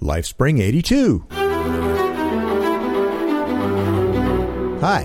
LifeSpring 0.00 0.60
82. 0.60 1.26
Hi. 4.80 5.04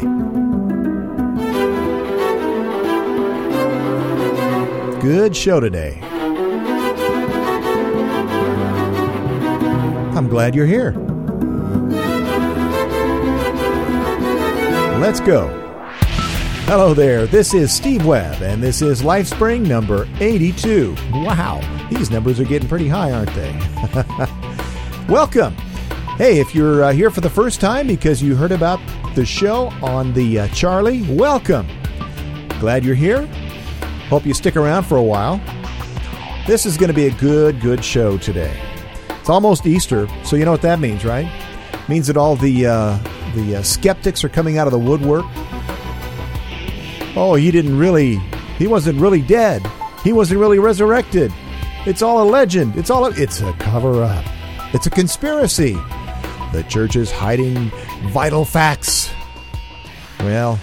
Good 5.01 5.35
show 5.35 5.59
today. 5.59 5.99
I'm 10.15 10.29
glad 10.29 10.55
you're 10.55 10.65
here. 10.65 10.93
Let's 14.99 15.19
go. 15.19 15.49
Hello 16.67 16.93
there. 16.93 17.27
This 17.27 17.53
is 17.53 17.71
Steve 17.71 18.05
Webb, 18.05 18.41
and 18.41 18.63
this 18.63 18.81
is 18.81 19.01
LifeSpring 19.01 19.67
number 19.67 20.07
82. 20.19 20.95
Wow, 21.11 21.59
these 21.91 22.09
numbers 22.09 22.39
are 22.39 22.45
getting 22.45 22.69
pretty 22.69 22.87
high, 22.87 23.11
aren't 23.11 23.35
they? 23.35 24.31
Welcome. 25.09 25.53
Hey, 26.17 26.39
if 26.39 26.55
you're 26.55 26.85
uh, 26.85 26.91
here 26.91 27.11
for 27.11 27.21
the 27.21 27.29
first 27.29 27.61
time 27.61 27.85
because 27.85 28.23
you 28.23 28.35
heard 28.35 28.51
about 28.51 28.79
the 29.13 29.23
show 29.23 29.67
on 29.83 30.13
the 30.13 30.39
uh, 30.39 30.47
Charlie, 30.47 31.03
welcome. 31.13 31.67
Glad 32.59 32.83
you're 32.83 32.95
here. 32.95 33.27
Hope 34.09 34.25
you 34.25 34.33
stick 34.33 34.55
around 34.55 34.85
for 34.85 34.97
a 34.97 35.03
while. 35.03 35.39
This 36.47 36.65
is 36.65 36.75
going 36.75 36.87
to 36.87 36.93
be 36.95 37.05
a 37.05 37.11
good, 37.11 37.61
good 37.61 37.85
show 37.85 38.17
today. 38.17 38.59
It's 39.09 39.29
almost 39.29 39.67
Easter, 39.67 40.07
so 40.23 40.37
you 40.37 40.43
know 40.43 40.51
what 40.51 40.63
that 40.63 40.79
means, 40.79 41.05
right? 41.05 41.27
It 41.71 41.87
means 41.87 42.07
that 42.07 42.17
all 42.17 42.35
the 42.35 42.65
uh, 42.65 42.97
the 43.35 43.57
uh, 43.57 43.61
skeptics 43.61 44.23
are 44.23 44.29
coming 44.29 44.57
out 44.57 44.65
of 44.65 44.71
the 44.71 44.79
woodwork. 44.79 45.25
Oh, 47.15 47.35
he 47.39 47.51
didn't 47.51 47.77
really, 47.77 48.15
he 48.57 48.65
wasn't 48.65 48.99
really 48.99 49.21
dead. 49.21 49.61
He 50.03 50.13
wasn't 50.13 50.39
really 50.39 50.57
resurrected. 50.57 51.31
It's 51.85 52.01
all 52.01 52.23
a 52.23 52.27
legend. 52.27 52.75
It's 52.75 52.89
all 52.89 53.05
a, 53.05 53.11
it's 53.11 53.41
a 53.41 53.53
cover 53.53 54.03
up. 54.03 54.25
It's 54.75 54.87
a 54.87 54.89
conspiracy. 54.89 55.71
The 56.51 56.65
church 56.67 56.97
is 56.97 57.09
hiding 57.09 57.71
vital 58.09 58.43
facts. 58.43 59.09
Well, 60.19 60.59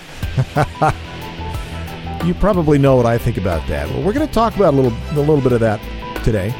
you 2.22 2.34
probably 2.34 2.76
know 2.76 2.94
what 2.94 3.06
I 3.06 3.16
think 3.16 3.38
about 3.38 3.66
that. 3.68 3.88
Well, 3.88 4.02
we're 4.02 4.12
going 4.12 4.28
to 4.28 4.34
talk 4.34 4.54
about 4.54 4.74
a 4.74 4.76
little 4.76 4.92
a 5.12 5.16
little 5.18 5.40
bit 5.40 5.52
of 5.52 5.60
that 5.60 5.80
today. 6.24 6.50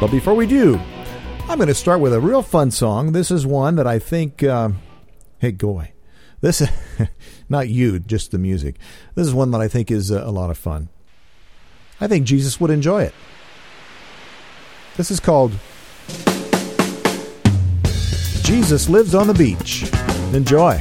But 0.00 0.12
before 0.12 0.34
we 0.34 0.46
do, 0.46 0.80
I'm 1.48 1.58
going 1.58 1.66
to 1.66 1.74
start 1.74 1.98
with 1.98 2.14
a 2.14 2.20
real 2.20 2.42
fun 2.42 2.70
song. 2.70 3.10
This 3.10 3.32
is 3.32 3.44
one 3.44 3.74
that 3.74 3.88
I 3.88 3.98
think, 3.98 4.44
uh, 4.44 4.68
hey, 5.40 5.50
goy, 5.50 5.90
this 6.40 6.60
is 6.60 6.68
not 7.48 7.68
you, 7.68 7.98
just 7.98 8.30
the 8.30 8.38
music. 8.38 8.76
This 9.16 9.26
is 9.26 9.34
one 9.34 9.50
that 9.50 9.60
I 9.60 9.66
think 9.66 9.90
is 9.90 10.12
a 10.12 10.30
lot 10.30 10.50
of 10.50 10.56
fun. 10.56 10.88
I 12.00 12.06
think 12.06 12.26
Jesus 12.26 12.60
would 12.60 12.70
enjoy 12.70 13.02
it. 13.02 13.14
This 14.96 15.10
is 15.10 15.18
called 15.18 15.50
Jesus 18.46 18.88
Lives 18.88 19.16
on 19.16 19.26
the 19.26 19.34
Beach. 19.34 19.90
Enjoy. 20.32 20.80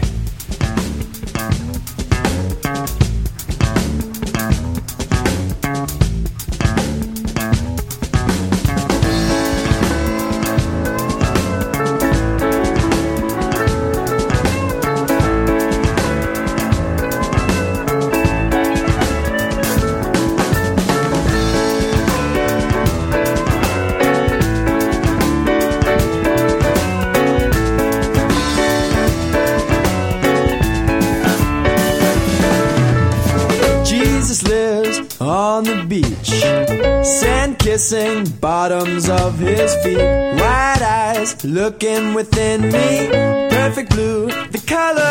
Looking 41.46 42.14
within 42.14 42.62
me. 42.62 43.10
Perfect 43.50 43.92
blue, 43.92 44.28
the 44.28 44.64
color 44.66 45.02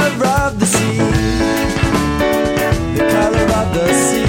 of 0.42 0.58
the 0.60 0.66
sea. 0.66 0.98
The 2.96 3.08
color 3.16 3.46
of 3.60 3.74
the 3.74 3.92
sea. 4.04 4.26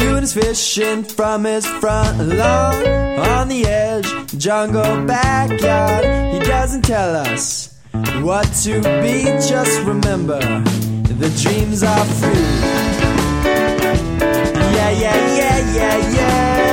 Doing 0.00 0.22
his 0.22 0.34
fishing 0.34 1.04
from 1.04 1.44
his 1.44 1.66
front 1.66 2.18
lawn. 2.18 2.86
On 3.18 3.48
the 3.48 3.66
edge, 3.66 4.08
jungle 4.38 5.04
backyard. 5.06 6.34
He 6.34 6.40
doesn't 6.40 6.82
tell 6.82 7.16
us 7.16 7.74
what 8.22 8.44
to 8.64 8.80
be. 9.02 9.24
Just 9.48 9.80
remember, 9.82 10.40
the 10.40 11.30
dreams 11.42 11.82
are 11.82 12.04
free 12.04 12.84
yeah, 14.74 14.90
yeah, 14.90 15.36
yeah, 15.36 15.74
yeah, 15.74 16.14
yeah. 16.16 16.63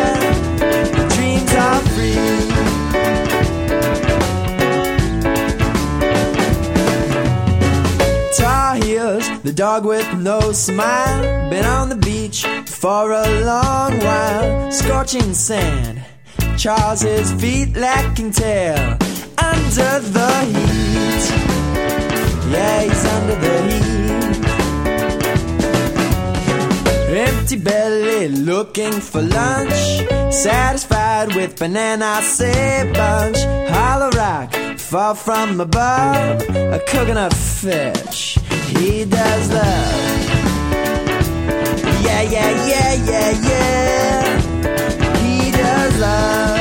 The 9.51 9.57
dog 9.57 9.85
with 9.85 10.07
no 10.17 10.39
smile. 10.53 11.49
Been 11.49 11.65
on 11.65 11.89
the 11.89 11.95
beach 11.95 12.45
for 12.67 13.11
a 13.11 13.27
long 13.43 13.99
while. 13.99 14.71
Scorching 14.71 15.33
sand, 15.33 16.01
Charles 16.57 17.01
his 17.01 17.33
feet 17.33 17.75
lacking 17.75 18.31
tail. 18.31 18.97
Under 19.37 19.93
the 20.15 20.31
heat, 20.53 21.23
yeah, 22.53 22.81
he's 22.83 23.05
under 23.15 23.35
the 23.45 23.55
heat. 23.71 23.91
Empty 27.27 27.57
belly 27.57 28.29
looking 28.29 28.93
for 28.93 29.21
lunch. 29.21 29.81
Satisfied 30.33 31.35
with 31.35 31.59
banana 31.59 32.21
say 32.21 32.89
bunch. 32.93 33.39
Hollow 33.69 34.11
rock, 34.11 34.53
far 34.77 35.13
from 35.13 35.59
above. 35.59 36.41
A 36.55 36.79
coconut 36.87 37.33
fish, 37.33 38.37
he 38.81 39.05
does 39.05 39.49
love. 39.53 39.93
Yeah, 42.05 42.21
yeah, 42.35 42.51
yeah, 42.71 42.93
yeah, 43.11 43.31
yeah. 43.49 44.21
He 45.21 45.51
does 45.51 45.93
love. 45.99 46.59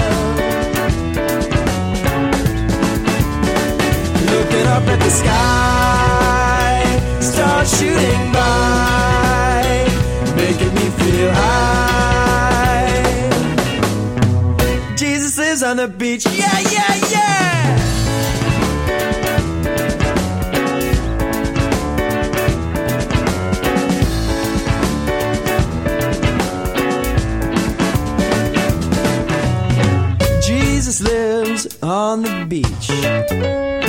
Looking 4.32 4.66
up 4.76 4.84
at 4.94 5.00
the 5.06 5.12
sky, 5.20 6.82
stars 7.20 7.68
shooting 7.78 8.32
by 8.32 9.88
making 10.36 10.74
me 10.74 10.86
feel 11.00 11.30
high. 11.32 13.00
Jesus 14.96 15.38
lives 15.38 15.62
on 15.62 15.76
the 15.78 15.88
beach, 15.88 16.26
yeah, 16.26 16.60
yeah, 16.76 16.94
yeah. 17.14 17.89
On 31.90 32.22
the 32.22 32.46
beach. 32.46 32.88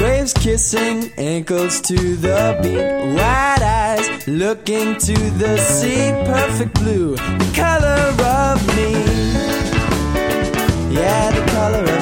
Waves 0.01 0.33
kissing 0.33 1.11
ankles 1.17 1.79
to 1.81 2.15
the 2.15 2.57
beat. 2.63 3.15
Wide 3.15 3.61
eyes 3.61 4.27
looking 4.27 4.97
to 5.07 5.13
the 5.41 5.55
sea. 5.57 6.09
Perfect 6.25 6.73
blue, 6.81 7.15
the 7.15 7.51
color 7.53 8.03
of 8.43 8.57
me. 8.75 8.91
Yeah, 10.97 11.29
the 11.37 11.45
color 11.51 11.83
of 11.95 12.00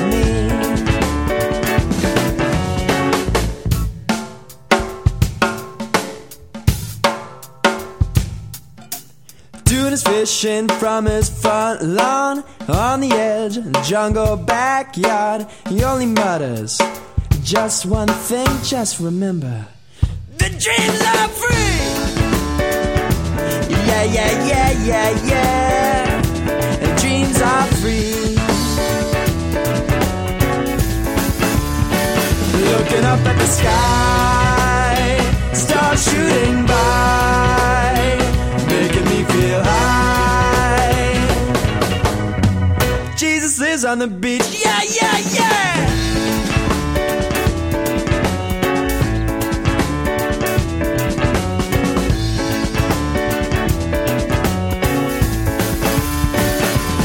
fishing 10.20 10.68
from 10.68 11.06
his 11.06 11.30
front 11.30 11.82
lawn 11.82 12.44
on 12.68 13.00
the 13.00 13.10
edge 13.14 13.56
of 13.56 13.64
the 13.72 13.82
jungle 13.84 14.36
backyard. 14.36 15.48
He 15.70 15.82
only 15.82 16.08
mutters 16.08 16.78
just 17.42 17.86
one 17.86 18.10
thing, 18.28 18.48
just 18.62 19.00
remember 19.00 19.66
the 20.38 20.50
dreams 20.66 21.02
are 21.14 21.30
free. 21.40 21.80
Yeah, 23.88 24.04
yeah, 24.16 24.32
yeah, 24.52 24.72
yeah, 24.92 25.10
yeah. 25.32 26.22
The 26.84 26.90
dreams 27.02 27.42
are 27.42 27.68
free. 27.80 28.36
Looking 32.72 33.06
up 33.06 33.22
at 33.26 33.38
the 33.38 33.48
sky, 33.48 34.59
on 43.90 43.98
the 43.98 44.08
beach. 44.08 44.44
Yeah, 44.64 44.82
yeah, 44.84 45.18
yeah! 45.34 45.74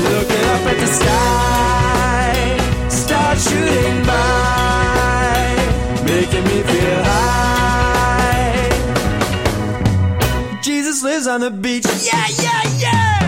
Looking 0.05 0.45
up 0.53 0.67
at 0.67 0.77
the 0.79 0.87
sky, 0.99 2.35
start 2.91 3.39
shooting 3.39 4.05
by, 4.05 5.57
making 6.05 6.45
me 6.45 6.63
feel 6.71 7.03
high. 7.03 8.69
Jesus 10.61 11.03
lives 11.03 11.27
on 11.27 11.41
the 11.41 11.51
beach. 11.51 11.87
Yeah, 12.03 12.27
yeah, 12.43 12.63
yeah! 12.77 13.24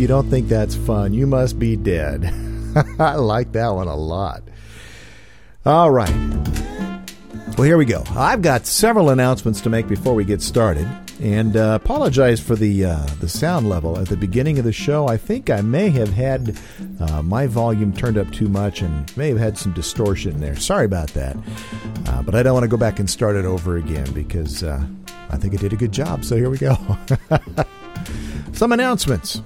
You 0.00 0.06
don't 0.06 0.30
think 0.30 0.48
that's 0.48 0.74
fun, 0.74 1.12
you 1.12 1.26
must 1.26 1.58
be 1.58 1.76
dead. 1.76 2.24
I 2.98 3.16
like 3.16 3.52
that 3.52 3.68
one 3.68 3.86
a 3.86 3.94
lot. 3.94 4.42
All 5.66 5.90
right. 5.90 6.14
Well, 7.58 7.66
here 7.66 7.76
we 7.76 7.84
go. 7.84 8.02
I've 8.16 8.40
got 8.40 8.66
several 8.66 9.10
announcements 9.10 9.60
to 9.60 9.68
make 9.68 9.86
before 9.86 10.14
we 10.14 10.24
get 10.24 10.40
started, 10.40 10.88
and 11.20 11.54
uh, 11.54 11.78
apologize 11.82 12.40
for 12.40 12.56
the 12.56 12.86
uh, 12.86 13.06
the 13.20 13.28
sound 13.28 13.68
level 13.68 13.98
at 13.98 14.08
the 14.08 14.16
beginning 14.16 14.58
of 14.58 14.64
the 14.64 14.72
show. 14.72 15.06
I 15.06 15.18
think 15.18 15.50
I 15.50 15.60
may 15.60 15.90
have 15.90 16.08
had 16.08 16.56
uh, 16.98 17.22
my 17.22 17.46
volume 17.46 17.92
turned 17.92 18.16
up 18.16 18.30
too 18.30 18.48
much 18.48 18.80
and 18.80 19.14
may 19.18 19.28
have 19.28 19.38
had 19.38 19.58
some 19.58 19.72
distortion 19.74 20.40
there. 20.40 20.56
Sorry 20.56 20.86
about 20.86 21.08
that, 21.10 21.36
uh, 22.06 22.22
but 22.22 22.34
I 22.34 22.42
don't 22.42 22.54
want 22.54 22.64
to 22.64 22.68
go 22.68 22.78
back 22.78 22.98
and 22.98 23.10
start 23.10 23.36
it 23.36 23.44
over 23.44 23.76
again 23.76 24.10
because 24.12 24.62
uh, 24.62 24.82
I 25.28 25.36
think 25.36 25.52
I 25.52 25.58
did 25.58 25.74
a 25.74 25.76
good 25.76 25.92
job. 25.92 26.24
So 26.24 26.36
here 26.36 26.48
we 26.48 26.56
go. 26.56 26.78
some 28.52 28.72
announcements. 28.72 29.42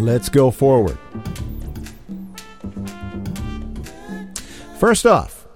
Let's 0.00 0.28
go 0.30 0.50
forward. 0.50 0.98
First 4.78 5.04
off, 5.04 5.46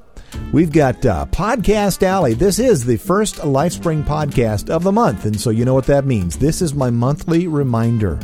we've 0.52 0.70
got 0.70 1.05
uh, 1.06 1.25
Podcast 1.31 2.02
Alley. 2.02 2.35
This 2.35 2.58
is 2.58 2.85
the 2.85 2.99
first 2.99 3.37
LifeSpring 3.37 4.05
podcast 4.05 4.69
of 4.69 4.82
the 4.82 4.93
month, 4.93 5.25
and 5.25 5.41
so 5.41 5.49
you 5.49 5.64
know 5.64 5.73
what 5.73 5.87
that 5.87 6.05
means. 6.05 6.37
This 6.37 6.61
is 6.61 6.75
my 6.75 6.91
monthly 6.91 7.49
reminder. 7.49 8.19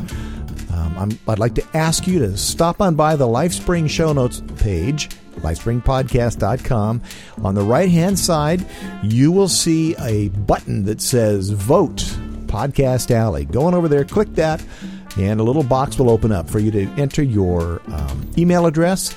Um, 0.71 1.17
I'd 1.27 1.39
like 1.39 1.55
to 1.55 1.65
ask 1.75 2.05
you 2.05 2.19
to 2.19 2.37
stop 2.37 2.79
on 2.81 2.93
by 2.93 3.15
the 3.15 3.25
LifeSpring 3.25 3.89
show 3.89 4.13
notes 4.13 4.43
page, 4.57 5.09
lifespringpodcast.com. 5.37 7.01
On 7.43 7.55
the 7.55 7.63
right 7.63 7.89
hand 7.89 8.19
side, 8.19 8.63
you 9.01 9.31
will 9.31 9.49
see 9.49 9.95
a 9.97 10.29
button 10.29 10.85
that 10.85 11.01
says 11.01 11.49
Vote 11.49 11.97
Podcast 12.45 13.09
Alley. 13.09 13.45
Go 13.45 13.63
on 13.63 13.73
over 13.73 13.87
there, 13.87 14.05
click 14.05 14.35
that, 14.35 14.63
and 15.17 15.39
a 15.39 15.43
little 15.43 15.63
box 15.63 15.97
will 15.97 16.09
open 16.09 16.31
up 16.31 16.49
for 16.49 16.59
you 16.59 16.71
to 16.71 16.87
enter 16.97 17.21
your 17.21 17.81
um, 17.87 18.29
email 18.37 18.65
address. 18.65 19.15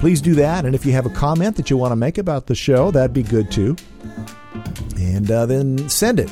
Please 0.00 0.20
do 0.20 0.34
that. 0.34 0.64
And 0.64 0.74
if 0.74 0.86
you 0.86 0.92
have 0.92 1.06
a 1.06 1.10
comment 1.10 1.56
that 1.56 1.70
you 1.70 1.76
want 1.76 1.92
to 1.92 1.96
make 1.96 2.18
about 2.18 2.46
the 2.46 2.54
show, 2.54 2.90
that'd 2.90 3.12
be 3.12 3.22
good 3.22 3.50
too. 3.50 3.76
And 4.96 5.30
uh, 5.30 5.46
then 5.46 5.88
send 5.88 6.20
it. 6.20 6.30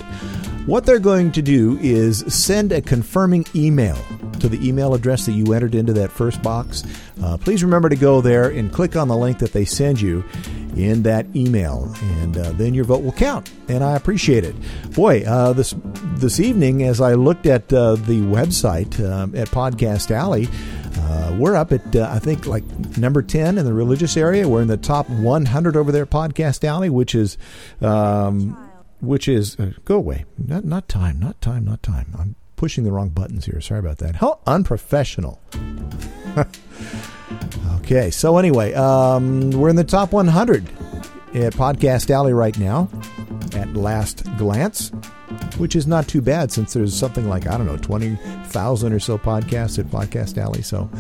What 0.67 0.87
they're 0.87 0.99
going 0.99 1.31
to 1.33 1.43
do 1.43 1.79
is 1.83 2.25
send 2.35 2.73
a 2.73 2.81
confirming 2.81 3.45
email 3.55 3.99
to 4.41 4.49
the 4.49 4.67
email 4.67 4.95
address 4.95 5.27
that 5.27 5.33
you 5.33 5.53
entered 5.53 5.75
into 5.75 5.93
that 5.93 6.11
first 6.11 6.43
box. 6.43 6.83
Uh, 7.23 7.37
please 7.37 7.63
remember 7.63 7.91
to 7.91 7.97
go 7.97 8.23
there 8.23 8.49
and 8.49 8.73
click 8.73 8.97
on 8.97 9.07
the 9.09 9.17
link 9.17 9.39
that 9.41 9.53
they 9.53 9.67
send 9.67 10.01
you 10.01 10.25
in 10.75 11.03
that 11.03 11.27
email, 11.37 11.95
and 12.01 12.39
uh, 12.39 12.53
then 12.53 12.73
your 12.73 12.85
vote 12.85 13.03
will 13.03 13.13
count. 13.13 13.53
And 13.69 13.85
I 13.85 13.95
appreciate 13.95 14.43
it. 14.43 14.57
Boy, 14.95 15.23
uh, 15.27 15.53
this 15.53 15.75
this 16.15 16.41
evening, 16.41 16.83
as 16.83 16.99
I 16.99 17.13
looked 17.13 17.45
at 17.45 17.71
uh, 17.71 17.97
the 17.97 18.23
website 18.23 18.99
um, 19.07 19.37
at 19.37 19.49
Podcast 19.49 20.11
Alley, 20.11 20.49
uh, 20.97 21.37
we're 21.39 21.57
up 21.57 21.73
at 21.73 21.95
uh, 21.95 22.09
I 22.11 22.21
think 22.21 22.47
like 22.47 22.65
number 22.97 23.21
ten 23.21 23.59
in 23.59 23.67
the 23.67 23.75
religious 23.75 24.17
area. 24.17 24.49
We're 24.49 24.63
in 24.63 24.69
the 24.69 24.79
top 24.79 25.11
100 25.11 25.77
over 25.77 25.93
there 25.93 26.05
at 26.05 26.11
Podcast 26.11 26.65
Alley, 26.65 26.89
which 26.89 27.15
is. 27.15 27.37
Um, 27.83 28.64
which 29.07 29.29
is 29.29 29.59
uh, 29.59 29.73
go 29.85 29.97
away. 29.97 30.25
Not 30.39 30.65
not 30.65 30.89
time. 30.89 31.21
Not 31.21 31.41
time. 31.41 31.65
Not 31.65 31.83
time. 31.83 32.15
I'm 32.19 32.37
pushing 32.57 32.85
the 32.85 32.93
wrong 32.93 33.11
buttons 33.11 33.47
here. 33.47 33.61
Sorry 33.61 33.81
about 33.81 33.99
that. 33.99 34.17
How 34.17 34.41
unprofessional. 34.47 35.41
okay. 37.77 38.11
So 38.11 38.39
anyway, 38.39 38.75
um, 38.75 39.51
we're 39.51 39.69
in 39.69 39.77
the 39.77 39.85
top 39.85 40.13
100 40.13 40.67
at 41.35 41.53
Podcast 41.55 42.11
Alley 42.11 42.33
right 42.33 42.57
now. 42.59 42.89
At 43.55 43.75
last 43.75 44.25
glance, 44.37 44.91
which 45.59 45.77
is 45.77 45.87
not 45.87 46.09
too 46.09 46.21
bad 46.21 46.51
since 46.51 46.73
there's 46.73 46.93
something 46.93 47.29
like 47.29 47.47
I 47.47 47.57
don't 47.57 47.67
know 47.67 47.77
twenty 47.77 48.17
thousand 48.47 48.93
or 48.93 48.99
so 48.99 49.17
podcasts 49.17 49.79
at 49.79 49.87
Podcast 49.87 50.39
Alley. 50.39 50.63
So, 50.63 50.91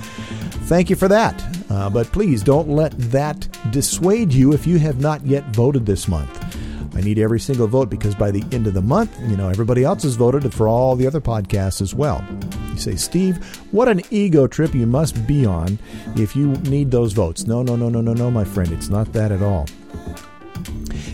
thank 0.66 0.88
you 0.88 0.94
for 0.94 1.08
that. 1.08 1.42
Uh, 1.68 1.90
but 1.90 2.12
please 2.12 2.44
don't 2.44 2.68
let 2.68 2.96
that 3.10 3.48
dissuade 3.72 4.32
you 4.32 4.52
if 4.52 4.68
you 4.68 4.78
have 4.78 5.00
not 5.00 5.26
yet 5.26 5.44
voted 5.46 5.84
this 5.84 6.06
month. 6.06 6.63
I 6.94 7.00
need 7.00 7.18
every 7.18 7.40
single 7.40 7.66
vote 7.66 7.90
because 7.90 8.14
by 8.14 8.30
the 8.30 8.44
end 8.52 8.66
of 8.66 8.74
the 8.74 8.82
month, 8.82 9.18
you 9.28 9.36
know, 9.36 9.48
everybody 9.48 9.84
else 9.84 10.04
has 10.04 10.14
voted 10.14 10.52
for 10.54 10.68
all 10.68 10.94
the 10.94 11.06
other 11.06 11.20
podcasts 11.20 11.80
as 11.80 11.94
well. 11.94 12.24
You 12.70 12.78
say, 12.78 12.96
Steve, 12.96 13.44
what 13.72 13.88
an 13.88 14.02
ego 14.10 14.46
trip 14.46 14.74
you 14.74 14.86
must 14.86 15.26
be 15.26 15.44
on 15.44 15.78
if 16.16 16.36
you 16.36 16.52
need 16.52 16.90
those 16.90 17.12
votes. 17.12 17.46
No, 17.46 17.62
no, 17.62 17.76
no, 17.76 17.88
no, 17.88 18.00
no, 18.00 18.14
no, 18.14 18.30
my 18.30 18.44
friend. 18.44 18.70
It's 18.72 18.88
not 18.88 19.12
that 19.12 19.32
at 19.32 19.42
all. 19.42 19.66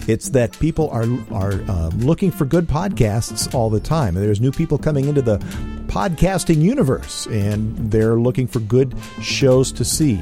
It's 0.07 0.31
that 0.31 0.59
people 0.59 0.91
are 0.91 1.07
are 1.33 1.63
uh, 1.69 1.91
looking 1.97 2.31
for 2.31 2.45
good 2.45 2.67
podcasts 2.67 3.55
all 3.55 3.71
the 3.71 3.81
time. 3.81 4.15
There's 4.15 4.41
new 4.41 4.51
people 4.51 4.77
coming 4.77 5.07
into 5.07 5.23
the 5.23 5.39
podcasting 5.87 6.61
universe, 6.63 7.27
and 7.27 7.77
they're 7.91 8.17
looking 8.17 8.47
for 8.47 8.61
good 8.61 8.95
shows 9.21 9.73
to 9.73 9.85
see, 9.85 10.21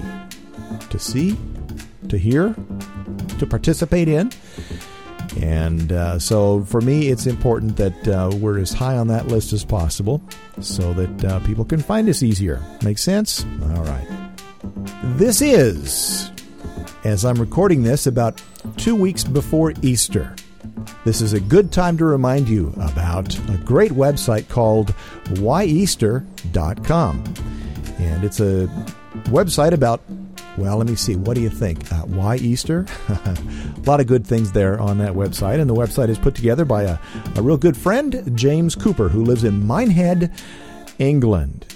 to 0.90 0.98
see, 0.98 1.36
to 2.08 2.18
hear, 2.18 2.54
to 3.38 3.46
participate 3.46 4.08
in. 4.08 4.30
And 5.37 5.92
uh, 5.92 6.18
so 6.18 6.64
for 6.64 6.80
me, 6.80 7.08
it's 7.08 7.26
important 7.26 7.76
that 7.76 8.08
uh, 8.08 8.30
we're 8.37 8.58
as 8.58 8.73
high 8.73 8.97
on 8.97 9.08
that 9.08 9.28
list 9.28 9.52
as 9.52 9.64
possible 9.64 10.23
so 10.61 10.92
that 10.94 11.25
uh, 11.25 11.40
people 11.40 11.64
can 11.64 11.80
find 11.80 12.08
us 12.08 12.23
easier. 12.23 12.62
Make 12.82 12.99
sense? 12.99 13.44
All 13.62 13.85
right. 13.85 14.06
This 15.16 15.40
is, 15.42 16.30
as 17.04 17.25
I'm 17.25 17.37
recording 17.37 17.82
this, 17.82 18.06
about 18.06 18.42
two 18.76 18.94
weeks 18.94 19.25
before 19.25 19.73
Easter. 19.82 20.35
This 21.04 21.20
is 21.20 21.32
a 21.32 21.40
good 21.40 21.73
time 21.73 21.97
to 21.99 22.04
remind 22.04 22.49
you 22.49 22.73
about 22.80 23.37
a 23.50 23.56
great 23.64 23.92
website 23.92 24.49
called 24.49 24.94
whyeaster.com. 25.35 27.25
And 27.99 28.25
it's 28.25 28.40
a 28.40 28.66
website 29.25 29.73
about 29.73 30.00
well, 30.58 30.76
let 30.78 30.88
me 30.88 30.96
see. 30.96 31.16
What 31.16 31.34
do 31.34 31.40
you 31.40 31.50
think? 31.50 31.90
Uh, 31.92 32.02
why 32.02 32.36
Easter? 32.36 32.86
a 33.08 33.36
lot 33.86 34.00
of 34.00 34.06
good 34.06 34.26
things 34.26 34.52
there 34.52 34.80
on 34.80 34.98
that 34.98 35.12
website. 35.12 35.60
And 35.60 35.70
the 35.70 35.74
website 35.74 36.08
is 36.08 36.18
put 36.18 36.34
together 36.34 36.64
by 36.64 36.82
a, 36.82 36.98
a 37.36 37.42
real 37.42 37.56
good 37.56 37.76
friend, 37.76 38.30
James 38.34 38.74
Cooper, 38.74 39.08
who 39.08 39.24
lives 39.24 39.44
in 39.44 39.66
Minehead, 39.66 40.32
England. 40.98 41.66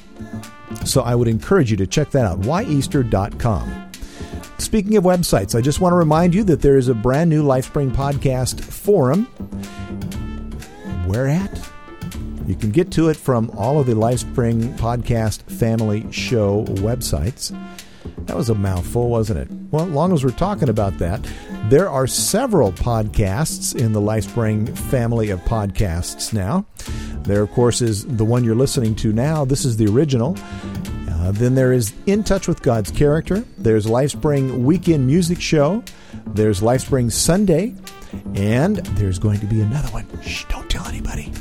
So 0.84 1.02
I 1.02 1.14
would 1.14 1.28
encourage 1.28 1.70
you 1.70 1.76
to 1.78 1.86
check 1.86 2.10
that 2.10 2.26
out, 2.26 2.40
whyeaster.com. 2.40 3.90
Speaking 4.58 4.96
of 4.96 5.04
websites, 5.04 5.56
I 5.56 5.60
just 5.60 5.80
want 5.80 5.92
to 5.92 5.96
remind 5.96 6.34
you 6.34 6.44
that 6.44 6.60
there 6.62 6.76
is 6.76 6.88
a 6.88 6.94
brand 6.94 7.30
new 7.30 7.42
LifeSpring 7.42 7.92
podcast 7.92 8.62
forum. 8.62 9.26
Where 11.06 11.28
at? 11.28 11.68
You 12.46 12.54
can 12.54 12.70
get 12.70 12.90
to 12.92 13.08
it 13.08 13.16
from 13.16 13.50
all 13.56 13.80
of 13.80 13.86
the 13.86 13.94
LifeSpring 13.94 14.76
podcast 14.78 15.42
family 15.42 16.10
show 16.10 16.64
websites. 16.64 17.56
That 18.26 18.37
was 18.37 18.49
a 18.49 18.55
mouthful, 18.55 19.09
wasn't 19.09 19.41
it? 19.41 19.49
Well, 19.71 19.87
long 19.87 20.12
as 20.12 20.25
we're 20.25 20.31
talking 20.31 20.69
about 20.69 20.99
that, 20.99 21.26
there 21.69 21.88
are 21.88 22.07
several 22.07 22.73
podcasts 22.73 23.75
in 23.75 23.93
the 23.93 24.00
LifeSpring 24.00 24.76
family 24.76 25.31
of 25.31 25.41
podcasts 25.41 26.33
now. 26.33 26.67
There, 27.25 27.43
of 27.43 27.50
course, 27.52 27.81
is 27.81 28.05
the 28.07 28.25
one 28.25 28.45
you're 28.45 28.55
listening 28.55 28.95
to 28.97 29.12
now. 29.12 29.45
This 29.45 29.64
is 29.64 29.76
the 29.76 29.87
original. 29.87 30.37
Uh, 31.09 31.31
then 31.33 31.55
there 31.55 31.73
is 31.73 31.93
In 32.07 32.25
Touch 32.25 32.49
with 32.49 32.62
God's 32.62 32.91
Character. 32.91 33.45
There's 33.59 33.87
LifeSpring 33.87 34.64
Weekend 34.64 35.07
Music 35.07 35.41
Show. 35.41 35.85
There's 36.26 36.61
LifeSpring 36.61 37.12
Sunday. 37.12 37.75
And 38.35 38.76
there's 38.97 39.19
going 39.19 39.41
to 39.41 39.47
be 39.47 39.61
another 39.61 39.88
one. 39.88 40.07
Shh, 40.23 40.45
don't 40.45 40.69
tell 40.69 40.87
anybody. 40.87 41.33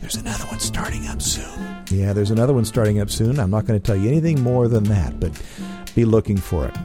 There's 0.00 0.16
another 0.16 0.44
one 0.46 0.60
starting 0.60 1.06
up 1.06 1.22
soon. 1.22 1.84
Yeah, 1.90 2.12
there's 2.12 2.30
another 2.30 2.52
one 2.52 2.64
starting 2.64 3.00
up 3.00 3.08
soon. 3.08 3.38
I'm 3.38 3.50
not 3.50 3.66
going 3.66 3.80
to 3.80 3.86
tell 3.86 3.96
you 3.96 4.08
anything 4.08 4.42
more 4.42 4.68
than 4.68 4.84
that, 4.84 5.18
but 5.20 5.30
be 5.94 6.04
looking 6.04 6.36
for 6.36 6.66
it. 6.66 6.76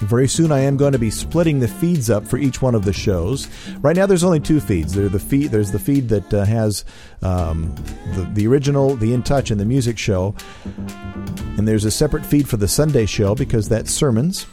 Very 0.00 0.28
soon, 0.28 0.50
I 0.50 0.60
am 0.60 0.78
going 0.78 0.92
to 0.92 0.98
be 0.98 1.10
splitting 1.10 1.60
the 1.60 1.68
feeds 1.68 2.08
up 2.08 2.26
for 2.26 2.38
each 2.38 2.62
one 2.62 2.74
of 2.74 2.86
the 2.86 2.92
shows. 2.92 3.48
Right 3.80 3.94
now, 3.94 4.06
there's 4.06 4.24
only 4.24 4.40
two 4.40 4.58
feeds. 4.58 4.94
There's 4.94 5.12
the 5.12 5.18
feed. 5.18 5.50
There's 5.50 5.72
the 5.72 5.78
feed 5.78 6.08
that 6.08 6.32
uh, 6.32 6.44
has 6.46 6.86
um, 7.20 7.74
the 8.14 8.26
the 8.32 8.46
original, 8.46 8.96
the 8.96 9.12
In 9.12 9.22
Touch, 9.22 9.50
and 9.50 9.60
the 9.60 9.66
music 9.66 9.98
show, 9.98 10.34
and 11.58 11.68
there's 11.68 11.84
a 11.84 11.90
separate 11.90 12.24
feed 12.24 12.48
for 12.48 12.56
the 12.56 12.66
Sunday 12.66 13.04
show 13.04 13.34
because 13.34 13.68
that's 13.68 13.90
sermons. 13.90 14.46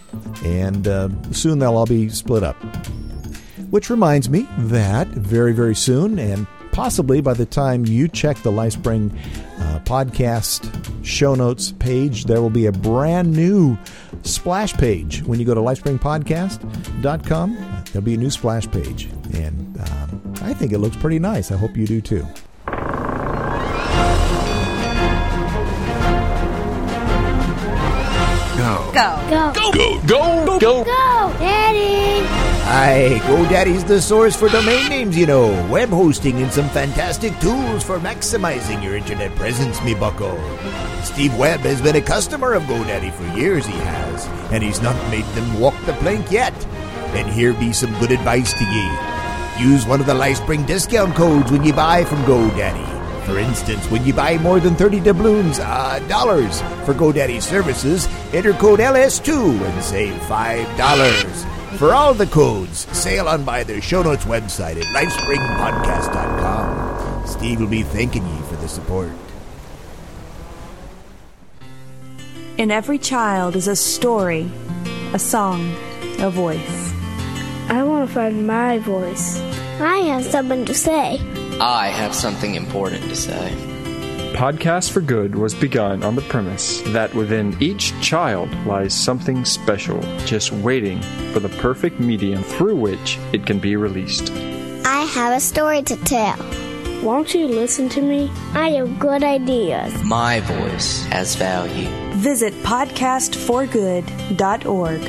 And 0.44 0.86
uh, 0.86 1.08
soon 1.32 1.60
they'll 1.60 1.77
all 1.77 1.86
be 1.86 2.10
split 2.10 2.44
up. 2.44 2.62
Which 3.70 3.89
reminds 3.89 4.30
me 4.30 4.48
that 4.58 5.08
very 5.08 5.54
very 5.54 5.75
soon, 5.75 6.20
and 6.20 6.46
possibly 6.78 7.20
by 7.22 7.34
the 7.34 7.46
time 7.48 7.88
you 7.88 8.08
check 8.08 8.38
the 8.44 8.52
LifeSpring 8.52 9.12
uh, 9.60 9.80
podcast 9.80 11.04
show 11.04 11.34
notes 11.34 11.72
page, 11.80 12.26
there 12.26 12.40
will 12.40 12.52
be 12.52 12.68
a 12.68 12.72
brand 12.72 13.36
new 13.36 13.76
splash 14.22 14.76
page. 14.76 15.24
When 15.24 15.40
you 15.40 15.46
go 15.46 15.56
to 15.56 15.60
lifespringpodcast.com, 15.60 17.84
there'll 17.86 18.06
be 18.06 18.14
a 18.14 18.18
new 18.18 18.30
splash 18.30 18.70
page. 18.70 19.06
And 19.34 19.76
um, 19.90 20.36
I 20.44 20.54
think 20.54 20.72
it 20.72 20.78
looks 20.78 20.98
pretty 20.98 21.18
nice. 21.18 21.52
I 21.52 21.58
hope 21.58 21.76
you 21.76 21.88
do 21.88 22.00
too. 22.00 22.24
Go. 28.56 28.92
Go. 28.94 29.18
Go. 29.32 29.52
Go. 29.52 29.72
Go. 29.72 30.00
Go. 30.06 30.60
Go, 30.60 30.84
Daddy. 30.84 31.17
Hi, 32.70 33.18
GoDaddy's 33.24 33.86
the 33.86 34.02
source 34.02 34.36
for 34.36 34.50
domain 34.50 34.90
names, 34.90 35.18
you 35.18 35.26
know, 35.26 35.48
web 35.72 35.88
hosting, 35.88 36.42
and 36.42 36.52
some 36.52 36.68
fantastic 36.68 37.32
tools 37.40 37.82
for 37.82 37.98
maximizing 37.98 38.84
your 38.84 38.98
internet 38.98 39.34
presence, 39.38 39.82
me 39.84 39.94
bucko. 39.94 40.36
Steve 41.02 41.34
Webb 41.38 41.62
has 41.62 41.82
been 41.82 41.96
a 41.96 42.02
customer 42.02 42.52
of 42.52 42.64
GoDaddy 42.64 43.14
for 43.14 43.24
years, 43.40 43.66
he 43.66 43.72
has, 43.72 44.28
and 44.52 44.62
he's 44.62 44.82
not 44.82 44.98
made 45.10 45.24
them 45.28 45.62
walk 45.62 45.76
the 45.86 45.94
plank 45.94 46.30
yet. 46.30 46.54
And 47.16 47.30
here 47.30 47.54
be 47.54 47.72
some 47.72 47.98
good 48.02 48.12
advice 48.12 48.52
to 48.52 48.66
ye. 48.66 49.66
Use 49.66 49.86
one 49.86 50.02
of 50.02 50.06
the 50.06 50.14
LifeSpring 50.14 50.68
discount 50.68 51.16
codes 51.16 51.50
when 51.50 51.64
you 51.64 51.72
buy 51.72 52.04
from 52.04 52.22
GoDaddy. 52.24 53.26
For 53.26 53.40
instance, 53.40 53.90
when 53.90 54.06
you 54.06 54.12
buy 54.12 54.40
more 54.40 54.60
than 54.60 54.76
30 54.76 55.00
doubloons, 55.00 55.60
uh, 55.62 56.00
dollars 56.10 56.60
for 56.86 56.94
GoDaddy 56.94 57.42
services, 57.42 58.10
enter 58.34 58.52
code 58.52 58.80
LS2 58.80 59.62
and 59.62 59.82
save 59.82 60.16
$5. 60.24 61.57
For 61.76 61.94
all 61.94 62.14
the 62.14 62.28
codes, 62.28 62.88
sail 62.98 63.28
on 63.28 63.44
by 63.44 63.64
their 63.64 63.82
show 63.82 64.02
notes 64.02 64.24
website 64.24 64.78
at 64.78 64.86
lifespringpodcast.com. 64.96 67.28
Steve 67.28 67.60
will 67.60 67.68
be 67.68 67.84
thanking 67.84 68.26
you 68.26 68.42
for 68.44 68.56
the 68.56 68.70
support. 68.70 69.12
In 72.58 72.72
every 72.72 72.98
child 72.98 73.56
is 73.56 73.68
a 73.68 73.76
story, 73.76 74.50
a 75.14 75.20
song, 75.20 75.76
a 76.20 76.32
voice. 76.32 76.94
I 77.70 77.84
want 77.84 78.08
to 78.08 78.16
find 78.16 78.48
my 78.48 78.80
voice. 78.80 79.40
I 79.80 79.98
have 79.98 80.24
something 80.24 80.66
to 80.66 80.74
say. 80.74 81.20
I 81.60 81.90
have 81.90 82.16
something 82.16 82.56
important 82.56 83.04
to 83.04 83.16
say. 83.16 83.67
Podcast 84.38 84.91
for 84.91 85.01
Good 85.01 85.34
was 85.34 85.56
begun 85.56 86.03
on 86.03 86.13
the 86.13 86.22
premise 86.22 86.82
that 86.91 87.12
within 87.15 87.58
each 87.60 88.00
child 88.01 88.53
lies 88.67 88.94
something 88.94 89.44
special, 89.44 90.00
just 90.27 90.51
waiting 90.51 91.01
for 91.34 91.39
the 91.39 91.50
perfect 91.50 92.00
medium 92.00 92.44
through 92.44 92.75
which 92.75 93.17
it 93.34 93.48
can 93.48 93.58
be 93.58 93.75
released. 93.75 94.32
I 94.86 95.01
have 95.15 95.36
a 95.36 95.39
story 95.39 95.82
to 95.82 95.96
tell. 96.03 96.38
Won't 97.01 97.34
you 97.34 97.48
listen 97.48 97.89
to 97.89 98.00
me? 98.00 98.29
I 98.53 98.70
have 98.74 99.00
good 99.00 99.24
ideas. 99.24 100.03
My 100.03 100.41
voice 100.41 101.03
has 101.06 101.36
value. 101.36 101.89
Visit 102.17 102.53
podcastforgood.org. 102.62 105.01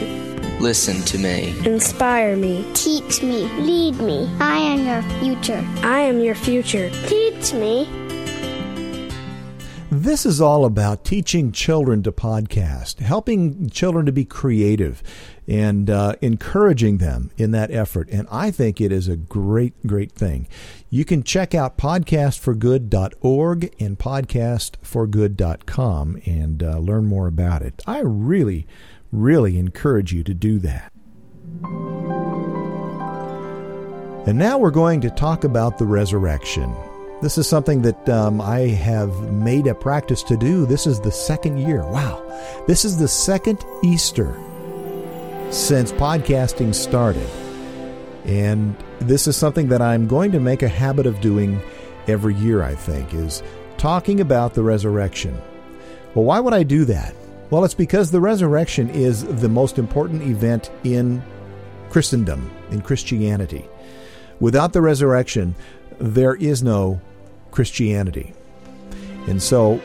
Listen 0.58 1.02
to 1.02 1.18
me. 1.18 1.54
Inspire 1.66 2.35
me. 2.35 2.64
Teach 2.73 3.23
me. 3.23 3.44
Lead 3.58 4.00
me. 4.00 4.26
I 4.40 4.56
am 4.56 4.87
your 4.87 5.02
future. 5.20 5.62
I 5.82 6.00
am 6.00 6.20
your 6.20 6.35
future. 6.35 6.88
Teach 7.06 7.52
me. 7.52 8.08
This 9.90 10.26
is 10.26 10.38
all 10.38 10.66
about 10.66 11.02
teaching 11.02 11.50
children 11.50 12.02
to 12.02 12.12
podcast, 12.12 12.99
helping 12.99 13.71
children 13.71 14.04
to 14.04 14.12
be 14.12 14.26
creative, 14.26 15.02
and 15.47 15.88
uh, 15.88 16.14
encouraging 16.21 16.99
them 16.99 17.30
in 17.38 17.52
that 17.52 17.71
effort. 17.71 18.07
And 18.11 18.28
I 18.30 18.50
think 18.50 18.83
it 18.83 18.92
is 18.92 19.09
a 19.09 19.16
great, 19.16 19.87
great 19.87 20.12
thing. 20.12 20.47
You 20.90 21.07
can 21.07 21.23
check 21.23 21.54
out 21.54 21.78
podcastforgood.org 21.78 23.75
and 23.80 23.99
podcastforgood.com 23.99 26.23
and 26.26 26.62
uh, 26.62 26.78
learn 26.78 27.07
more 27.07 27.26
about 27.26 27.62
it. 27.62 27.83
I 27.87 28.00
really, 28.00 28.66
really 29.11 29.59
encourage 29.59 30.12
you 30.12 30.23
to 30.23 30.35
do 30.35 30.59
that. 30.59 30.92
And 34.26 34.38
now 34.38 34.59
we're 34.59 34.71
going 34.71 35.00
to 35.00 35.09
talk 35.09 35.45
about 35.45 35.78
the 35.78 35.87
resurrection. 35.87 36.76
This 37.21 37.37
is 37.37 37.49
something 37.49 37.83
that 37.83 38.09
um, 38.09 38.41
I 38.41 38.61
have 38.61 39.33
made 39.33 39.67
a 39.67 39.75
practice 39.75 40.23
to 40.25 40.37
do. 40.37 40.67
This 40.67 40.87
is 40.87 41.01
the 41.01 41.11
second 41.11 41.59
year. 41.59 41.85
Wow. 41.85 42.23
This 42.69 42.85
is 42.85 42.97
the 42.97 43.09
second 43.09 43.65
Easter 43.83 44.33
since 45.51 45.91
podcasting 45.91 46.73
started. 46.73 47.29
And 48.25 48.77
this 49.01 49.27
is 49.27 49.37
something 49.37 49.67
that 49.69 49.83
I'm 49.83 50.07
going 50.07 50.31
to 50.31 50.39
make 50.39 50.63
a 50.63 50.69
habit 50.69 51.07
of 51.07 51.21
doing 51.21 51.61
every 52.07 52.35
year, 52.37 52.63
I 52.63 52.77
think, 52.77 53.13
is 53.13 53.43
talking 53.79 54.21
about 54.21 54.55
the 54.55 54.63
resurrection. 54.63 55.37
Well, 56.15 56.25
why 56.25 56.39
would 56.39 56.55
I 56.55 56.63
do 56.63 56.85
that? 56.85 57.17
Well, 57.51 57.65
it's 57.65 57.75
because 57.75 58.13
the 58.13 58.21
resurrection 58.21 58.91
is 58.91 59.25
the 59.25 59.49
most 59.49 59.77
important 59.77 60.23
event 60.23 60.71
in 60.85 61.21
Christendom, 61.91 62.49
in 62.71 62.81
Christianity. 62.81 63.69
Without 64.39 64.73
the 64.73 64.83
resurrection, 64.83 65.57
there 65.99 66.37
is 66.37 66.63
no 66.63 67.01
Christianity. 67.50 68.33
And 69.26 69.43
so, 69.43 69.76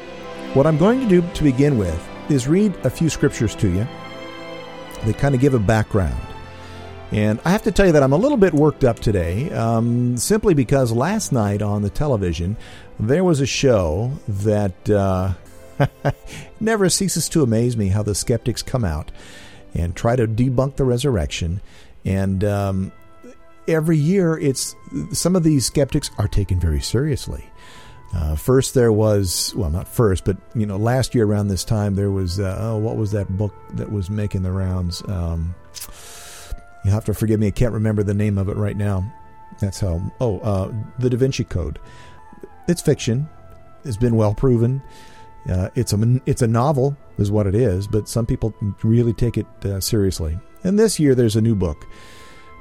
what 0.54 0.68
I'm 0.68 0.78
going 0.78 1.02
to 1.02 1.08
do 1.08 1.22
to 1.34 1.44
begin 1.44 1.78
with 1.78 2.02
is 2.30 2.48
read 2.48 2.76
a 2.84 2.90
few 2.90 3.10
scriptures 3.10 3.56
to 3.56 3.70
you. 3.70 3.88
They 5.06 5.14
kind 5.14 5.36
of 5.36 5.42
give 5.42 5.54
a 5.54 5.60
background. 5.60 6.20
And 7.12 7.40
I 7.46 7.52
have 7.52 7.64
to 7.64 7.72
tell 7.72 7.86
you 7.86 7.92
that 7.92 8.02
I'm 8.02 8.14
a 8.14 8.18
little 8.18 8.38
bit 8.38 8.54
worked 8.54 8.84
up 8.84 9.00
today, 9.00 9.52
um, 9.52 10.18
simply 10.18 10.56
because 10.56 10.92
last 10.92 11.32
night 11.32 11.62
on 11.62 11.84
the 11.84 11.90
television, 11.90 12.58
there 13.00 13.24
was 13.24 13.40
a 13.40 13.46
show 13.46 14.14
that 14.28 14.90
uh, 14.90 15.34
never 16.60 16.90
ceases 16.90 17.30
to 17.30 17.44
amaze 17.44 17.78
me 17.78 17.90
how 17.90 18.02
the 18.02 18.16
skeptics 18.16 18.64
come 18.64 18.84
out 18.84 19.12
and 19.76 19.96
try 19.96 20.16
to 20.16 20.28
debunk 20.28 20.76
the 20.76 20.86
resurrection. 20.86 21.62
And 22.04 22.44
um, 22.44 22.92
every 23.68 23.98
year, 23.98 24.38
it's 24.38 24.76
some 25.12 25.36
of 25.36 25.44
these 25.44 25.66
skeptics 25.66 26.10
are 26.18 26.28
taken 26.28 26.60
very 26.60 26.82
seriously. 26.82 27.46
Uh, 28.16 28.36
first, 28.36 28.76
there 28.76 28.92
was 28.92 29.54
well, 29.56 29.72
not 29.72 29.88
first, 29.88 30.24
but 30.24 30.38
you 30.54 30.66
know, 30.66 30.78
last 30.78 31.16
year 31.16 31.26
around 31.26 31.48
this 31.48 31.64
time, 31.64 31.96
there 31.96 32.12
was 32.12 32.40
uh, 32.40 32.58
oh, 32.60 32.78
what 32.78 32.96
was 32.96 33.12
that 33.12 33.38
book 33.38 33.54
that 33.74 33.92
was 33.92 34.10
making 34.10 34.44
the 34.44 34.52
rounds? 34.52 35.02
Um, 35.08 35.56
you 36.86 36.92
have 36.92 37.06
to 37.06 37.14
forgive 37.14 37.40
me; 37.40 37.48
I 37.48 37.52
can't 37.52 37.74
remember 37.74 38.04
the 38.04 38.14
name 38.14 38.38
of 38.38 38.50
it 38.50 38.56
right 38.56 38.78
now. 38.78 39.12
That's 39.60 39.80
how. 39.80 40.02
Oh, 40.22 40.40
uh, 40.40 40.72
the 41.00 41.10
Da 41.10 41.18
Vinci 41.18 41.44
Code. 41.44 41.80
It's 42.68 42.82
fiction. 42.82 43.28
It's 43.84 43.98
been 43.98 44.16
well 44.16 44.36
proven. 44.36 44.82
Uh, 45.50 45.70
it's 45.76 45.92
a 45.92 46.22
it's 46.28 46.42
a 46.44 46.48
novel, 46.48 46.96
is 47.18 47.32
what 47.32 47.48
it 47.48 47.56
is. 47.56 47.88
But 47.88 48.08
some 48.08 48.28
people 48.28 48.54
really 48.84 49.14
take 49.14 49.38
it 49.38 49.48
uh, 49.66 49.80
seriously. 49.80 50.38
And 50.64 50.78
this 50.78 51.00
year, 51.00 51.16
there's 51.16 51.36
a 51.36 51.42
new 51.42 51.56
book 51.56 51.86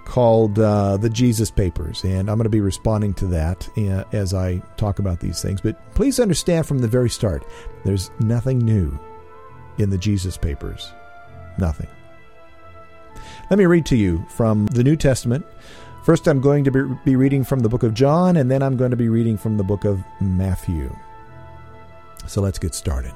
called 0.05 0.59
uh, 0.59 0.97
the 0.97 1.11
Jesus 1.11 1.51
Papers, 1.51 2.05
and 2.05 2.29
I'm 2.29 2.37
going 2.37 2.45
to 2.45 2.51
be 2.51 2.61
responding 2.61 3.15
to 3.15 3.27
that 3.27 3.69
uh, 3.79 4.05
as 4.13 4.35
I 4.35 4.59
talk 4.77 4.99
about 4.99 5.21
these 5.21 5.41
things. 5.41 5.61
But 5.61 5.77
please 5.95 6.21
understand 6.21 6.67
from 6.67 6.79
the 6.79 6.89
very 6.89 7.11
start, 7.11 7.47
there's 7.85 8.11
nothing 8.21 8.59
new 8.59 8.99
in 9.79 9.91
the 9.91 9.99
Jesus 9.99 10.37
Papers. 10.37 10.93
Nothing. 11.59 11.89
Let 13.51 13.59
me 13.59 13.67
read 13.67 13.87
to 13.87 13.97
you 13.97 14.25
from 14.31 14.67
the 14.67 14.85
New 14.85 14.97
Testament. 14.97 15.45
First, 16.05 16.27
I'm 16.27 16.41
going 16.41 16.65
to 16.65 16.99
be 17.05 17.17
reading 17.17 17.45
from 17.45 17.61
the 17.61 17.69
book 17.69 17.83
of 17.83 17.95
John, 17.95 18.37
and 18.37 18.51
then 18.51 18.63
I'm 18.63 18.77
going 18.77 18.91
to 18.91 18.97
be 18.97 19.09
reading 19.09 19.39
from 19.39 19.57
the 19.57 19.65
book 19.65 19.85
of 19.85 20.03
Matthew. 20.21 20.95
So 22.27 22.41
let's 22.41 22.59
get 22.59 22.75
started. 22.75 23.13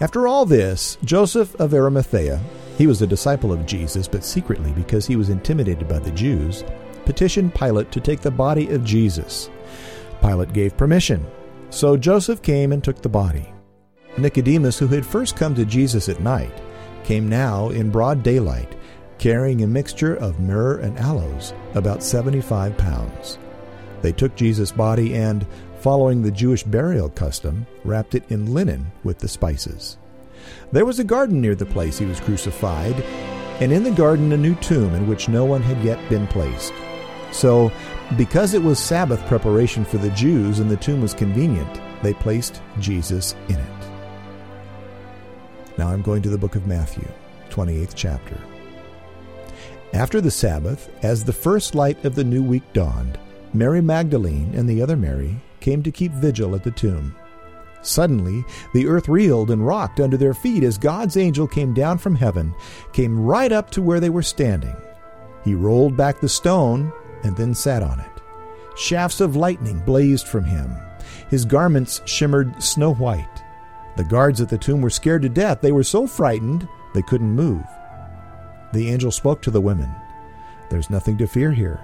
After 0.00 0.28
all 0.28 0.46
this, 0.46 0.96
Joseph 1.04 1.54
of 1.56 1.74
Arimathea, 1.74 2.40
he 2.76 2.86
was 2.86 3.02
a 3.02 3.06
disciple 3.06 3.52
of 3.52 3.66
Jesus, 3.66 4.06
but 4.06 4.24
secretly 4.24 4.72
because 4.72 5.06
he 5.06 5.16
was 5.16 5.28
intimidated 5.28 5.88
by 5.88 5.98
the 5.98 6.12
Jews, 6.12 6.64
petitioned 7.04 7.54
Pilate 7.54 7.90
to 7.90 8.00
take 8.00 8.20
the 8.20 8.30
body 8.30 8.68
of 8.70 8.84
Jesus. 8.84 9.50
Pilate 10.20 10.52
gave 10.52 10.76
permission, 10.76 11.26
so 11.70 11.96
Joseph 11.96 12.42
came 12.42 12.70
and 12.70 12.82
took 12.82 13.02
the 13.02 13.08
body. 13.08 13.52
Nicodemus, 14.16 14.78
who 14.78 14.86
had 14.86 15.04
first 15.04 15.36
come 15.36 15.56
to 15.56 15.64
Jesus 15.64 16.08
at 16.08 16.20
night, 16.20 16.54
came 17.02 17.28
now 17.28 17.70
in 17.70 17.90
broad 17.90 18.22
daylight, 18.22 18.76
carrying 19.18 19.64
a 19.64 19.66
mixture 19.66 20.14
of 20.14 20.38
myrrh 20.38 20.78
and 20.78 20.96
aloes, 20.98 21.54
about 21.74 22.04
75 22.04 22.76
pounds. 22.78 23.38
They 24.02 24.12
took 24.12 24.36
Jesus' 24.36 24.70
body 24.70 25.16
and, 25.16 25.44
following 25.88 26.20
the 26.20 26.30
Jewish 26.30 26.62
burial 26.64 27.08
custom, 27.08 27.66
wrapped 27.82 28.14
it 28.14 28.30
in 28.30 28.52
linen 28.52 28.92
with 29.04 29.18
the 29.18 29.26
spices. 29.26 29.96
There 30.70 30.84
was 30.84 30.98
a 30.98 31.02
garden 31.02 31.40
near 31.40 31.54
the 31.54 31.64
place 31.64 31.96
he 31.96 32.04
was 32.04 32.20
crucified, 32.20 32.94
and 33.62 33.72
in 33.72 33.84
the 33.84 33.90
garden 33.90 34.30
a 34.34 34.36
new 34.36 34.54
tomb 34.56 34.94
in 34.94 35.08
which 35.08 35.30
no 35.30 35.46
one 35.46 35.62
had 35.62 35.82
yet 35.82 35.98
been 36.10 36.26
placed. 36.26 36.74
So, 37.32 37.72
because 38.18 38.52
it 38.52 38.62
was 38.62 38.78
Sabbath 38.78 39.26
preparation 39.28 39.82
for 39.82 39.96
the 39.96 40.10
Jews 40.10 40.58
and 40.58 40.70
the 40.70 40.76
tomb 40.76 41.00
was 41.00 41.14
convenient, 41.14 41.80
they 42.02 42.12
placed 42.12 42.60
Jesus 42.78 43.34
in 43.48 43.56
it. 43.56 43.88
Now 45.78 45.88
I'm 45.88 46.02
going 46.02 46.20
to 46.20 46.28
the 46.28 46.36
book 46.36 46.54
of 46.54 46.66
Matthew, 46.66 47.08
28th 47.48 47.94
chapter. 47.94 48.36
After 49.94 50.20
the 50.20 50.30
Sabbath, 50.30 50.90
as 51.02 51.24
the 51.24 51.32
first 51.32 51.74
light 51.74 52.04
of 52.04 52.14
the 52.14 52.24
new 52.24 52.42
week 52.42 52.74
dawned, 52.74 53.16
Mary 53.54 53.80
Magdalene 53.80 54.52
and 54.54 54.68
the 54.68 54.82
other 54.82 54.94
Mary 54.94 55.40
came 55.60 55.82
to 55.82 55.90
keep 55.90 56.12
vigil 56.12 56.54
at 56.54 56.64
the 56.64 56.70
tomb. 56.70 57.14
Suddenly, 57.82 58.44
the 58.74 58.86
earth 58.86 59.08
reeled 59.08 59.50
and 59.50 59.66
rocked 59.66 60.00
under 60.00 60.16
their 60.16 60.34
feet 60.34 60.62
as 60.64 60.78
God's 60.78 61.16
angel 61.16 61.46
came 61.46 61.72
down 61.72 61.98
from 61.98 62.16
heaven, 62.16 62.54
came 62.92 63.24
right 63.24 63.52
up 63.52 63.70
to 63.70 63.82
where 63.82 64.00
they 64.00 64.10
were 64.10 64.22
standing. 64.22 64.76
He 65.44 65.54
rolled 65.54 65.96
back 65.96 66.20
the 66.20 66.28
stone 66.28 66.92
and 67.22 67.36
then 67.36 67.54
sat 67.54 67.82
on 67.82 68.00
it. 68.00 68.10
Shafts 68.76 69.20
of 69.20 69.36
lightning 69.36 69.80
blazed 69.80 70.26
from 70.26 70.44
him. 70.44 70.70
His 71.30 71.44
garments 71.44 72.00
shimmered 72.04 72.62
snow 72.62 72.94
white. 72.94 73.42
The 73.96 74.04
guards 74.04 74.40
at 74.40 74.48
the 74.48 74.58
tomb 74.58 74.80
were 74.80 74.90
scared 74.90 75.22
to 75.22 75.28
death. 75.28 75.60
They 75.60 75.72
were 75.72 75.82
so 75.82 76.06
frightened 76.06 76.68
they 76.94 77.02
couldn't 77.02 77.30
move. 77.30 77.64
The 78.72 78.88
angel 78.88 79.10
spoke 79.10 79.40
to 79.42 79.50
the 79.50 79.60
women 79.60 79.90
There's 80.70 80.90
nothing 80.90 81.16
to 81.18 81.26
fear 81.26 81.52
here. 81.52 81.80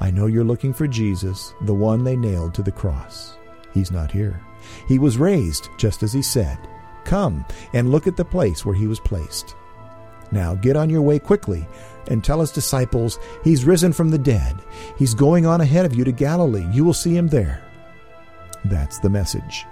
I 0.00 0.10
know 0.10 0.26
you're 0.26 0.44
looking 0.44 0.72
for 0.72 0.86
Jesus, 0.86 1.54
the 1.62 1.74
one 1.74 2.04
they 2.04 2.16
nailed 2.16 2.54
to 2.54 2.62
the 2.62 2.72
cross. 2.72 3.36
He's 3.74 3.90
not 3.90 4.10
here. 4.10 4.40
He 4.86 4.98
was 4.98 5.18
raised, 5.18 5.68
just 5.76 6.02
as 6.02 6.12
he 6.12 6.22
said. 6.22 6.58
Come 7.04 7.44
and 7.72 7.90
look 7.90 8.06
at 8.06 8.16
the 8.16 8.24
place 8.24 8.64
where 8.64 8.74
he 8.74 8.86
was 8.86 9.00
placed. 9.00 9.54
Now 10.30 10.54
get 10.54 10.76
on 10.76 10.90
your 10.90 11.02
way 11.02 11.18
quickly 11.18 11.66
and 12.08 12.22
tell 12.22 12.40
his 12.40 12.52
disciples, 12.52 13.18
He's 13.44 13.64
risen 13.64 13.92
from 13.92 14.10
the 14.10 14.18
dead. 14.18 14.56
He's 14.98 15.14
going 15.14 15.46
on 15.46 15.60
ahead 15.60 15.84
of 15.84 15.94
you 15.94 16.04
to 16.04 16.12
Galilee. 16.12 16.66
You 16.72 16.84
will 16.84 16.94
see 16.94 17.16
him 17.16 17.28
there. 17.28 17.62
That's 18.64 18.98
the 18.98 19.10
message. 19.10 19.66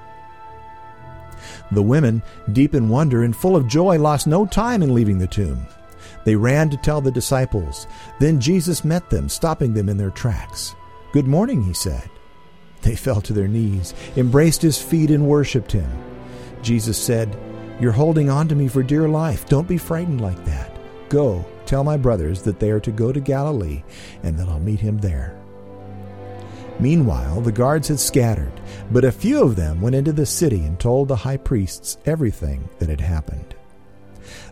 The 1.72 1.82
women, 1.82 2.22
deep 2.52 2.74
in 2.74 2.88
wonder 2.88 3.22
and 3.22 3.34
full 3.34 3.56
of 3.56 3.68
joy, 3.68 3.98
lost 3.98 4.26
no 4.26 4.46
time 4.46 4.82
in 4.82 4.94
leaving 4.94 5.18
the 5.18 5.26
tomb. 5.26 5.66
They 6.26 6.34
ran 6.34 6.70
to 6.70 6.76
tell 6.76 7.00
the 7.00 7.12
disciples. 7.12 7.86
Then 8.18 8.40
Jesus 8.40 8.84
met 8.84 9.10
them, 9.10 9.28
stopping 9.28 9.74
them 9.74 9.88
in 9.88 9.96
their 9.96 10.10
tracks. 10.10 10.74
Good 11.12 11.28
morning, 11.28 11.62
he 11.62 11.72
said. 11.72 12.10
They 12.82 12.96
fell 13.06 13.20
to 13.22 13.32
their 13.32 13.46
knees, 13.46 13.94
embraced 14.16 14.60
his 14.60 14.82
feet, 14.82 15.12
and 15.12 15.28
worshipped 15.28 15.70
him. 15.70 15.88
Jesus 16.62 16.98
said, 16.98 17.38
You're 17.80 17.92
holding 17.92 18.28
on 18.28 18.48
to 18.48 18.56
me 18.56 18.66
for 18.66 18.82
dear 18.82 19.08
life. 19.08 19.48
Don't 19.48 19.68
be 19.68 19.78
frightened 19.78 20.20
like 20.20 20.44
that. 20.46 20.76
Go, 21.08 21.46
tell 21.64 21.84
my 21.84 21.96
brothers 21.96 22.42
that 22.42 22.58
they 22.58 22.72
are 22.72 22.80
to 22.80 22.90
go 22.90 23.12
to 23.12 23.20
Galilee, 23.20 23.84
and 24.24 24.36
that 24.36 24.48
I'll 24.48 24.58
meet 24.58 24.80
him 24.80 24.98
there. 24.98 25.40
Meanwhile, 26.80 27.42
the 27.42 27.52
guards 27.52 27.86
had 27.86 28.00
scattered, 28.00 28.60
but 28.90 29.04
a 29.04 29.12
few 29.12 29.42
of 29.42 29.54
them 29.54 29.80
went 29.80 29.94
into 29.94 30.12
the 30.12 30.26
city 30.26 30.64
and 30.64 30.78
told 30.78 31.06
the 31.06 31.16
high 31.16 31.36
priests 31.36 31.98
everything 32.04 32.68
that 32.80 32.88
had 32.88 33.00
happened. 33.00 33.55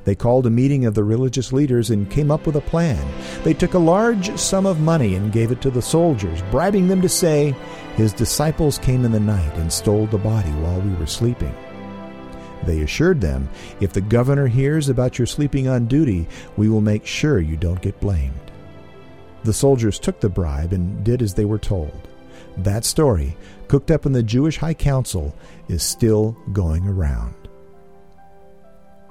They 0.04 0.14
called 0.14 0.46
a 0.46 0.50
meeting 0.50 0.84
of 0.84 0.94
the 0.94 1.04
religious 1.04 1.52
leaders 1.52 1.90
and 1.90 2.10
came 2.10 2.30
up 2.30 2.46
with 2.46 2.56
a 2.56 2.60
plan. 2.60 3.06
They 3.42 3.54
took 3.54 3.74
a 3.74 3.78
large 3.78 4.36
sum 4.38 4.66
of 4.66 4.80
money 4.80 5.14
and 5.14 5.32
gave 5.32 5.50
it 5.50 5.60
to 5.62 5.70
the 5.70 5.82
soldiers, 5.82 6.42
bribing 6.50 6.88
them 6.88 7.02
to 7.02 7.08
say, 7.08 7.54
His 7.96 8.12
disciples 8.12 8.78
came 8.78 9.04
in 9.04 9.12
the 9.12 9.20
night 9.20 9.54
and 9.56 9.72
stole 9.72 10.06
the 10.06 10.18
body 10.18 10.50
while 10.50 10.80
we 10.80 10.94
were 10.94 11.06
sleeping. 11.06 11.54
They 12.64 12.80
assured 12.80 13.20
them, 13.20 13.48
If 13.80 13.92
the 13.92 14.00
governor 14.00 14.46
hears 14.46 14.88
about 14.88 15.18
your 15.18 15.26
sleeping 15.26 15.68
on 15.68 15.86
duty, 15.86 16.26
we 16.56 16.68
will 16.68 16.80
make 16.80 17.06
sure 17.06 17.40
you 17.40 17.56
don't 17.56 17.82
get 17.82 18.00
blamed. 18.00 18.40
The 19.44 19.52
soldiers 19.52 19.98
took 19.98 20.20
the 20.20 20.30
bribe 20.30 20.72
and 20.72 21.04
did 21.04 21.20
as 21.20 21.34
they 21.34 21.44
were 21.44 21.58
told. 21.58 22.08
That 22.56 22.84
story, 22.84 23.36
cooked 23.68 23.90
up 23.90 24.06
in 24.06 24.12
the 24.12 24.22
Jewish 24.22 24.56
High 24.56 24.74
Council, 24.74 25.34
is 25.68 25.82
still 25.82 26.36
going 26.52 26.86
around. 26.88 27.34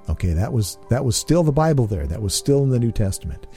Okay, 0.10 0.34
that 0.34 0.52
was 0.52 0.78
that 0.90 1.06
was 1.06 1.16
still 1.16 1.44
the 1.44 1.52
Bible 1.52 1.88
there. 1.88 2.06
That 2.06 2.22
was 2.22 2.34
still 2.34 2.64
in 2.64 2.70
the 2.70 2.80
New 2.80 2.92
Testament. 2.92 3.48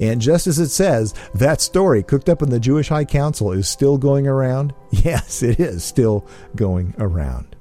And 0.00 0.20
just 0.20 0.46
as 0.46 0.58
it 0.58 0.68
says, 0.68 1.14
that 1.34 1.60
story 1.62 2.02
cooked 2.02 2.28
up 2.28 2.42
in 2.42 2.50
the 2.50 2.60
Jewish 2.60 2.88
High 2.88 3.06
Council 3.06 3.52
is 3.52 3.68
still 3.68 3.98
going 3.98 4.26
around. 4.26 4.74
Yes, 5.04 5.42
it 5.42 5.58
is 5.58 5.82
still 5.82 6.24
going 6.54 6.94
around. 6.98 7.56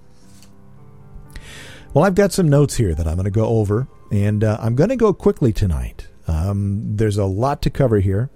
Well, 1.94 2.06
I've 2.06 2.16
got 2.16 2.32
some 2.32 2.48
notes 2.48 2.76
here 2.76 2.94
that 2.94 3.08
I'm 3.08 3.16
going 3.16 3.26
to 3.26 3.32
go 3.32 3.48
over, 3.48 3.88
and 4.12 4.44
uh, 4.44 4.58
I'm 4.60 4.76
going 4.76 4.90
to 4.90 4.96
go 4.96 5.14
quickly 5.14 5.52
tonight. 5.52 6.08
Um, 6.28 6.96
there's 6.96 7.18
a 7.18 7.26
lot 7.26 7.62
to 7.64 7.70
cover 7.70 8.00
here, 8.00 8.30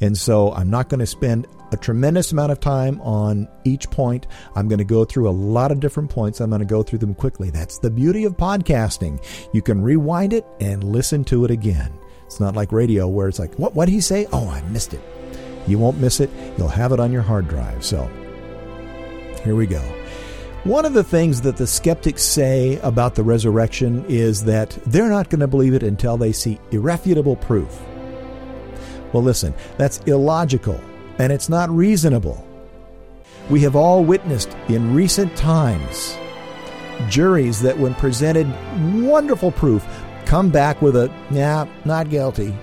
and 0.00 0.16
so 0.16 0.52
I'm 0.52 0.70
not 0.70 0.88
going 0.88 1.00
to 1.00 1.06
spend 1.06 1.46
a 1.72 1.76
tremendous 1.76 2.32
amount 2.32 2.52
of 2.52 2.60
time 2.60 3.00
on 3.00 3.48
each 3.64 3.90
point. 3.90 4.26
I'm 4.54 4.68
going 4.68 4.78
to 4.78 4.84
go 4.84 5.04
through 5.04 5.28
a 5.28 5.30
lot 5.30 5.72
of 5.72 5.80
different 5.80 6.10
points. 6.10 6.40
I'm 6.40 6.50
going 6.50 6.60
to 6.60 6.66
go 6.66 6.82
through 6.82 7.00
them 7.00 7.14
quickly. 7.14 7.50
That's 7.50 7.78
the 7.78 7.90
beauty 7.90 8.24
of 8.24 8.36
podcasting. 8.36 9.22
You 9.52 9.62
can 9.62 9.82
rewind 9.82 10.32
it 10.32 10.46
and 10.60 10.84
listen 10.84 11.24
to 11.24 11.44
it 11.44 11.50
again. 11.50 11.92
It's 12.26 12.40
not 12.40 12.54
like 12.54 12.72
radio 12.72 13.08
where 13.08 13.28
it's 13.28 13.38
like, 13.38 13.54
what 13.56 13.74
did 13.74 13.92
he 13.92 14.00
say? 14.00 14.26
Oh, 14.32 14.48
I 14.48 14.62
missed 14.62 14.94
it. 14.94 15.02
You 15.66 15.78
won't 15.78 15.98
miss 15.98 16.20
it. 16.20 16.30
You'll 16.56 16.68
have 16.68 16.92
it 16.92 17.00
on 17.00 17.12
your 17.12 17.22
hard 17.22 17.48
drive. 17.48 17.84
So, 17.84 18.08
here 19.42 19.56
we 19.56 19.66
go. 19.66 19.82
One 20.64 20.84
of 20.84 20.94
the 20.94 21.04
things 21.04 21.40
that 21.42 21.56
the 21.56 21.66
skeptics 21.66 22.22
say 22.24 22.78
about 22.80 23.14
the 23.14 23.22
resurrection 23.22 24.04
is 24.08 24.44
that 24.44 24.70
they're 24.86 25.08
not 25.08 25.30
going 25.30 25.40
to 25.40 25.46
believe 25.46 25.74
it 25.74 25.84
until 25.84 26.16
they 26.16 26.32
see 26.32 26.58
irrefutable 26.72 27.36
proof. 27.36 27.80
Well, 29.12 29.22
listen, 29.22 29.54
that's 29.76 29.98
illogical 30.06 30.80
and 31.18 31.32
it's 31.32 31.48
not 31.48 31.70
reasonable. 31.70 32.46
We 33.48 33.60
have 33.60 33.76
all 33.76 34.04
witnessed 34.04 34.50
in 34.68 34.94
recent 34.94 35.36
times 35.36 36.16
juries 37.08 37.60
that, 37.62 37.78
when 37.78 37.94
presented 37.94 38.46
wonderful 39.04 39.52
proof, 39.52 39.86
come 40.24 40.50
back 40.50 40.82
with 40.82 40.96
a, 40.96 41.12
nah, 41.30 41.66
not 41.84 42.10
guilty. 42.10 42.54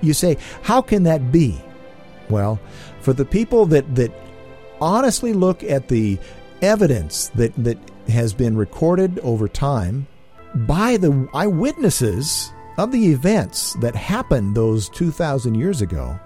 You 0.00 0.12
say, 0.12 0.36
how 0.62 0.82
can 0.82 1.02
that 1.04 1.32
be? 1.32 1.60
Well, 2.28 2.60
for 3.00 3.12
the 3.12 3.24
people 3.24 3.66
that, 3.66 3.94
that 3.96 4.12
honestly 4.80 5.32
look 5.32 5.62
at 5.62 5.88
the 5.88 6.18
evidence 6.62 7.28
that, 7.34 7.52
that 7.56 7.78
has 8.08 8.32
been 8.32 8.56
recorded 8.56 9.18
over 9.20 9.48
time 9.48 10.06
by 10.54 10.96
the 10.96 11.28
eyewitnesses 11.34 12.52
of 12.78 12.92
the 12.92 13.06
events 13.06 13.74
that 13.74 13.94
happened 13.94 14.54
those 14.54 14.88
2,000 14.90 15.54
years 15.54 15.80
ago, 15.80 16.18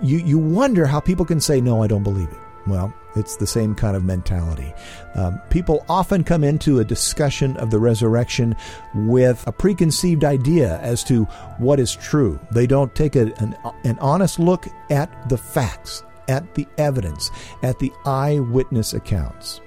you, 0.00 0.18
you 0.18 0.38
wonder 0.38 0.86
how 0.86 1.00
people 1.00 1.24
can 1.24 1.40
say, 1.40 1.60
No, 1.60 1.82
I 1.82 1.86
don't 1.86 2.02
believe 2.02 2.28
it. 2.28 2.38
Well, 2.66 2.94
it's 3.16 3.36
the 3.36 3.46
same 3.46 3.74
kind 3.74 3.96
of 3.96 4.04
mentality. 4.04 4.72
Um, 5.14 5.40
people 5.50 5.84
often 5.88 6.22
come 6.22 6.44
into 6.44 6.78
a 6.78 6.84
discussion 6.84 7.56
of 7.56 7.70
the 7.70 7.78
resurrection 7.78 8.56
with 8.94 9.44
a 9.46 9.52
preconceived 9.52 10.24
idea 10.24 10.78
as 10.78 11.02
to 11.04 11.24
what 11.58 11.80
is 11.80 11.94
true. 11.94 12.38
They 12.52 12.66
don't 12.66 12.94
take 12.94 13.16
a, 13.16 13.32
an, 13.42 13.56
an 13.84 13.98
honest 13.98 14.38
look 14.38 14.66
at 14.90 15.28
the 15.28 15.36
facts, 15.36 16.04
at 16.28 16.54
the 16.54 16.66
evidence, 16.78 17.30
at 17.62 17.78
the 17.80 17.92
eyewitness 18.06 18.94
accounts. 18.94 19.60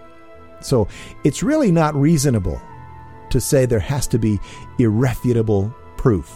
So 0.61 0.87
it's 1.23 1.43
really 1.43 1.71
not 1.71 1.95
reasonable 1.95 2.61
to 3.35 3.41
say 3.41 3.65
there 3.65 3.79
has 3.79 4.07
to 4.07 4.17
be 4.17 4.39
irrefutable 4.79 5.75
proof. 5.97 6.33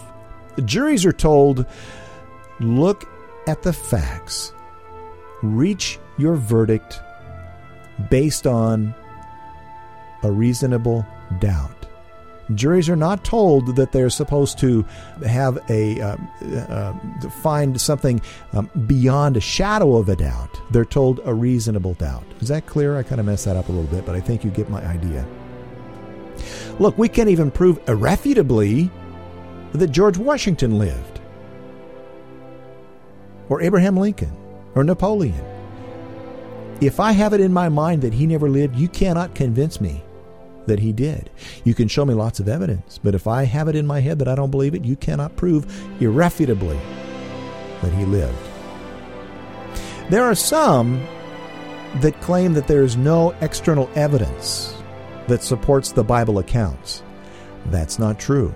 juries 0.66 1.06
are 1.06 1.14
told 1.14 1.64
look 2.60 3.08
at 3.46 3.62
the 3.62 3.72
facts, 3.72 4.52
reach 5.42 5.98
your 6.18 6.36
verdict 6.36 7.00
based 8.10 8.46
on 8.46 8.94
a 10.22 10.30
reasonable 10.30 11.06
doubt. 11.38 11.86
Juries 12.54 12.90
are 12.90 12.96
not 12.96 13.24
told 13.24 13.76
that 13.76 13.92
they're 13.92 14.10
supposed 14.10 14.58
to 14.58 14.84
have 15.26 15.58
a 15.70 16.02
uh, 16.02 16.16
uh, 16.68 16.92
find 17.42 17.80
something 17.80 18.20
um, 18.52 18.68
beyond 18.86 19.38
a 19.38 19.40
shadow 19.40 19.96
of 19.96 20.10
a 20.10 20.16
doubt. 20.16 20.60
They're 20.70 20.84
told 20.84 21.20
a 21.24 21.32
reasonable 21.32 21.94
doubt. 21.94 22.24
Is 22.40 22.48
that 22.48 22.66
clear? 22.66 22.98
I 22.98 23.04
kind 23.04 23.20
of 23.20 23.26
messed 23.26 23.46
that 23.46 23.56
up 23.56 23.70
a 23.70 23.72
little 23.72 23.90
bit, 23.90 24.04
but 24.04 24.14
I 24.14 24.20
think 24.20 24.44
you 24.44 24.50
get 24.50 24.68
my 24.68 24.84
idea. 24.84 25.24
Look, 26.78 26.96
we 26.98 27.08
can't 27.08 27.28
even 27.28 27.50
prove 27.50 27.80
irrefutably 27.88 28.90
that 29.72 29.88
George 29.88 30.18
Washington 30.18 30.78
lived, 30.78 31.20
or 33.48 33.62
Abraham 33.62 33.96
Lincoln, 33.96 34.36
or 34.74 34.84
Napoleon. 34.84 35.44
If 36.80 36.98
I 36.98 37.12
have 37.12 37.32
it 37.34 37.40
in 37.40 37.52
my 37.52 37.68
mind 37.68 38.02
that 38.02 38.14
he 38.14 38.26
never 38.26 38.48
lived, 38.48 38.76
you 38.76 38.88
cannot 38.88 39.34
convince 39.34 39.80
me 39.80 40.02
that 40.66 40.78
he 40.78 40.92
did. 40.92 41.30
You 41.64 41.74
can 41.74 41.88
show 41.88 42.04
me 42.04 42.14
lots 42.14 42.40
of 42.40 42.48
evidence, 42.48 42.98
but 43.02 43.14
if 43.14 43.26
I 43.26 43.44
have 43.44 43.68
it 43.68 43.76
in 43.76 43.86
my 43.86 44.00
head 44.00 44.18
that 44.20 44.28
I 44.28 44.34
don't 44.34 44.50
believe 44.50 44.74
it, 44.74 44.84
you 44.84 44.96
cannot 44.96 45.36
prove 45.36 45.66
irrefutably 46.00 46.78
that 47.82 47.92
he 47.92 48.04
lived. 48.04 48.38
There 50.10 50.24
are 50.24 50.34
some 50.34 51.06
that 51.96 52.20
claim 52.20 52.54
that 52.54 52.66
there 52.66 52.82
is 52.82 52.96
no 52.96 53.34
external 53.40 53.90
evidence 53.94 54.79
that 55.30 55.44
supports 55.44 55.92
the 55.92 56.02
Bible 56.02 56.40
accounts. 56.40 57.04
That's 57.66 58.00
not 58.00 58.18
true. 58.18 58.52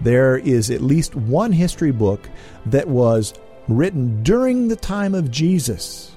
There 0.00 0.38
is 0.38 0.70
at 0.70 0.80
least 0.80 1.16
one 1.16 1.50
history 1.50 1.90
book 1.90 2.28
that 2.66 2.86
was 2.86 3.34
written 3.66 4.22
during 4.22 4.68
the 4.68 4.76
time 4.76 5.16
of 5.16 5.32
Jesus 5.32 6.16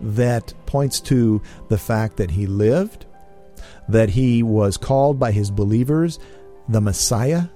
that 0.00 0.54
points 0.64 1.00
to 1.00 1.42
the 1.70 1.78
fact 1.78 2.18
that 2.18 2.30
he 2.30 2.46
lived, 2.46 3.04
that 3.88 4.10
he 4.10 4.44
was 4.44 4.76
called 4.76 5.18
by 5.18 5.32
his 5.32 5.50
believers 5.50 6.20
the 6.68 6.80
Messiah, 6.80 7.46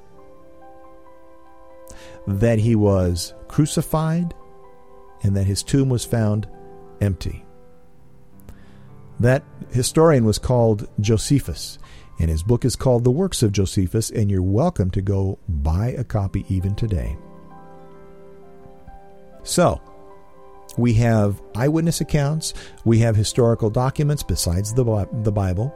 that 2.26 2.58
he 2.58 2.74
was 2.74 3.32
crucified, 3.46 4.34
and 5.22 5.36
that 5.36 5.46
his 5.46 5.62
tomb 5.62 5.88
was 5.88 6.04
found 6.04 6.48
empty. 7.00 7.44
That 9.20 9.42
historian 9.70 10.24
was 10.24 10.38
called 10.38 10.88
Josephus, 11.00 11.78
and 12.20 12.30
his 12.30 12.42
book 12.42 12.64
is 12.64 12.76
called 12.76 13.04
The 13.04 13.10
Works 13.10 13.42
of 13.42 13.52
Josephus, 13.52 14.10
and 14.10 14.30
you're 14.30 14.42
welcome 14.42 14.90
to 14.92 15.02
go 15.02 15.38
buy 15.48 15.88
a 15.88 16.04
copy 16.04 16.44
even 16.48 16.74
today. 16.74 17.16
So, 19.42 19.80
we 20.76 20.94
have 20.94 21.40
eyewitness 21.56 22.00
accounts, 22.00 22.54
we 22.84 22.98
have 22.98 23.16
historical 23.16 23.70
documents 23.70 24.22
besides 24.22 24.72
the, 24.72 25.08
the 25.22 25.32
Bible. 25.32 25.74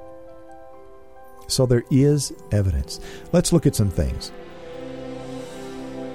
So 1.49 1.67
there 1.67 1.85
is 1.91 2.33
evidence. 2.53 3.01
Let's 3.33 3.53
look 3.53 3.67
at 3.67 3.75
some 3.75 3.91
things. 3.91 4.31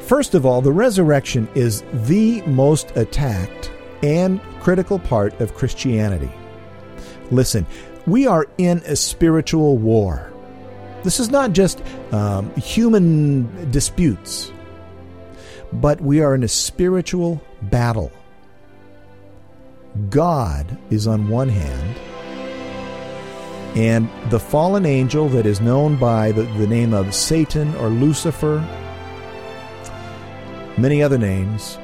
First 0.01 0.35
of 0.35 0.45
all, 0.45 0.61
the 0.61 0.71
resurrection 0.71 1.49
is 1.53 1.83
the 1.91 2.41
most 2.43 2.95
attacked 2.95 3.69
and 4.03 4.41
critical 4.61 4.97
part 4.97 5.39
of 5.41 5.53
Christianity. 5.53 6.31
Listen, 7.31 7.65
we 8.05 8.25
are 8.25 8.47
in 8.57 8.79
a 8.85 8.95
spiritual 8.95 9.77
war. 9.77 10.31
This 11.03 11.19
is 11.19 11.29
not 11.29 11.53
just 11.53 11.81
um, 12.11 12.53
human 12.55 13.69
disputes, 13.71 14.51
but 15.73 15.99
we 16.01 16.21
are 16.21 16.33
in 16.33 16.43
a 16.43 16.47
spiritual 16.47 17.41
battle. 17.63 18.11
God 20.09 20.77
is 20.89 21.07
on 21.07 21.27
one 21.27 21.49
hand, 21.49 21.97
and 23.75 24.09
the 24.31 24.39
fallen 24.39 24.85
angel 24.85 25.27
that 25.29 25.45
is 25.45 25.59
known 25.59 25.97
by 25.97 26.31
the, 26.31 26.43
the 26.43 26.67
name 26.67 26.93
of 26.93 27.13
Satan 27.13 27.75
or 27.75 27.89
Lucifer, 27.89 28.59
many 30.77 31.01
other 31.03 31.17
names, 31.17 31.77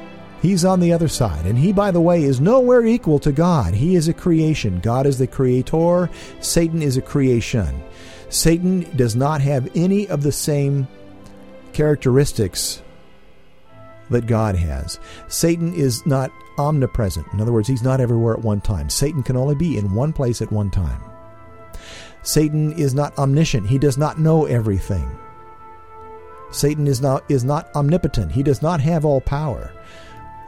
he's 0.44 0.64
on 0.64 0.78
the 0.78 0.92
other 0.92 1.08
side. 1.08 1.46
And 1.46 1.56
he, 1.56 1.72
by 1.72 1.90
the 1.90 2.00
way, 2.00 2.22
is 2.22 2.38
nowhere 2.40 2.84
equal 2.84 3.18
to 3.20 3.32
God. 3.32 3.72
He 3.72 3.96
is 3.96 4.08
a 4.08 4.12
creation. 4.12 4.78
God 4.80 5.06
is 5.06 5.18
the 5.18 5.26
creator, 5.26 6.10
Satan 6.40 6.82
is 6.82 6.96
a 6.96 7.02
creation. 7.02 7.82
Satan 8.28 8.80
does 8.96 9.16
not 9.16 9.40
have 9.40 9.70
any 9.74 10.06
of 10.08 10.22
the 10.22 10.32
same 10.32 10.86
characteristics 11.72 12.82
that 14.10 14.26
God 14.26 14.54
has. 14.54 14.98
Satan 15.28 15.72
is 15.72 16.04
not 16.04 16.30
omnipresent. 16.58 17.26
In 17.32 17.40
other 17.40 17.52
words, 17.52 17.68
he's 17.68 17.82
not 17.82 18.00
everywhere 18.00 18.34
at 18.34 18.42
one 18.42 18.60
time. 18.60 18.90
Satan 18.90 19.22
can 19.22 19.36
only 19.36 19.54
be 19.54 19.78
in 19.78 19.94
one 19.94 20.12
place 20.12 20.42
at 20.42 20.52
one 20.52 20.70
time. 20.70 21.00
Satan 22.22 22.72
is 22.72 22.92
not 22.92 23.16
omniscient. 23.18 23.66
He 23.66 23.78
does 23.78 23.96
not 23.96 24.18
know 24.18 24.44
everything. 24.46 25.08
Satan 26.50 26.86
is 26.86 27.00
not 27.00 27.24
is 27.28 27.44
not 27.44 27.74
omnipotent. 27.74 28.32
He 28.32 28.42
does 28.42 28.62
not 28.62 28.80
have 28.80 29.04
all 29.04 29.20
power. 29.20 29.72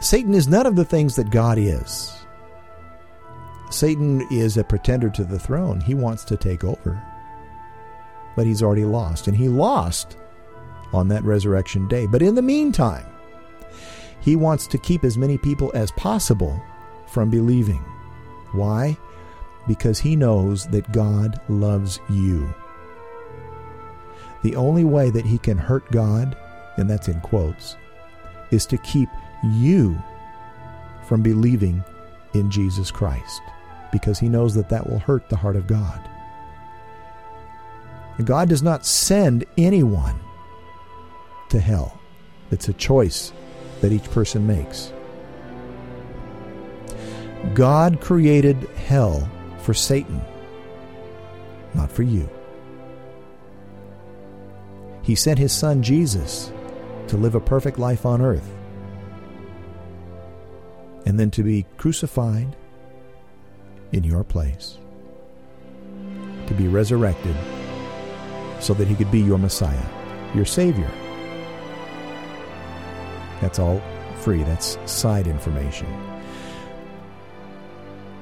Satan 0.01 0.35
is 0.35 0.49
none 0.49 0.67
of 0.67 0.77
the 0.77 0.85
things 0.85 1.17
that 1.17 1.31
God 1.31 1.59
is. 1.59 2.13
Satan 3.71 4.27
is 4.31 4.57
a 4.57 4.65
pretender 4.65 5.11
to 5.11 5.25
the 5.25 5.39
throne. 5.39 5.81
He 5.81 5.95
wants 5.95 6.25
to 6.25 6.37
take 6.37 6.65
over. 6.65 7.03
But 8.37 8.47
he's 8.47 8.63
already 8.63 8.85
lost, 8.85 9.27
and 9.27 9.37
he 9.37 9.49
lost 9.49 10.17
on 10.93 11.09
that 11.09 11.25
resurrection 11.25 11.89
day. 11.89 12.07
But 12.07 12.23
in 12.23 12.35
the 12.35 12.43
meantime, 12.43 13.07
he 14.21 14.37
wants 14.37 14.67
to 14.69 14.79
keep 14.79 15.05
as 15.05 15.19
many 15.19 15.39
people 15.39 15.71
as 15.75 15.91
possible 15.93 16.63
from 17.07 17.31
believing. 17.31 17.85
Why? 18.53 18.97
Because 19.67 19.99
he 19.99 20.15
knows 20.15 20.67
that 20.69 20.93
God 20.93 21.41
loves 21.49 21.99
you. 22.11 22.55
The 24.43 24.55
only 24.55 24.85
way 24.85 25.11
that 25.11 25.25
he 25.25 25.39
can 25.39 25.59
hurt 25.59 25.91
God, 25.91 26.37
and 26.77 26.89
that's 26.89 27.09
in 27.09 27.21
quotes, 27.21 27.77
is 28.51 28.67
to 28.67 28.79
keep 28.79 29.09
you 29.45 30.01
from 31.07 31.23
believing 31.23 31.83
in 32.35 32.51
Jesus 32.51 32.91
Christ 32.91 33.43
because 33.93 34.19
he 34.19 34.29
knows 34.29 34.55
that 34.55 34.69
that 34.69 34.89
will 34.89 34.99
hurt 34.99 35.29
the 35.29 35.37
heart 35.37 35.57
of 35.57 35.67
God. 35.67 36.01
God 38.25 38.49
does 38.49 38.63
not 38.63 38.87
send 38.87 39.45
anyone 39.59 40.19
to 41.51 41.61
hell. 41.61 41.99
It's 42.51 42.69
a 42.69 42.73
choice 42.73 43.33
that 43.81 43.93
each 43.93 44.11
person 44.11 44.47
makes. 44.47 44.93
God 47.55 48.01
created 48.01 48.57
hell 48.87 49.29
for 49.61 49.75
Satan, 49.75 50.21
not 51.75 51.93
for 51.93 52.03
you. 52.03 52.29
He 55.03 55.15
sent 55.15 55.39
his 55.39 55.53
son 55.53 55.83
Jesus 55.83 56.53
to 57.09 57.17
live 57.17 57.35
a 57.35 57.41
perfect 57.41 57.79
life 57.79 58.05
on 58.05 58.21
earth 58.21 58.56
and 61.07 61.19
then 61.19 61.31
to 61.31 61.43
be 61.43 61.65
crucified 61.79 62.55
in 63.93 64.05
your 64.05 64.25
place, 64.25 64.79
to 66.47 66.55
be 66.55 66.69
resurrected 66.69 67.35
so 68.61 68.75
that 68.75 68.89
he 68.89 68.95
could 68.95 69.11
be 69.11 69.21
your 69.21 69.39
Messiah, 69.39 69.87
your 70.35 70.45
Savior. 70.45 70.91
That's 73.41 73.59
all 73.59 73.81
free. 74.21 74.43
That's 74.43 74.79
side 74.91 75.27
information. 75.27 75.87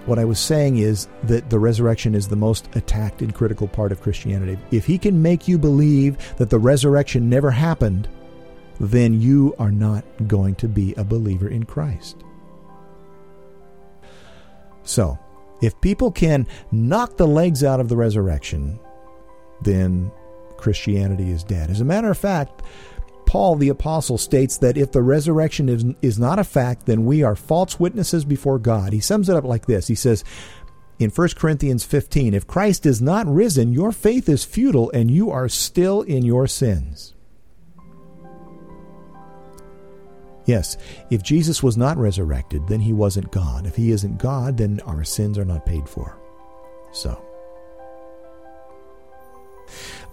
What 0.06 0.18
I 0.18 0.26
was 0.26 0.38
saying 0.38 0.76
is 0.76 1.08
that 1.22 1.48
the 1.48 1.58
resurrection 1.58 2.14
is 2.14 2.28
the 2.28 2.36
most 2.36 2.68
attacked 2.76 3.22
and 3.22 3.34
critical 3.34 3.66
part 3.66 3.90
of 3.90 4.02
Christianity. 4.02 4.58
If 4.70 4.84
he 4.84 4.98
can 4.98 5.22
make 5.22 5.48
you 5.48 5.56
believe 5.56 6.36
that 6.36 6.50
the 6.50 6.58
resurrection 6.58 7.30
never 7.30 7.50
happened, 7.50 8.06
then 8.78 9.18
you 9.18 9.54
are 9.58 9.70
not 9.70 10.04
going 10.26 10.56
to 10.56 10.68
be 10.68 10.92
a 10.94 11.04
believer 11.04 11.48
in 11.48 11.64
Christ. 11.64 12.23
So, 14.84 15.18
if 15.62 15.80
people 15.80 16.10
can 16.10 16.46
knock 16.70 17.16
the 17.16 17.26
legs 17.26 17.64
out 17.64 17.80
of 17.80 17.88
the 17.88 17.96
resurrection, 17.96 18.78
then 19.62 20.10
Christianity 20.56 21.30
is 21.30 21.42
dead. 21.42 21.70
As 21.70 21.80
a 21.80 21.84
matter 21.84 22.10
of 22.10 22.18
fact, 22.18 22.62
Paul 23.26 23.56
the 23.56 23.70
Apostle 23.70 24.18
states 24.18 24.58
that 24.58 24.76
if 24.76 24.92
the 24.92 25.02
resurrection 25.02 25.68
is, 25.68 25.84
is 26.02 26.18
not 26.18 26.38
a 26.38 26.44
fact, 26.44 26.86
then 26.86 27.04
we 27.04 27.22
are 27.22 27.34
false 27.34 27.80
witnesses 27.80 28.24
before 28.24 28.58
God. 28.58 28.92
He 28.92 29.00
sums 29.00 29.28
it 29.28 29.36
up 29.36 29.44
like 29.44 29.66
this 29.66 29.88
He 29.88 29.94
says, 29.94 30.22
in 30.98 31.10
1 31.10 31.28
Corinthians 31.36 31.84
15, 31.84 32.34
if 32.34 32.46
Christ 32.46 32.86
is 32.86 33.02
not 33.02 33.26
risen, 33.26 33.72
your 33.72 33.90
faith 33.90 34.28
is 34.28 34.44
futile 34.44 34.90
and 34.92 35.10
you 35.10 35.30
are 35.30 35.48
still 35.48 36.02
in 36.02 36.24
your 36.24 36.46
sins. 36.46 37.13
Yes, 40.46 40.76
if 41.10 41.22
Jesus 41.22 41.62
was 41.62 41.76
not 41.76 41.96
resurrected, 41.96 42.66
then 42.68 42.80
he 42.80 42.92
wasn't 42.92 43.32
God. 43.32 43.66
If 43.66 43.76
he 43.76 43.90
isn't 43.92 44.18
God, 44.18 44.58
then 44.58 44.80
our 44.84 45.04
sins 45.04 45.38
are 45.38 45.44
not 45.44 45.64
paid 45.64 45.88
for. 45.88 46.18
So. 46.92 47.22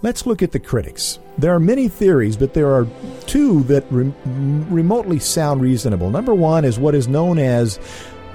Let's 0.00 0.26
look 0.26 0.42
at 0.42 0.50
the 0.50 0.58
critics. 0.58 1.18
There 1.38 1.54
are 1.54 1.60
many 1.60 1.88
theories, 1.88 2.36
but 2.36 2.54
there 2.54 2.72
are 2.72 2.88
two 3.26 3.62
that 3.64 3.84
re- 3.90 4.12
remotely 4.24 5.18
sound 5.18 5.60
reasonable. 5.60 6.10
Number 6.10 6.34
one 6.34 6.64
is 6.64 6.78
what 6.78 6.94
is 6.94 7.06
known 7.06 7.38
as 7.38 7.78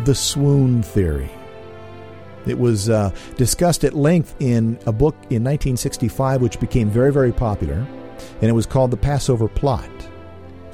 the 0.05 0.15
swoon 0.15 0.83
theory. 0.83 1.29
It 2.45 2.57
was 2.57 2.89
uh, 2.89 3.13
discussed 3.35 3.83
at 3.83 3.93
length 3.93 4.35
in 4.39 4.79
a 4.85 4.93
book 4.93 5.15
in 5.23 5.43
1965, 5.43 6.41
which 6.41 6.59
became 6.59 6.89
very, 6.89 7.11
very 7.11 7.33
popular, 7.33 7.85
and 8.41 8.49
it 8.49 8.53
was 8.53 8.65
called 8.65 8.91
The 8.91 8.97
Passover 8.97 9.49
Plot. 9.49 9.89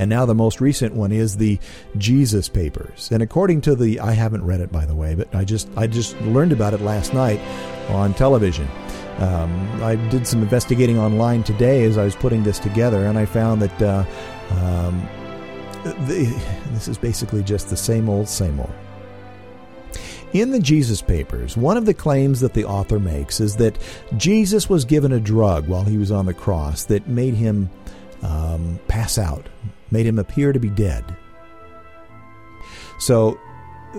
And 0.04 0.10
now 0.10 0.26
the 0.26 0.36
most 0.36 0.60
recent 0.60 0.94
one 0.94 1.14
is 1.14 1.38
the 1.38 1.58
Jesus 1.98 2.50
Papers. 2.50 3.10
And 3.10 3.24
according 3.24 3.62
to 3.62 3.74
the, 3.74 4.02
I 4.02 4.12
haven't 4.12 4.44
read 4.44 4.60
it 4.60 4.70
by 4.70 4.86
the 4.86 4.94
way, 4.94 5.16
but 5.16 5.34
I 5.34 5.46
just 5.46 5.70
I 5.78 5.88
just 5.88 6.20
learned 6.24 6.52
about 6.52 6.74
it 6.74 6.82
last 6.82 7.14
night 7.14 7.40
on 7.90 8.14
television. 8.14 8.68
Um, 9.20 9.82
I 9.82 9.96
did 10.10 10.28
some 10.28 10.42
investigating 10.42 11.00
online 11.00 11.42
today 11.44 11.86
as 11.86 11.98
I 11.98 12.04
was 12.04 12.18
putting 12.18 12.44
this 12.44 12.60
together, 12.60 13.06
and 13.06 13.18
I 13.18 13.24
found 13.26 13.62
that 13.62 13.82
uh, 13.82 14.04
um, 14.52 15.08
the, 16.06 16.26
this 16.72 16.90
is 16.90 16.98
basically 16.98 17.42
just 17.42 17.70
the 17.70 17.78
same 17.78 18.10
old, 18.10 18.28
same 18.28 18.60
old. 18.60 18.74
In 20.34 20.52
the 20.52 20.60
Jesus 20.60 21.02
Papers, 21.02 21.56
one 21.56 21.78
of 21.78 21.86
the 21.86 21.94
claims 21.94 22.42
that 22.42 22.56
the 22.56 22.66
author 22.66 23.00
makes 23.00 23.40
is 23.40 23.56
that 23.56 23.78
Jesus 24.18 24.68
was 24.68 24.84
given 24.84 25.14
a 25.14 25.20
drug 25.22 25.70
while 25.70 25.86
he 25.86 25.98
was 25.98 26.12
on 26.12 26.26
the 26.26 26.34
cross 26.34 26.84
that 26.86 27.08
made 27.08 27.36
him 27.36 27.70
um, 28.24 28.80
pass 28.88 29.18
out, 29.18 29.48
made 29.94 30.06
him 30.06 30.20
appear 30.20 30.52
to 30.52 30.60
be 30.60 30.70
dead. 30.70 31.16
So 33.00 33.40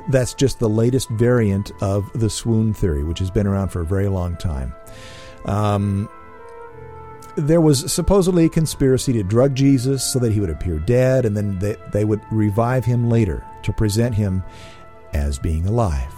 that's 0.09 0.35
just 0.35 0.59
the 0.59 0.69
latest 0.69 1.09
variant 1.11 1.73
of 1.81 2.11
the 2.13 2.29
swoon 2.29 2.75
theory, 2.75 3.05
which 3.05 3.19
has 3.21 3.31
been 3.31 3.47
around 3.47 3.69
for 3.69 3.81
a 3.81 3.87
very 3.87 4.09
long 4.09 4.37
time. 4.37 4.75
Um, 5.47 6.09
there 7.37 7.61
was 7.61 7.93
supposedly 7.93 8.45
a 8.45 8.49
conspiracy 8.49 9.13
to 9.15 9.23
drug 9.23 9.55
Jesus 9.55 10.05
so 10.05 10.19
that 10.19 10.33
he 10.33 10.41
would 10.41 10.51
appear 10.51 10.79
dead, 10.79 11.25
and 11.25 11.37
then 11.37 11.59
they, 11.59 11.77
they 11.93 12.05
would 12.05 12.21
revive 12.31 12.85
him 12.85 13.09
later 13.09 13.45
to 13.63 13.73
present 13.73 14.15
him 14.15 14.43
as 15.13 15.39
being 15.39 15.67
alive. 15.67 16.13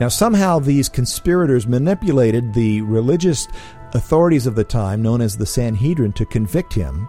Now, 0.00 0.08
somehow 0.08 0.58
these 0.58 0.88
conspirators 0.88 1.66
manipulated 1.66 2.54
the 2.54 2.80
religious 2.82 3.48
authorities 3.92 4.46
of 4.46 4.54
the 4.54 4.64
time, 4.64 5.02
known 5.02 5.20
as 5.20 5.36
the 5.36 5.46
Sanhedrin, 5.46 6.12
to 6.14 6.24
convict 6.24 6.72
him. 6.72 7.08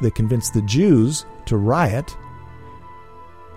They 0.00 0.10
convinced 0.10 0.54
the 0.54 0.62
Jews 0.62 1.26
to 1.46 1.56
riot, 1.56 2.16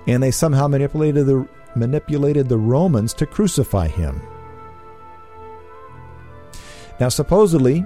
and 0.08 0.22
they 0.22 0.32
somehow 0.32 0.68
manipulated 0.68 1.26
the, 1.26 1.48
manipulated 1.76 2.50
the 2.50 2.58
Romans 2.58 3.14
to 3.16 3.26
crucify 3.26 3.88
him. 3.88 4.22
Now, 7.00 7.10
supposedly, 7.10 7.86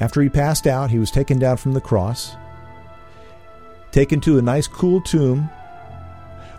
after 0.00 0.22
he 0.22 0.28
passed 0.28 0.66
out, 0.66 0.90
he 0.90 0.98
was 0.98 1.10
taken 1.10 1.38
down 1.38 1.56
from 1.56 1.72
the 1.72 1.80
cross, 1.80 2.36
taken 3.90 4.20
to 4.20 4.38
a 4.38 4.42
nice 4.42 4.66
cool 4.66 5.00
tomb, 5.00 5.50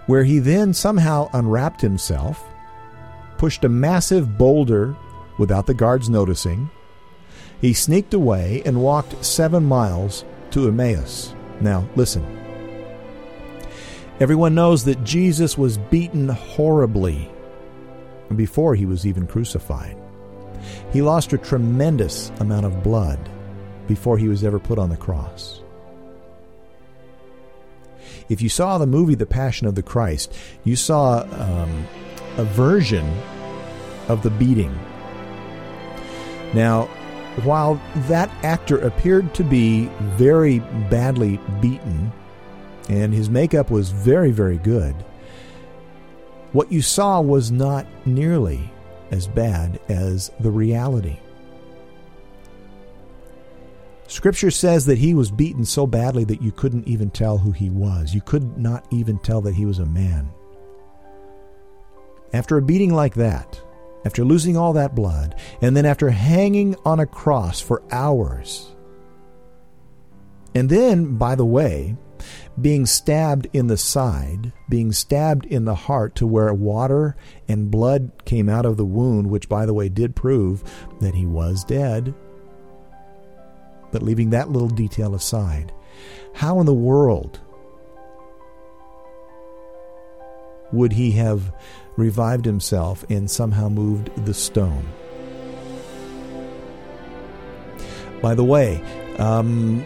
where 0.06 0.24
he 0.24 0.40
then 0.40 0.74
somehow 0.74 1.30
unwrapped 1.34 1.82
himself 1.82 2.44
pushed 3.38 3.66
a 3.66 3.70
massive 3.70 4.38
boulder 4.38 4.96
without 5.38 5.66
the 5.66 5.74
guards 5.74 6.10
noticing. 6.10 6.70
He 7.64 7.72
sneaked 7.72 8.14
away 8.14 8.62
and 8.66 8.82
walked 8.82 9.24
seven 9.24 9.64
miles 9.64 10.26
to 10.52 10.68
Emmaus. 10.68 11.34
Now, 11.62 11.88
listen. 11.96 12.22
Everyone 14.20 14.54
knows 14.54 14.84
that 14.84 15.06
Jesus 15.06 15.58
was 15.58 15.78
beaten 15.78 16.28
horribly 16.28 17.32
before 18.36 18.76
he 18.76 18.86
was 18.86 19.08
even 19.08 19.26
crucified. 19.26 19.96
He 20.92 21.02
lost 21.02 21.32
a 21.32 21.38
tremendous 21.38 22.34
amount 22.42 22.66
of 22.66 22.84
blood 22.84 23.18
before 23.88 24.18
he 24.18 24.28
was 24.28 24.44
ever 24.44 24.60
put 24.60 24.78
on 24.78 24.90
the 24.90 24.98
cross. 24.98 25.62
If 28.28 28.42
you 28.42 28.50
saw 28.50 28.78
the 28.78 28.88
movie 28.88 29.16
The 29.16 29.26
Passion 29.26 29.68
of 29.68 29.76
the 29.76 29.84
Christ, 29.84 30.36
you 30.66 30.76
saw 30.76 31.22
um, 31.32 31.88
a 32.36 32.44
version 32.44 33.10
of 34.10 34.22
the 34.22 34.32
beating. 34.32 34.78
Now, 36.54 36.90
while 37.42 37.82
that 38.08 38.30
actor 38.44 38.78
appeared 38.80 39.34
to 39.34 39.44
be 39.44 39.86
very 40.18 40.60
badly 40.90 41.40
beaten, 41.62 42.12
and 42.90 43.14
his 43.14 43.30
makeup 43.30 43.72
was 43.72 43.90
very, 43.90 44.32
very 44.32 44.58
good, 44.58 44.94
what 46.52 46.72
you 46.72 46.82
saw 46.82 47.20
was 47.20 47.52
not 47.52 47.88
nearly 48.06 48.72
as 49.10 49.28
bad 49.28 49.80
as 49.90 50.32
the 50.40 50.52
reality. 50.52 51.18
Scripture 54.08 54.52
says 54.52 54.86
that 54.86 55.00
he 55.00 55.16
was 55.16 55.32
beaten 55.32 55.66
so 55.66 55.88
badly 55.88 56.24
that 56.26 56.42
you 56.42 56.52
couldn't 56.52 56.88
even 56.88 57.10
tell 57.10 57.40
who 57.40 57.52
he 57.52 57.72
was. 57.72 58.14
You 58.14 58.22
could 58.22 58.60
not 58.60 58.86
even 58.92 59.18
tell 59.20 59.42
that 59.42 59.56
he 59.56 59.66
was 59.66 59.80
a 59.80 59.86
man. 59.86 60.30
After 62.32 62.58
a 62.58 62.62
beating 62.62 62.94
like 62.94 63.16
that, 63.16 63.60
after 64.06 64.24
losing 64.24 64.58
all 64.58 64.74
that 64.74 64.96
blood, 64.96 65.36
and 65.62 65.76
then 65.76 65.86
after 65.86 66.10
hanging 66.10 66.76
on 66.86 67.00
a 67.00 67.06
cross 67.06 67.62
for 67.62 67.84
hours. 67.92 68.74
And 70.56 70.70
then, 70.70 71.18
by 71.18 71.36
the 71.36 71.46
way, 71.46 71.98
being 72.60 72.86
stabbed 72.86 73.48
in 73.54 73.68
the 73.68 73.78
side, 73.78 74.54
being 74.70 74.92
stabbed 74.92 75.46
in 75.46 75.66
the 75.66 75.76
heart 75.76 76.16
to 76.16 76.28
where 76.28 76.54
water 76.54 77.16
and 77.48 77.72
blood 77.72 78.12
came 78.26 78.50
out 78.50 78.66
of 78.66 78.78
the 78.78 78.86
wound, 78.86 79.30
which, 79.30 79.50
by 79.50 79.66
the 79.66 79.74
way, 79.74 79.90
did 79.90 80.16
prove 80.16 80.64
that 81.02 81.16
he 81.16 81.26
was 81.26 81.64
dead. 81.64 82.14
But 83.92 84.04
leaving 84.04 84.30
that 84.30 84.50
little 84.50 84.70
detail 84.70 85.16
aside, 85.16 85.74
how 86.36 86.60
in 86.60 86.66
the 86.66 86.74
world 86.74 87.40
would 90.72 90.94
he 90.94 91.12
have 91.12 91.54
revived 91.98 92.46
himself 92.46 93.06
and 93.10 93.30
somehow 93.30 93.70
moved 93.70 94.10
the 94.26 94.34
stone. 94.34 94.86
By 98.22 98.36
the 98.36 98.44
way, 98.44 98.82
um, 99.20 99.86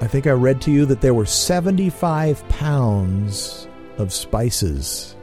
I 0.00 0.06
think 0.06 0.26
I 0.26 0.32
read 0.32 0.60
to 0.62 0.70
you 0.70 0.84
that 0.86 1.00
there 1.00 1.14
were 1.14 1.26
75 1.26 2.48
pounds 2.48 3.68
of 3.98 4.12
spices 4.12 5.16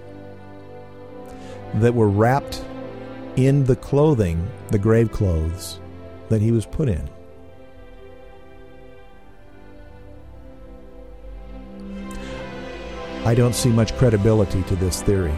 that 1.75 1.93
were 1.93 2.09
wrapped 2.09 2.63
in 3.35 3.65
the 3.65 3.75
clothing, 3.75 4.49
the 4.69 4.79
grave 4.79 5.11
clothes 5.11 5.79
that 6.29 6.41
he 6.41 6.51
was 6.51 6.65
put 6.65 6.89
in. 6.89 7.09
I 13.25 13.33
don't 13.33 13.55
see 13.55 13.69
much 13.69 13.95
credibility 13.97 14.61
to 14.63 14.75
this 14.75 15.01
theory. 15.01 15.33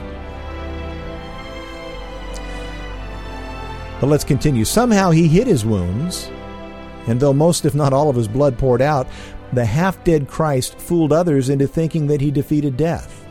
But 3.99 4.07
let's 4.07 4.23
continue. 4.23 4.63
Somehow 4.63 5.11
he 5.11 5.27
hid 5.27 5.47
his 5.47 5.65
wounds, 5.65 6.29
and 7.07 7.19
though 7.19 7.33
most, 7.33 7.65
if 7.65 7.73
not 7.73 7.93
all, 7.93 8.09
of 8.09 8.15
his 8.15 8.27
blood 8.27 8.57
poured 8.57 8.81
out, 8.81 9.07
the 9.53 9.65
half 9.65 10.03
dead 10.03 10.27
Christ 10.27 10.79
fooled 10.79 11.11
others 11.11 11.49
into 11.49 11.67
thinking 11.67 12.07
that 12.07 12.21
he 12.21 12.31
defeated 12.31 12.77
death. 12.77 13.25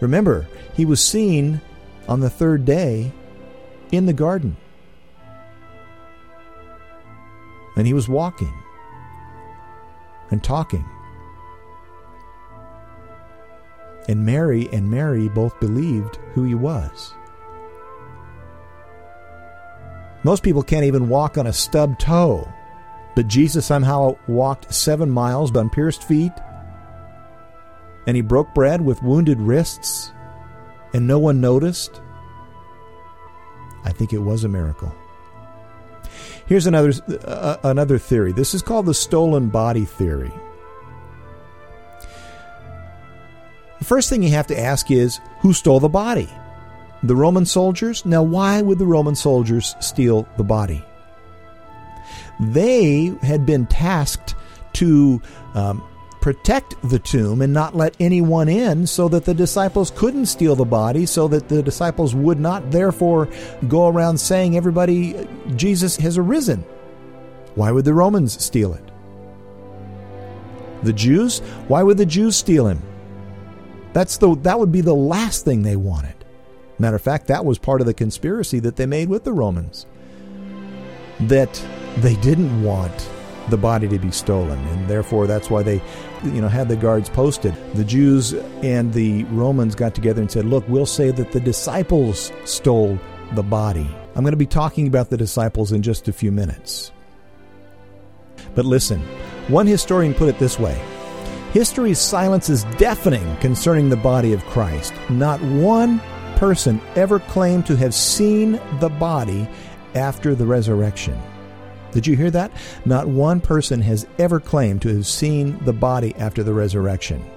Remember, 0.00 0.48
he 0.74 0.84
was 0.84 1.04
seen 1.04 1.60
on 2.08 2.20
the 2.20 2.30
third 2.30 2.64
day 2.64 3.12
in 3.92 4.06
the 4.06 4.12
garden. 4.12 4.56
And 7.76 7.86
he 7.86 7.92
was 7.92 8.08
walking 8.08 8.52
and 10.30 10.42
talking. 10.42 10.84
And 14.08 14.24
Mary 14.24 14.68
and 14.72 14.90
Mary 14.90 15.28
both 15.28 15.58
believed 15.60 16.16
who 16.32 16.44
he 16.44 16.54
was. 16.54 17.12
Most 20.28 20.42
people 20.42 20.62
can't 20.62 20.84
even 20.84 21.08
walk 21.08 21.38
on 21.38 21.46
a 21.46 21.54
stub 21.54 21.98
toe. 21.98 22.46
But 23.16 23.28
Jesus 23.28 23.64
somehow 23.64 24.18
walked 24.26 24.74
seven 24.74 25.10
miles 25.10 25.56
on 25.56 25.70
pierced 25.70 26.04
feet, 26.04 26.34
and 28.06 28.14
he 28.14 28.20
broke 28.20 28.52
bread 28.52 28.82
with 28.82 29.02
wounded 29.02 29.40
wrists, 29.40 30.12
and 30.92 31.06
no 31.06 31.18
one 31.18 31.40
noticed. 31.40 32.02
I 33.84 33.90
think 33.90 34.12
it 34.12 34.18
was 34.18 34.44
a 34.44 34.50
miracle. 34.50 34.94
Here's 36.44 36.66
another 36.66 36.92
uh, 37.24 37.56
another 37.62 37.96
theory. 37.96 38.32
This 38.32 38.52
is 38.52 38.60
called 38.60 38.84
the 38.84 38.92
stolen 38.92 39.48
body 39.48 39.86
theory. 39.86 40.32
The 43.78 43.86
first 43.86 44.10
thing 44.10 44.22
you 44.22 44.32
have 44.32 44.48
to 44.48 44.60
ask 44.60 44.90
is 44.90 45.20
who 45.40 45.54
stole 45.54 45.80
the 45.80 45.88
body? 45.88 46.28
The 47.02 47.16
Roman 47.16 47.46
soldiers? 47.46 48.04
Now, 48.04 48.22
why 48.22 48.60
would 48.60 48.78
the 48.78 48.86
Roman 48.86 49.14
soldiers 49.14 49.74
steal 49.80 50.26
the 50.36 50.44
body? 50.44 50.82
They 52.40 53.14
had 53.22 53.46
been 53.46 53.66
tasked 53.66 54.34
to 54.74 55.20
um, 55.54 55.82
protect 56.20 56.74
the 56.88 56.98
tomb 56.98 57.40
and 57.40 57.52
not 57.52 57.76
let 57.76 57.96
anyone 58.00 58.48
in 58.48 58.86
so 58.86 59.08
that 59.08 59.24
the 59.24 59.34
disciples 59.34 59.90
couldn't 59.92 60.26
steal 60.26 60.54
the 60.54 60.64
body, 60.64 61.06
so 61.06 61.28
that 61.28 61.48
the 61.48 61.62
disciples 61.62 62.14
would 62.14 62.38
not 62.38 62.70
therefore 62.70 63.28
go 63.66 63.88
around 63.88 64.18
saying, 64.18 64.56
Everybody, 64.56 65.28
Jesus 65.56 65.96
has 65.96 66.18
arisen. 66.18 66.64
Why 67.54 67.72
would 67.72 67.84
the 67.84 67.94
Romans 67.94 68.42
steal 68.42 68.74
it? 68.74 68.84
The 70.82 70.92
Jews? 70.92 71.40
Why 71.66 71.82
would 71.82 71.98
the 71.98 72.06
Jews 72.06 72.36
steal 72.36 72.66
him? 72.66 72.82
That's 73.92 74.18
the 74.18 74.36
that 74.42 74.58
would 74.58 74.70
be 74.70 74.80
the 74.80 74.94
last 74.94 75.44
thing 75.44 75.62
they 75.62 75.76
wanted. 75.76 76.17
Matter 76.78 76.96
of 76.96 77.02
fact, 77.02 77.26
that 77.26 77.44
was 77.44 77.58
part 77.58 77.80
of 77.80 77.86
the 77.86 77.94
conspiracy 77.94 78.60
that 78.60 78.76
they 78.76 78.86
made 78.86 79.08
with 79.08 79.24
the 79.24 79.32
Romans. 79.32 79.86
That 81.20 81.62
they 81.98 82.14
didn't 82.16 82.62
want 82.62 83.10
the 83.50 83.56
body 83.56 83.88
to 83.88 83.98
be 83.98 84.10
stolen, 84.10 84.58
and 84.58 84.88
therefore 84.88 85.26
that's 85.26 85.50
why 85.50 85.62
they, 85.62 85.82
you 86.22 86.40
know, 86.40 86.48
had 86.48 86.68
the 86.68 86.76
guards 86.76 87.08
posted. 87.08 87.54
The 87.74 87.84
Jews 87.84 88.34
and 88.62 88.92
the 88.92 89.24
Romans 89.24 89.74
got 89.74 89.94
together 89.94 90.20
and 90.20 90.30
said, 90.30 90.44
"Look, 90.44 90.68
we'll 90.68 90.86
say 90.86 91.10
that 91.10 91.32
the 91.32 91.40
disciples 91.40 92.30
stole 92.44 92.98
the 93.34 93.42
body." 93.42 93.88
I'm 94.14 94.22
going 94.22 94.32
to 94.32 94.36
be 94.36 94.46
talking 94.46 94.86
about 94.86 95.10
the 95.10 95.16
disciples 95.16 95.72
in 95.72 95.82
just 95.82 96.08
a 96.08 96.12
few 96.12 96.30
minutes. 96.32 96.92
But 98.54 98.64
listen, 98.64 99.00
one 99.48 99.66
historian 99.66 100.14
put 100.14 100.28
it 100.28 100.38
this 100.38 100.58
way 100.58 100.80
History's 101.52 101.98
silence 101.98 102.50
is 102.50 102.64
deafening 102.76 103.36
concerning 103.36 103.88
the 103.88 103.96
body 103.96 104.32
of 104.32 104.44
Christ. 104.46 104.92
Not 105.08 105.40
one 105.40 106.00
person 106.38 106.80
ever 106.94 107.18
claimed 107.18 107.66
to 107.66 107.74
have 107.74 107.92
seen 107.92 108.60
the 108.78 108.88
body 108.88 109.48
after 109.96 110.36
the 110.36 110.46
resurrection. 110.46 111.20
Did 111.90 112.06
you 112.06 112.14
hear 112.14 112.30
that? 112.30 112.52
Not 112.84 113.08
one 113.08 113.40
person 113.40 113.82
has 113.82 114.06
ever 114.20 114.38
claimed 114.38 114.80
to 114.82 114.94
have 114.94 115.04
seen 115.04 115.58
the 115.64 115.72
body 115.72 116.14
after 116.14 116.44
the 116.44 116.54
resurrection. 116.54 117.28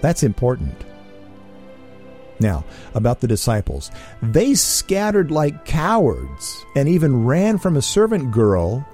That's 0.00 0.24
important. 0.24 0.84
Now, 2.40 2.64
about 2.94 3.20
the 3.20 3.28
disciples. 3.28 3.92
They 4.20 4.54
scattered 4.54 5.30
like 5.30 5.64
cowards 5.64 6.64
and 6.74 6.88
even 6.88 7.24
ran 7.24 7.58
from 7.58 7.76
a 7.76 7.82
servant 7.82 8.32
girl, 8.32 8.84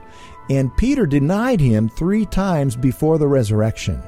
and 0.51 0.77
Peter 0.77 1.07
denied 1.07 1.61
him 1.61 1.89
three 1.89 2.27
times 2.27 2.77
before 2.77 3.17
the 3.17 3.27
resurrection. 3.27 4.03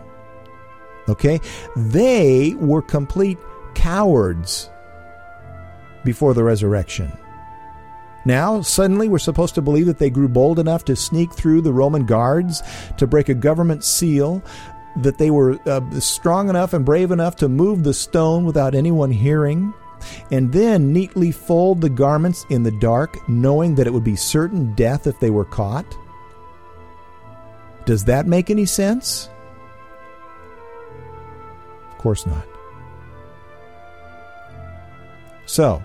Okay? 1.09 1.41
They 1.75 2.55
were 2.59 2.83
complete 2.83 3.39
cowards 3.75 4.71
before 6.05 6.35
the 6.35 6.45
resurrection. 6.45 7.13
Now, 8.25 8.63
suddenly, 8.63 9.09
we're 9.09 9.19
supposed 9.19 9.55
to 9.57 9.63
believe 9.63 9.87
that 9.87 9.99
they 9.99 10.11
grew 10.11 10.29
bold 10.29 10.59
enough 10.59 10.85
to 10.87 10.97
sneak 10.97 11.33
through 11.33 11.61
the 11.61 11.73
Roman 11.73 12.07
guards, 12.07 12.63
to 12.97 13.07
break 13.07 13.29
a 13.29 13.35
government 13.35 13.85
seal, 13.85 14.43
that 14.97 15.19
they 15.19 15.31
were 15.31 15.59
uh, 15.69 16.01
strong 16.01 16.49
enough 16.49 16.73
and 16.73 16.85
brave 16.85 17.11
enough 17.11 17.37
to 17.37 17.49
move 17.49 17.85
the 17.85 17.93
stone 17.93 18.45
without 18.45 18.75
anyone 18.75 19.11
hearing, 19.11 19.75
and 20.31 20.53
then 20.53 20.93
neatly 20.93 21.33
fold 21.33 21.81
the 21.81 21.91
garments 21.91 22.47
in 22.49 22.63
the 22.63 22.71
dark, 22.71 23.29
knowing 23.29 23.75
that 23.75 23.87
it 23.87 23.93
would 23.93 24.05
be 24.05 24.17
certain 24.17 24.75
death 24.75 25.07
if 25.07 25.19
they 25.21 25.31
were 25.31 25.45
caught? 25.45 25.87
Does 27.85 28.05
that 28.05 28.27
make 28.27 28.49
any 28.49 28.65
sense? 28.65 29.29
Of 31.91 31.99
course 31.99 32.25
not. 32.25 32.54
So, 35.47 35.83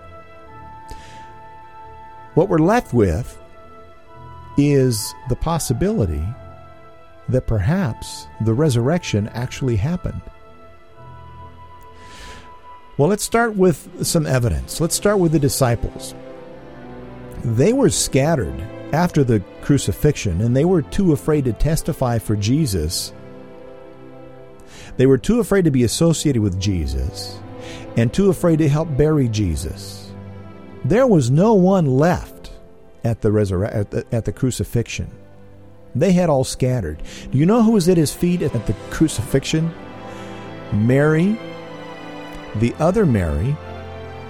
what 2.34 2.48
we're 2.48 2.58
left 2.58 2.94
with 2.94 3.38
is 4.56 5.14
the 5.28 5.36
possibility 5.36 6.24
that 7.28 7.46
perhaps 7.46 8.26
the 8.40 8.54
resurrection 8.54 9.28
actually 9.28 9.76
happened. 9.76 10.20
Well, 12.96 13.08
let's 13.08 13.24
start 13.24 13.56
with 13.56 14.06
some 14.06 14.26
evidence. 14.26 14.80
Let's 14.80 14.94
start 14.94 15.18
with 15.18 15.32
the 15.32 15.38
disciples. 15.38 16.14
They 17.44 17.72
were 17.72 17.88
scattered 17.88 18.60
after 18.92 19.24
the 19.24 19.40
crucifixion, 19.62 20.40
and 20.40 20.54
they 20.54 20.64
were 20.64 20.82
too 20.82 21.12
afraid 21.12 21.44
to 21.46 21.52
testify 21.52 22.18
for 22.18 22.36
Jesus. 22.36 23.12
They 24.96 25.06
were 25.06 25.18
too 25.18 25.40
afraid 25.40 25.64
to 25.64 25.70
be 25.70 25.84
associated 25.84 26.42
with 26.42 26.60
Jesus 26.60 27.38
and 28.00 28.14
too 28.14 28.30
afraid 28.30 28.58
to 28.58 28.66
help 28.66 28.96
bury 28.96 29.28
Jesus. 29.28 30.10
There 30.86 31.06
was 31.06 31.30
no 31.30 31.52
one 31.52 31.84
left 31.84 32.50
at 33.04 33.20
the, 33.20 33.28
resurre- 33.28 33.74
at 33.74 33.90
the, 33.90 34.06
at 34.10 34.24
the 34.24 34.32
crucifixion. 34.32 35.10
They 35.94 36.12
had 36.12 36.30
all 36.30 36.44
scattered. 36.44 37.02
Do 37.30 37.36
you 37.36 37.44
know 37.44 37.62
who 37.62 37.72
was 37.72 37.90
at 37.90 37.98
his 37.98 38.14
feet 38.14 38.40
at 38.40 38.54
the 38.54 38.74
crucifixion? 38.88 39.70
Mary, 40.72 41.38
the 42.56 42.72
other 42.78 43.04
Mary. 43.04 43.54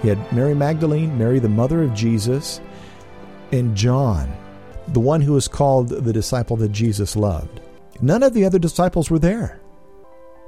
He 0.02 0.08
had 0.08 0.32
Mary 0.32 0.54
Magdalene, 0.54 1.16
Mary, 1.16 1.38
the 1.38 1.48
mother 1.48 1.80
of 1.84 1.94
Jesus, 1.94 2.60
and 3.52 3.76
John, 3.76 4.34
the 4.88 4.98
one 4.98 5.20
who 5.20 5.34
was 5.34 5.46
called 5.46 5.90
the 5.90 6.12
disciple 6.12 6.56
that 6.56 6.72
Jesus 6.72 7.14
loved. 7.14 7.60
None 8.00 8.24
of 8.24 8.34
the 8.34 8.44
other 8.44 8.58
disciples 8.58 9.10
were 9.10 9.20
there. 9.20 9.60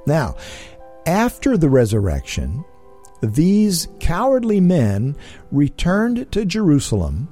Now, 0.05 0.35
after 1.05 1.55
the 1.55 1.69
resurrection, 1.69 2.65
these 3.23 3.87
cowardly 3.99 4.59
men 4.59 5.15
returned 5.51 6.31
to 6.31 6.45
Jerusalem, 6.45 7.29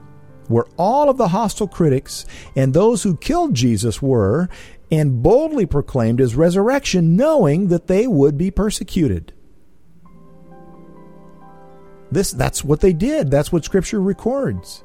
where 0.48 0.66
all 0.78 1.10
of 1.10 1.18
the 1.18 1.28
hostile 1.28 1.68
critics 1.68 2.26
and 2.56 2.74
those 2.74 3.04
who 3.04 3.18
killed 3.18 3.54
Jesus 3.54 4.02
were, 4.02 4.50
and 4.90 5.22
boldly 5.24 5.66
proclaimed 5.66 6.20
his 6.20 6.36
resurrection, 6.36 7.16
knowing 7.16 7.68
that 7.68 7.88
they 7.88 8.08
would 8.08 8.38
be 8.38 8.52
persecuted. 8.52 9.34
This, 12.12 12.32
that's 12.32 12.64
what 12.64 12.82
they 12.82 12.92
did. 12.92 13.32
That's 13.32 13.52
what 13.52 13.64
Scripture 13.64 14.02
records. 14.02 14.84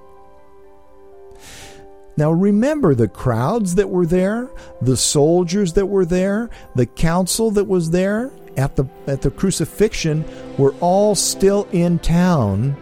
Now 2.17 2.31
remember 2.31 2.95
the 2.95 3.09
crowds 3.09 3.75
that 3.75 3.91
were 3.91 4.07
there, 4.07 4.49
the 4.81 4.97
soldiers 4.97 5.75
that 5.75 5.87
were 5.87 6.07
there, 6.07 6.51
the 6.75 6.87
council 6.87 7.51
that 7.53 7.65
was 7.65 7.91
there 7.91 8.33
at 8.57 8.77
the 8.77 8.85
at 9.07 9.23
the 9.23 9.31
crucifixion 9.31 10.25
were 10.59 10.75
all 10.81 11.15
still 11.15 11.67
in 11.73 11.99
town 11.99 12.73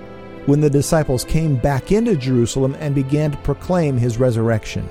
when 0.46 0.60
the 0.60 0.70
disciples 0.70 1.24
came 1.24 1.56
back 1.56 1.90
into 1.90 2.16
Jerusalem 2.16 2.76
and 2.78 2.94
began 2.94 3.30
to 3.30 3.36
proclaim 3.38 3.96
his 3.96 4.18
resurrection. 4.18 4.88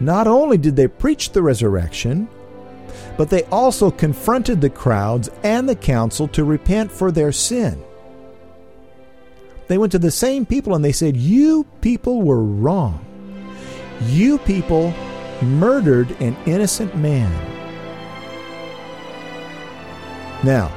Not 0.00 0.26
only 0.26 0.58
did 0.58 0.76
they 0.76 0.88
preach 0.88 1.30
the 1.30 1.42
resurrection, 1.42 2.28
but 3.16 3.30
they 3.30 3.44
also 3.44 3.90
confronted 3.90 4.60
the 4.60 4.70
crowds 4.70 5.30
and 5.42 5.68
the 5.68 5.76
council 5.76 6.28
to 6.28 6.44
repent 6.44 6.92
for 6.92 7.10
their 7.10 7.32
sin. 7.32 7.82
They 9.68 9.78
went 9.78 9.92
to 9.92 9.98
the 9.98 10.10
same 10.10 10.46
people 10.46 10.74
and 10.74 10.84
they 10.84 10.92
said, 10.92 11.16
You 11.16 11.64
people 11.80 12.22
were 12.22 12.42
wrong. 12.42 13.04
You 14.02 14.38
people 14.38 14.92
murdered 15.42 16.10
an 16.20 16.36
innocent 16.46 16.96
man. 16.96 17.32
Now, 20.46 20.70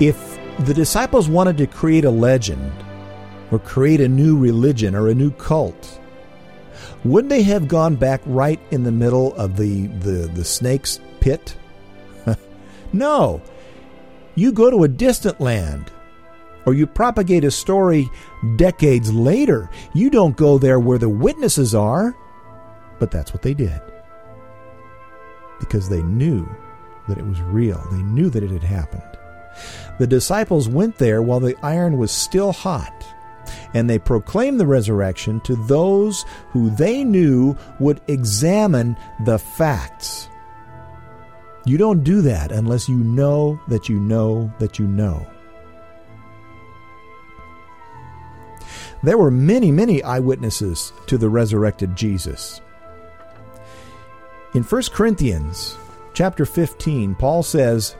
if 0.00 0.38
the 0.60 0.72
disciples 0.72 1.28
wanted 1.28 1.58
to 1.58 1.66
create 1.66 2.06
a 2.06 2.10
legend 2.10 2.72
or 3.50 3.58
create 3.58 4.00
a 4.00 4.08
new 4.08 4.38
religion 4.38 4.94
or 4.94 5.10
a 5.10 5.14
new 5.14 5.30
cult, 5.32 6.00
would 7.04 7.28
they 7.28 7.42
have 7.42 7.68
gone 7.68 7.96
back 7.96 8.22
right 8.24 8.58
in 8.70 8.84
the 8.84 8.90
middle 8.90 9.34
of 9.34 9.58
the, 9.58 9.88
the, 9.88 10.28
the 10.28 10.46
snake's 10.46 10.98
pit? 11.20 11.58
no. 12.94 13.42
You 14.34 14.50
go 14.50 14.70
to 14.70 14.84
a 14.84 14.88
distant 14.88 15.38
land 15.38 15.92
or 16.64 16.72
you 16.72 16.86
propagate 16.86 17.44
a 17.44 17.50
story 17.50 18.08
decades 18.56 19.12
later. 19.12 19.68
You 19.92 20.08
don't 20.08 20.38
go 20.38 20.56
there 20.56 20.80
where 20.80 20.96
the 20.96 21.10
witnesses 21.10 21.74
are. 21.74 22.16
But 22.98 23.10
that's 23.10 23.34
what 23.34 23.42
they 23.42 23.52
did. 23.52 23.78
Because 25.60 25.90
they 25.90 26.02
knew 26.02 26.48
that 27.08 27.18
it 27.18 27.26
was 27.26 27.40
real, 27.40 27.84
they 27.90 28.02
knew 28.02 28.30
that 28.30 28.42
it 28.42 28.50
had 28.50 28.62
happened. 28.62 29.02
The 29.98 30.06
disciples 30.06 30.68
went 30.68 30.98
there 30.98 31.22
while 31.22 31.40
the 31.40 31.56
iron 31.62 31.98
was 31.98 32.10
still 32.10 32.52
hot, 32.52 33.06
and 33.72 33.88
they 33.88 33.98
proclaimed 33.98 34.58
the 34.58 34.66
resurrection 34.66 35.40
to 35.40 35.56
those 35.56 36.24
who 36.50 36.70
they 36.70 37.04
knew 37.04 37.56
would 37.78 38.00
examine 38.08 38.96
the 39.24 39.38
facts. 39.38 40.28
You 41.66 41.78
don't 41.78 42.04
do 42.04 42.20
that 42.22 42.52
unless 42.52 42.88
you 42.88 42.96
know 42.96 43.60
that 43.68 43.88
you 43.88 43.98
know 43.98 44.52
that 44.58 44.78
you 44.78 44.86
know. 44.86 45.26
There 49.02 49.18
were 49.18 49.30
many, 49.30 49.70
many 49.70 50.02
eyewitnesses 50.02 50.92
to 51.06 51.18
the 51.18 51.28
resurrected 51.28 51.94
Jesus. 51.94 52.60
In 54.54 54.62
1 54.62 54.82
Corinthians 54.92 55.76
chapter 56.14 56.46
15, 56.46 57.14
Paul 57.16 57.42
says, 57.42 57.96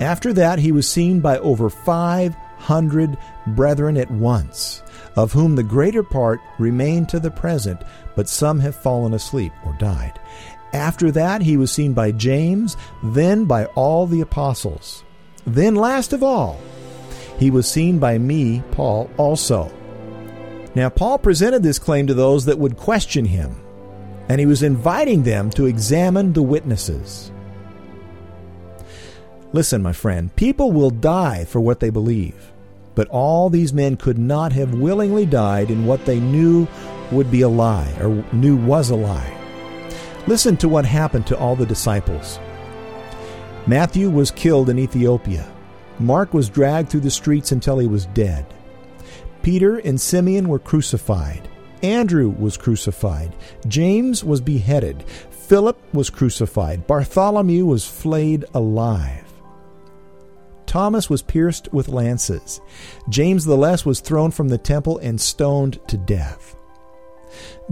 After 0.00 0.32
that 0.34 0.58
he 0.58 0.72
was 0.72 0.88
seen 0.88 1.20
by 1.20 1.38
over 1.38 1.70
500 1.70 3.16
brethren 3.48 3.96
at 3.96 4.10
once, 4.10 4.82
of 5.16 5.32
whom 5.32 5.54
the 5.54 5.62
greater 5.62 6.02
part 6.02 6.40
remain 6.58 7.06
to 7.06 7.20
the 7.20 7.30
present, 7.30 7.80
but 8.14 8.28
some 8.28 8.60
have 8.60 8.76
fallen 8.76 9.14
asleep 9.14 9.52
or 9.64 9.74
died. 9.78 10.18
After 10.72 11.10
that, 11.12 11.42
he 11.42 11.56
was 11.56 11.70
seen 11.70 11.92
by 11.92 12.12
James, 12.12 12.76
then 13.02 13.44
by 13.44 13.66
all 13.66 14.06
the 14.06 14.22
apostles. 14.22 15.04
Then, 15.46 15.74
last 15.74 16.12
of 16.12 16.22
all, 16.22 16.58
he 17.38 17.50
was 17.50 17.70
seen 17.70 17.98
by 17.98 18.18
me, 18.18 18.62
Paul, 18.70 19.10
also. 19.16 19.70
Now, 20.74 20.88
Paul 20.88 21.18
presented 21.18 21.62
this 21.62 21.78
claim 21.78 22.06
to 22.06 22.14
those 22.14 22.46
that 22.46 22.58
would 22.58 22.76
question 22.78 23.26
him, 23.26 23.54
and 24.28 24.40
he 24.40 24.46
was 24.46 24.62
inviting 24.62 25.22
them 25.22 25.50
to 25.50 25.66
examine 25.66 26.32
the 26.32 26.42
witnesses. 26.42 27.30
Listen, 29.52 29.82
my 29.82 29.92
friend, 29.92 30.34
people 30.36 30.72
will 30.72 30.90
die 30.90 31.44
for 31.44 31.60
what 31.60 31.80
they 31.80 31.90
believe, 31.90 32.52
but 32.94 33.08
all 33.08 33.50
these 33.50 33.72
men 33.72 33.96
could 33.96 34.18
not 34.18 34.52
have 34.52 34.74
willingly 34.74 35.26
died 35.26 35.70
in 35.70 35.84
what 35.84 36.04
they 36.06 36.20
knew 36.20 36.66
would 37.10 37.30
be 37.30 37.42
a 37.42 37.48
lie 37.48 37.92
or 38.00 38.24
knew 38.32 38.56
was 38.56 38.90
a 38.90 38.96
lie. 38.96 39.38
Listen 40.26 40.56
to 40.56 40.68
what 40.68 40.86
happened 40.86 41.26
to 41.26 41.36
all 41.36 41.54
the 41.54 41.66
disciples. 41.66 42.38
Matthew 43.66 44.08
was 44.08 44.30
killed 44.30 44.70
in 44.70 44.78
Ethiopia. 44.78 45.46
Mark 45.98 46.32
was 46.32 46.48
dragged 46.48 46.88
through 46.88 47.00
the 47.00 47.10
streets 47.10 47.52
until 47.52 47.78
he 47.78 47.86
was 47.86 48.06
dead. 48.06 48.46
Peter 49.42 49.78
and 49.78 50.00
Simeon 50.00 50.48
were 50.48 50.58
crucified. 50.58 51.48
Andrew 51.82 52.28
was 52.30 52.56
crucified. 52.56 53.34
James 53.66 54.22
was 54.22 54.40
beheaded. 54.40 55.04
Philip 55.30 55.78
was 55.92 56.10
crucified. 56.10 56.86
Bartholomew 56.86 57.66
was 57.66 57.86
flayed 57.86 58.44
alive. 58.54 59.22
Thomas 60.66 61.10
was 61.10 61.22
pierced 61.22 61.72
with 61.72 61.88
lances. 61.88 62.60
James 63.08 63.44
the 63.44 63.56
Less 63.56 63.84
was 63.84 64.00
thrown 64.00 64.30
from 64.30 64.48
the 64.48 64.58
temple 64.58 64.98
and 64.98 65.20
stoned 65.20 65.78
to 65.88 65.98
death. 65.98 66.56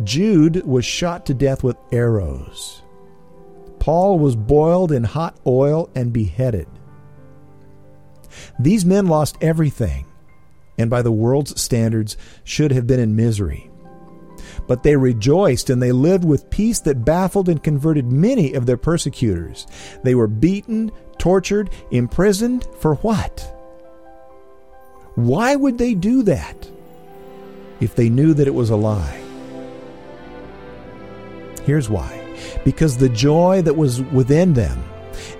Jude 0.04 0.66
was 0.66 0.84
shot 0.84 1.24
to 1.26 1.34
death 1.34 1.62
with 1.62 1.76
arrows. 1.92 2.82
Paul 3.78 4.18
was 4.18 4.36
boiled 4.36 4.92
in 4.92 5.04
hot 5.04 5.38
oil 5.46 5.88
and 5.94 6.12
beheaded. 6.12 6.68
These 8.58 8.84
men 8.84 9.06
lost 9.06 9.38
everything, 9.40 10.04
and 10.76 10.90
by 10.90 11.02
the 11.02 11.12
world's 11.12 11.58
standards 11.60 12.16
should 12.44 12.72
have 12.72 12.86
been 12.86 13.00
in 13.00 13.16
misery. 13.16 13.69
But 14.70 14.84
they 14.84 14.94
rejoiced 14.94 15.68
and 15.68 15.82
they 15.82 15.90
lived 15.90 16.24
with 16.24 16.48
peace 16.48 16.78
that 16.82 17.04
baffled 17.04 17.48
and 17.48 17.60
converted 17.60 18.12
many 18.12 18.52
of 18.54 18.66
their 18.66 18.76
persecutors. 18.76 19.66
They 20.04 20.14
were 20.14 20.28
beaten, 20.28 20.92
tortured, 21.18 21.70
imprisoned 21.90 22.68
for 22.78 22.94
what? 22.94 23.52
Why 25.16 25.56
would 25.56 25.76
they 25.76 25.94
do 25.94 26.22
that 26.22 26.70
if 27.80 27.96
they 27.96 28.08
knew 28.08 28.32
that 28.32 28.46
it 28.46 28.54
was 28.54 28.70
a 28.70 28.76
lie? 28.76 29.20
Here's 31.64 31.90
why 31.90 32.18
because 32.64 32.96
the 32.96 33.08
joy 33.08 33.62
that 33.62 33.76
was 33.76 34.02
within 34.02 34.54
them 34.54 34.84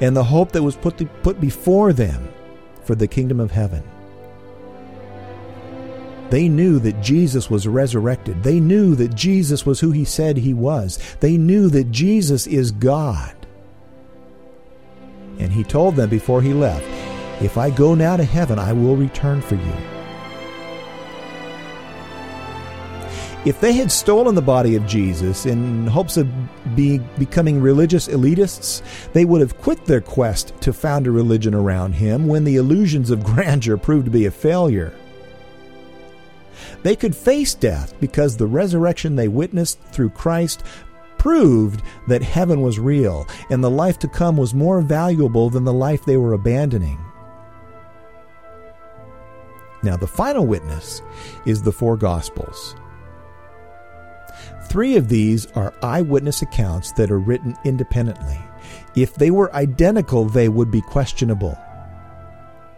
and 0.01 0.17
the 0.17 0.25
hope 0.25 0.51
that 0.51 0.65
was 0.65 0.75
put, 0.75 0.99
put 1.23 1.41
before 1.41 1.93
them 1.93 2.35
for 2.83 2.97
the 2.97 3.07
kingdom 3.07 3.39
of 3.39 3.53
heaven. 3.53 3.85
They 6.31 6.49
knew 6.49 6.79
that 6.79 7.01
Jesus 7.01 7.51
was 7.51 7.67
resurrected. 7.67 8.43
They 8.43 8.61
knew 8.61 8.95
that 8.95 9.15
Jesus 9.15 9.67
was 9.67 9.81
who 9.81 9.91
he 9.91 10.05
said 10.05 10.37
he 10.37 10.55
was. 10.55 10.99
They 11.19 11.37
knew 11.37 11.69
that 11.71 11.91
Jesus 11.91 12.47
is 12.47 12.71
God. 12.71 13.35
And 15.39 15.53
he 15.53 15.65
told 15.65 15.97
them 15.97 16.09
before 16.09 16.41
he 16.41 16.53
left, 16.53 16.87
If 17.43 17.59
I 17.59 17.71
go 17.71 17.95
now 17.95 18.17
to 18.17 18.25
heaven, 18.25 18.59
I 18.59 18.73
will 18.73 18.97
return 18.97 19.41
for 19.41 19.57
you. 19.57 20.01
If 23.47 23.59
they 23.59 23.73
had 23.73 23.91
stolen 23.91 24.35
the 24.35 24.43
body 24.43 24.77
of 24.77 24.87
Jesus 24.87 25.47
in 25.47 25.87
hopes 25.87 26.19
of 26.19 26.29
be, 26.77 26.99
becoming 27.19 27.59
religious 27.59 28.07
elitists, 28.07 28.83
they 29.15 29.25
would 29.25 29.41
have 29.41 29.57
quit 29.57 29.87
their 29.87 30.03
quest 30.03 30.53
to 30.61 30.75
found 30.75 31.07
a 31.07 31.11
religion 31.11 31.55
around 31.55 31.95
him 31.95 32.27
when 32.27 32.45
the 32.45 32.57
illusions 32.57 33.11
of 33.11 33.25
grandeur 33.25 33.79
proved 33.79 34.05
to 34.05 34.11
be 34.11 34.27
a 34.27 34.31
failure. 34.31 34.93
They 36.83 36.97
could 36.97 37.15
face 37.15 37.55
death 37.55 37.95
because 38.01 38.37
the 38.37 38.47
resurrection 38.47 39.17
they 39.17 39.29
witnessed 39.29 39.81
through 39.81 40.11
Christ 40.11 40.65
proved 41.19 41.83
that 42.09 42.23
heaven 42.23 42.63
was 42.63 42.79
real 42.79 43.27
and 43.51 43.63
the 43.63 43.71
life 43.71 43.99
to 43.99 44.09
come 44.09 44.37
was 44.37 44.55
more 44.55 44.81
valuable 44.81 45.51
than 45.51 45.65
the 45.65 45.73
life 45.73 46.05
they 46.05 46.17
were 46.17 46.33
abandoning. 46.33 46.99
Now, 49.83 49.97
the 49.97 50.07
final 50.07 50.47
witness 50.47 51.03
is 51.47 51.63
the 51.63 51.73
four 51.73 51.97
Gospels. 51.97 52.75
Three 54.69 54.97
of 54.97 55.09
these 55.09 55.51
are 55.53 55.75
eyewitness 55.83 56.43
accounts 56.43 56.93
that 56.93 57.11
are 57.11 57.19
written 57.19 57.57
independently. 57.65 58.39
If 58.95 59.15
they 59.15 59.31
were 59.31 59.55
identical, 59.55 60.27
they 60.27 60.49
would 60.49 60.71
be 60.71 60.81
questionable. 60.81 61.59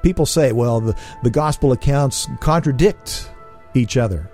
People 0.02 0.26
say, 0.26 0.52
well, 0.52 0.80
the, 0.80 0.96
the 1.22 1.30
gospel 1.30 1.72
accounts 1.72 2.28
contradict 2.40 3.30
each 3.74 3.96
other. 3.96 4.30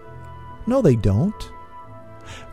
No, 0.66 0.82
they 0.82 0.96
don't. 0.96 1.50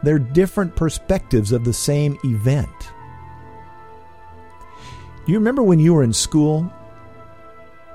They're 0.03 0.19
different 0.19 0.75
perspectives 0.75 1.51
of 1.51 1.65
the 1.65 1.73
same 1.73 2.17
event. 2.23 2.69
You 5.25 5.35
remember 5.35 5.63
when 5.63 5.79
you 5.79 5.93
were 5.93 6.03
in 6.03 6.13
school? 6.13 6.71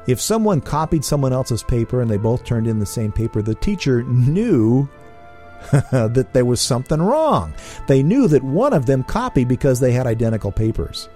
If 0.07 0.21
someone 0.21 0.61
copied 0.61 1.05
someone 1.05 1.33
else's 1.33 1.63
paper 1.63 2.01
and 2.01 2.11
they 2.11 2.17
both 2.17 2.45
turned 2.45 2.67
in 2.67 2.79
the 2.79 2.87
same 2.87 3.13
paper, 3.13 3.43
the 3.43 3.55
teacher 3.55 4.03
knew 4.03 4.89
that 5.71 6.31
there 6.33 6.45
was 6.45 6.61
something 6.61 7.01
wrong. 7.01 7.55
They 7.87 8.03
knew 8.03 8.27
that 8.29 8.43
one 8.43 8.73
of 8.73 8.87
them 8.87 9.05
copied 9.05 9.49
because 9.49 9.79
they 9.79 9.93
had 9.93 10.07
identical 10.07 10.51
papers. 10.51 11.09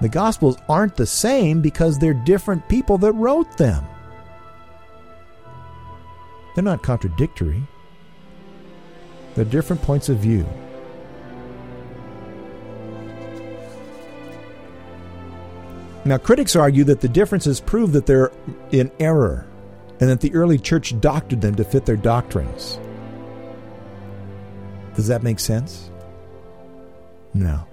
The 0.00 0.08
Gospels 0.08 0.56
aren't 0.68 0.96
the 0.96 1.06
same 1.06 1.60
because 1.60 1.98
they're 1.98 2.14
different 2.14 2.68
people 2.68 2.98
that 2.98 3.12
wrote 3.12 3.56
them. 3.58 3.84
They're 6.58 6.64
not 6.64 6.82
contradictory, 6.82 7.62
they're 9.36 9.44
different 9.44 9.80
points 9.80 10.08
of 10.08 10.18
view. 10.18 10.44
Now, 16.04 16.18
critics 16.18 16.56
argue 16.56 16.82
that 16.82 17.00
the 17.00 17.08
differences 17.08 17.60
prove 17.60 17.92
that 17.92 18.06
they're 18.06 18.32
in 18.72 18.90
error 18.98 19.46
and 20.00 20.10
that 20.10 20.20
the 20.20 20.34
early 20.34 20.58
church 20.58 21.00
doctored 21.00 21.42
them 21.42 21.54
to 21.54 21.62
fit 21.62 21.86
their 21.86 21.94
doctrines. 21.94 22.80
Does 24.96 25.06
that 25.06 25.22
make 25.22 25.38
sense? 25.38 25.92
No. 27.34 27.68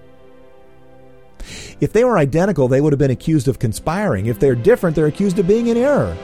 If 1.80 1.92
they 1.92 2.04
were 2.04 2.18
identical, 2.18 2.68
they 2.68 2.80
would 2.80 2.92
have 2.92 3.00
been 3.00 3.10
accused 3.10 3.48
of 3.48 3.58
conspiring. 3.58 4.26
If 4.26 4.38
they're 4.38 4.54
different, 4.54 4.94
they're 4.94 5.06
accused 5.06 5.40
of 5.40 5.48
being 5.48 5.66
in 5.66 5.76
error. 5.76 6.16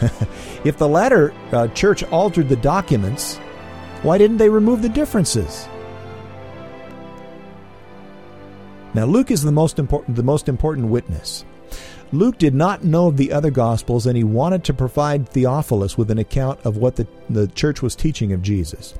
if 0.64 0.78
the 0.78 0.88
latter 0.88 1.32
uh, 1.52 1.68
church 1.68 2.02
altered 2.04 2.48
the 2.48 2.56
documents, 2.56 3.36
why 4.02 4.18
didn't 4.18 4.38
they 4.38 4.48
remove 4.48 4.82
the 4.82 4.88
differences? 4.88 5.68
Now 8.94 9.06
Luke 9.06 9.30
is 9.30 9.42
the 9.42 9.52
most 9.52 9.78
important 9.78 10.16
the 10.16 10.22
most 10.22 10.48
important 10.48 10.88
witness. 10.88 11.44
Luke 12.12 12.38
did 12.38 12.54
not 12.54 12.84
know 12.84 13.08
of 13.08 13.16
the 13.16 13.32
other 13.32 13.50
Gospels, 13.50 14.06
and 14.06 14.16
he 14.16 14.22
wanted 14.22 14.62
to 14.64 14.74
provide 14.74 15.28
Theophilus 15.28 15.98
with 15.98 16.12
an 16.12 16.18
account 16.18 16.60
of 16.64 16.76
what 16.76 16.94
the, 16.94 17.08
the 17.28 17.48
church 17.48 17.82
was 17.82 17.96
teaching 17.96 18.32
of 18.32 18.40
Jesus. 18.40 18.94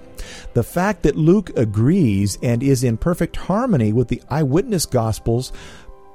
The 0.54 0.64
fact 0.64 1.02
that 1.02 1.16
Luke 1.16 1.50
agrees 1.56 2.38
and 2.42 2.60
is 2.60 2.82
in 2.82 2.96
perfect 2.96 3.36
harmony 3.36 3.92
with 3.92 4.08
the 4.08 4.22
eyewitness 4.30 4.86
Gospels 4.86 5.52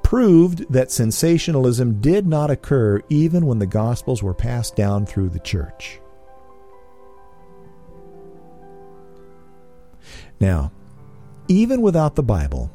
proved 0.09 0.65
that 0.73 0.89
sensationalism 0.89 2.01
did 2.01 2.25
not 2.25 2.49
occur 2.49 2.99
even 3.09 3.45
when 3.45 3.59
the 3.59 3.67
Gospels 3.67 4.23
were 4.23 4.33
passed 4.33 4.75
down 4.75 5.05
through 5.05 5.29
the 5.29 5.39
church. 5.41 5.99
Now, 10.39 10.71
even 11.47 11.83
without 11.83 12.15
the 12.15 12.23
Bible, 12.23 12.71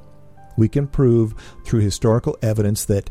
we 0.57 0.68
can 0.68 0.87
prove 0.87 1.35
through 1.66 1.80
historical 1.80 2.39
evidence 2.41 2.85
that 2.85 3.11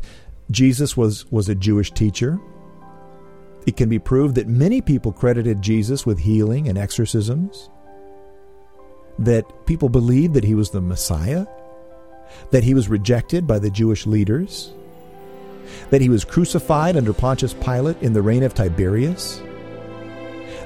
Jesus 0.50 0.96
was, 0.96 1.30
was 1.30 1.50
a 1.50 1.54
Jewish 1.54 1.90
teacher. 1.90 2.40
It 3.66 3.76
can 3.76 3.90
be 3.90 3.98
proved 3.98 4.36
that 4.36 4.48
many 4.48 4.80
people 4.80 5.12
credited 5.12 5.60
Jesus 5.60 6.06
with 6.06 6.18
healing 6.18 6.66
and 6.66 6.78
exorcisms, 6.78 7.68
that 9.18 9.66
people 9.66 9.90
believed 9.90 10.32
that 10.32 10.44
he 10.44 10.54
was 10.54 10.70
the 10.70 10.80
Messiah, 10.80 11.44
that 12.50 12.64
he 12.64 12.74
was 12.74 12.88
rejected 12.88 13.46
by 13.46 13.58
the 13.58 13.70
Jewish 13.70 14.06
leaders, 14.06 14.72
that 15.90 16.00
he 16.00 16.08
was 16.08 16.24
crucified 16.24 16.96
under 16.96 17.12
Pontius 17.12 17.54
Pilate 17.54 18.00
in 18.02 18.12
the 18.12 18.22
reign 18.22 18.42
of 18.42 18.54
Tiberius, 18.54 19.42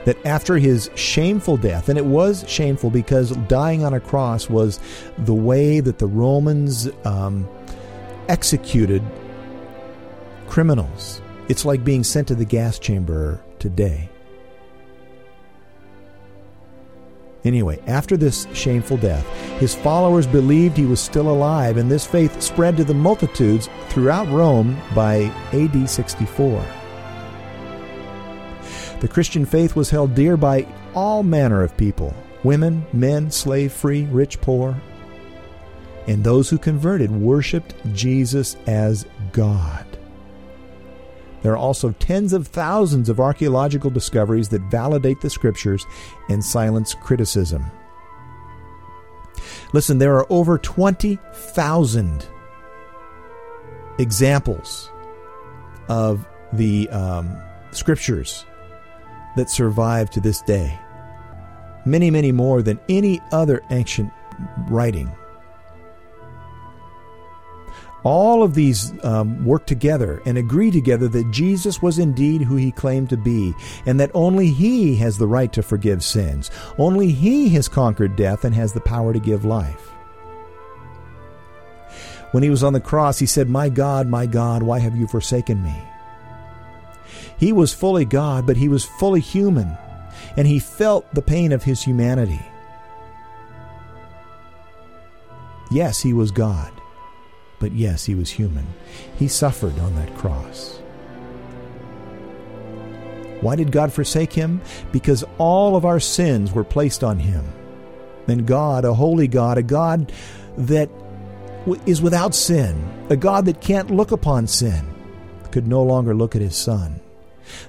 that 0.05 0.17
after 0.25 0.57
his 0.57 0.91
shameful 0.95 1.57
death, 1.57 1.89
and 1.89 1.99
it 1.99 2.05
was 2.05 2.45
shameful 2.49 2.91
because 2.91 3.31
dying 3.49 3.85
on 3.85 3.95
a 3.95 4.01
cross 4.01 4.49
was 4.49 4.81
the 5.19 5.35
way 5.35 5.81
that 5.81 5.99
the 5.99 6.07
Romans 6.07 6.89
um, 7.05 7.49
executed 8.29 9.03
criminals. 10.47 11.21
It's 11.49 11.65
like 11.65 11.85
being 11.85 12.05
sent 12.05 12.29
to 12.29 12.35
the 12.35 12.45
gas 12.45 12.79
chamber 12.79 13.41
today. 13.59 14.09
Anyway, 17.49 17.81
after 17.87 18.15
this 18.15 18.47
shameful 18.53 18.99
death, 18.99 19.27
his 19.59 19.75
followers 19.75 20.27
believed 20.27 20.77
he 20.77 20.85
was 20.85 21.01
still 21.01 21.31
alive, 21.31 21.79
and 21.79 21.91
this 21.91 22.05
faith 22.05 22.43
spread 22.43 22.77
to 22.77 22.85
the 22.85 22.93
multitudes 22.93 23.71
throughout 23.89 24.29
Rome 24.29 24.77
by 24.95 25.33
AD 25.55 25.89
64. 25.89 26.63
The 29.01 29.09
Christian 29.09 29.47
faith 29.47 29.75
was 29.75 29.89
held 29.89 30.15
dear 30.15 30.37
by 30.37 30.67
all 30.95 31.23
manner 31.23 31.63
of 31.63 31.75
people 31.79 32.15
women, 32.45 32.85
men, 32.93 33.31
slave 33.31 33.73
free, 33.73 34.05
rich, 34.05 34.39
poor. 34.43 34.79
And 36.07 36.23
those 36.23 36.51
who 36.51 36.59
converted 36.59 37.11
worshiped 37.11 37.73
Jesus 37.95 38.59
as 38.67 39.07
God. 39.33 39.88
There 41.43 41.53
are 41.53 41.59
also 41.59 41.93
tens 41.93 42.33
of 42.33 42.49
thousands 42.49 43.09
of 43.09 43.21
archaeological 43.21 43.91
discoveries 43.91 44.49
that 44.51 44.63
validate 44.63 45.21
the 45.21 45.31
scriptures 45.31 45.87
and 46.29 46.45
silence 46.45 46.95
criticism. 46.95 47.65
Listen, 49.73 49.99
there 49.99 50.17
are 50.17 50.27
over 50.31 50.59
20,000 50.59 52.27
examples 53.99 54.91
of 55.89 56.27
the 56.53 56.89
um, 56.91 57.37
scriptures 57.73 58.45
that 59.37 59.51
survive 59.51 60.11
to 60.11 60.21
this 60.21 60.41
day. 60.43 60.79
Many, 61.85 62.11
many 62.11 62.33
more 62.33 62.63
than 62.63 62.81
any 62.89 63.21
other 63.33 63.63
ancient 63.71 64.13
writing. 64.69 65.11
All 68.05 68.43
of 68.43 68.55
these 68.55 68.93
um, 69.05 69.45
work 69.45 69.67
together 69.67 70.23
and 70.25 70.39
agree 70.39 70.71
together 70.71 71.09
that 71.09 71.31
Jesus 71.31 71.83
was 71.83 71.99
indeed 71.99 72.43
who 72.43 72.57
he 72.57 72.71
claimed 72.71 73.11
to 73.11 73.17
be, 73.17 73.55
and 73.87 73.99
that 73.99 74.13
only 74.15 74.51
he 74.51 74.97
has 74.97 75.19
the 75.19 75.27
right 75.27 75.53
to 75.53 75.63
forgive 75.63 76.05
sins. 76.05 76.51
Only 76.79 77.11
he 77.11 77.49
has 77.51 77.69
conquered 77.69 78.17
death 78.17 78.45
and 78.45 78.55
has 78.55 78.73
the 78.73 78.81
power 78.81 79.13
to 79.13 79.19
give 79.19 79.45
life. 79.45 79.91
When 82.33 82.43
he 82.43 82.51
was 82.51 82.63
on 82.63 82.75
the 82.75 82.81
cross, 82.81 83.19
he 83.19 83.27
said, 83.27 83.49
My 83.49 83.69
God, 83.69 84.07
my 84.07 84.27
God, 84.27 84.63
why 84.63 84.79
have 84.79 84.95
you 84.95 85.07
forsaken 85.07 85.63
me? 85.63 85.83
He 87.39 87.53
was 87.53 87.73
fully 87.73 88.05
God, 88.05 88.47
but 88.47 88.57
he 88.57 88.69
was 88.69 88.85
fully 88.85 89.21
human, 89.21 89.77
and 90.37 90.47
he 90.47 90.59
felt 90.59 91.13
the 91.15 91.23
pain 91.23 91.53
of 91.53 91.63
his 91.63 91.83
humanity. 91.83 92.45
Yes, 95.71 96.01
he 96.01 96.13
was 96.13 96.31
God, 96.31 96.73
but 97.61 97.73
yes, 97.73 98.05
he 98.05 98.15
was 98.15 98.31
human. 98.31 98.67
He 99.17 99.29
suffered 99.29 99.79
on 99.79 99.95
that 99.97 100.15
cross. 100.17 100.79
Why 103.41 103.57
did 103.57 103.71
God 103.71 103.93
forsake 103.93 104.33
him? 104.33 104.61
Because 104.93 105.25
all 105.39 105.77
of 105.77 105.85
our 105.85 106.01
sins 106.01 106.53
were 106.53 106.65
placed 106.65 107.05
on 107.05 107.19
him. 107.19 107.45
And 108.27 108.47
God, 108.47 108.85
a 108.85 108.95
holy 108.95 109.29
God, 109.29 109.59
a 109.59 109.63
God 109.63 110.13
that 110.57 110.91
is 111.87 112.03
without 112.03 112.35
sin, 112.35 113.07
a 113.11 113.17
God 113.17 113.45
that 113.47 113.61
can't 113.61 113.91
look 113.91 114.11
upon 114.11 114.47
sin, 114.47 114.85
could 115.51 115.67
no 115.67 115.83
longer 115.83 116.15
look 116.15 116.35
at 116.35 116.43
his 116.43 116.57
son. 116.57 117.01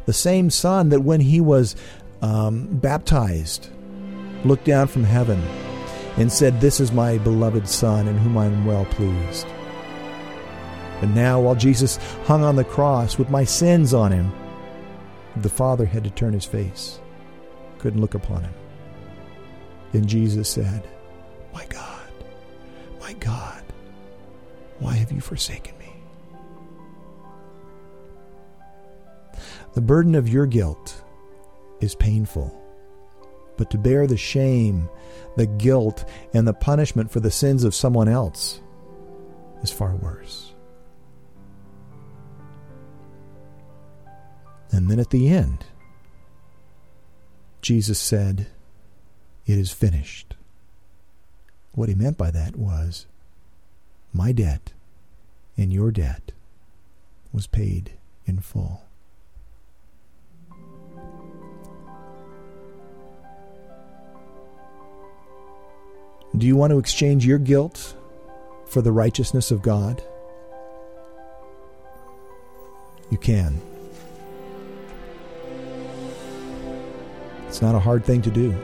The 0.05 0.13
same 0.13 0.49
son 0.49 0.89
that 0.89 1.01
when 1.01 1.21
he 1.21 1.39
was 1.39 1.75
um, 2.21 2.67
baptized 2.67 3.69
looked 4.43 4.65
down 4.65 4.87
from 4.87 5.03
heaven 5.03 5.41
and 6.17 6.31
said, 6.31 6.59
This 6.59 6.79
is 6.79 6.91
my 6.91 7.17
beloved 7.19 7.67
son 7.67 8.07
in 8.07 8.17
whom 8.17 8.37
I 8.37 8.45
am 8.45 8.65
well 8.65 8.85
pleased. 8.85 9.47
And 11.01 11.15
now, 11.15 11.39
while 11.39 11.55
Jesus 11.55 11.97
hung 12.25 12.43
on 12.43 12.55
the 12.55 12.63
cross 12.63 13.17
with 13.17 13.29
my 13.29 13.43
sins 13.43 13.93
on 13.93 14.11
him, 14.11 14.31
the 15.37 15.49
Father 15.49 15.85
had 15.85 16.03
to 16.03 16.09
turn 16.09 16.33
his 16.33 16.45
face, 16.45 16.99
couldn't 17.77 18.01
look 18.01 18.15
upon 18.15 18.43
him. 18.43 18.53
Then 19.91 20.05
Jesus 20.05 20.49
said, 20.49 20.87
My 21.53 21.65
God, 21.67 22.11
my 22.99 23.13
God, 23.13 23.63
why 24.79 24.93
have 24.93 25.11
you 25.11 25.21
forsaken 25.21 25.77
me? 25.79 25.93
The 29.73 29.81
burden 29.81 30.15
of 30.15 30.27
your 30.27 30.45
guilt 30.45 31.01
is 31.79 31.95
painful, 31.95 32.55
but 33.57 33.69
to 33.71 33.77
bear 33.77 34.05
the 34.07 34.17
shame, 34.17 34.89
the 35.37 35.47
guilt, 35.47 36.05
and 36.33 36.47
the 36.47 36.53
punishment 36.53 37.11
for 37.11 37.19
the 37.19 37.31
sins 37.31 37.63
of 37.63 37.73
someone 37.73 38.09
else 38.09 38.59
is 39.61 39.71
far 39.71 39.95
worse. 39.95 40.48
And 44.71 44.89
then 44.89 44.99
at 44.99 45.09
the 45.09 45.29
end, 45.29 45.65
Jesus 47.61 47.99
said, 47.99 48.47
It 49.45 49.57
is 49.57 49.71
finished. 49.71 50.35
What 51.73 51.89
he 51.89 51.95
meant 51.95 52.17
by 52.17 52.31
that 52.31 52.55
was, 52.55 53.05
My 54.13 54.31
debt 54.31 54.73
and 55.57 55.73
your 55.73 55.91
debt 55.91 56.31
was 57.31 57.47
paid 57.47 57.91
in 58.25 58.39
full. 58.39 58.83
Do 66.37 66.45
you 66.45 66.55
want 66.55 66.71
to 66.71 66.79
exchange 66.79 67.25
your 67.25 67.39
guilt 67.39 67.95
for 68.67 68.81
the 68.81 68.91
righteousness 68.91 69.51
of 69.51 69.61
God? 69.61 70.01
You 73.09 73.17
can. 73.17 73.59
It's 77.49 77.63
not 77.63 77.73
a 77.73 77.79
hard 77.79 78.05
thing 78.05 78.21
to 78.21 78.29
do. 78.29 78.55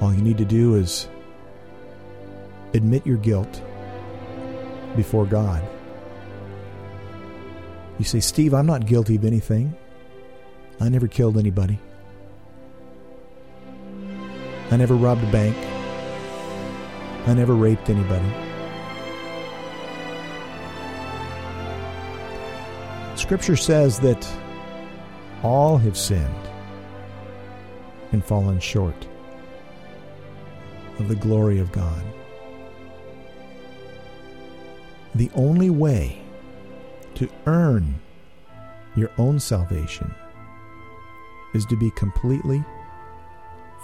All 0.00 0.12
you 0.12 0.20
need 0.20 0.36
to 0.38 0.44
do 0.44 0.74
is 0.74 1.08
admit 2.74 3.06
your 3.06 3.18
guilt 3.18 3.62
before 4.96 5.26
God. 5.26 5.62
You 8.00 8.04
say, 8.04 8.18
Steve, 8.18 8.52
I'm 8.52 8.66
not 8.66 8.84
guilty 8.84 9.14
of 9.14 9.24
anything. 9.24 9.76
I 10.80 10.88
never 10.88 11.06
killed 11.06 11.38
anybody. 11.38 11.78
I 14.72 14.76
never 14.76 14.96
robbed 14.96 15.22
a 15.22 15.30
bank. 15.30 15.56
I 17.28 17.34
never 17.34 17.54
raped 17.54 17.88
anybody. 17.88 18.41
Scripture 23.22 23.56
says 23.56 24.00
that 24.00 24.28
all 25.44 25.78
have 25.78 25.96
sinned 25.96 26.34
and 28.10 28.24
fallen 28.24 28.58
short 28.58 29.06
of 30.98 31.06
the 31.06 31.14
glory 31.14 31.60
of 31.60 31.70
God. 31.70 32.02
The 35.14 35.30
only 35.36 35.70
way 35.70 36.20
to 37.14 37.30
earn 37.46 37.94
your 38.96 39.10
own 39.18 39.38
salvation 39.38 40.12
is 41.54 41.64
to 41.66 41.76
be 41.76 41.92
completely 41.92 42.64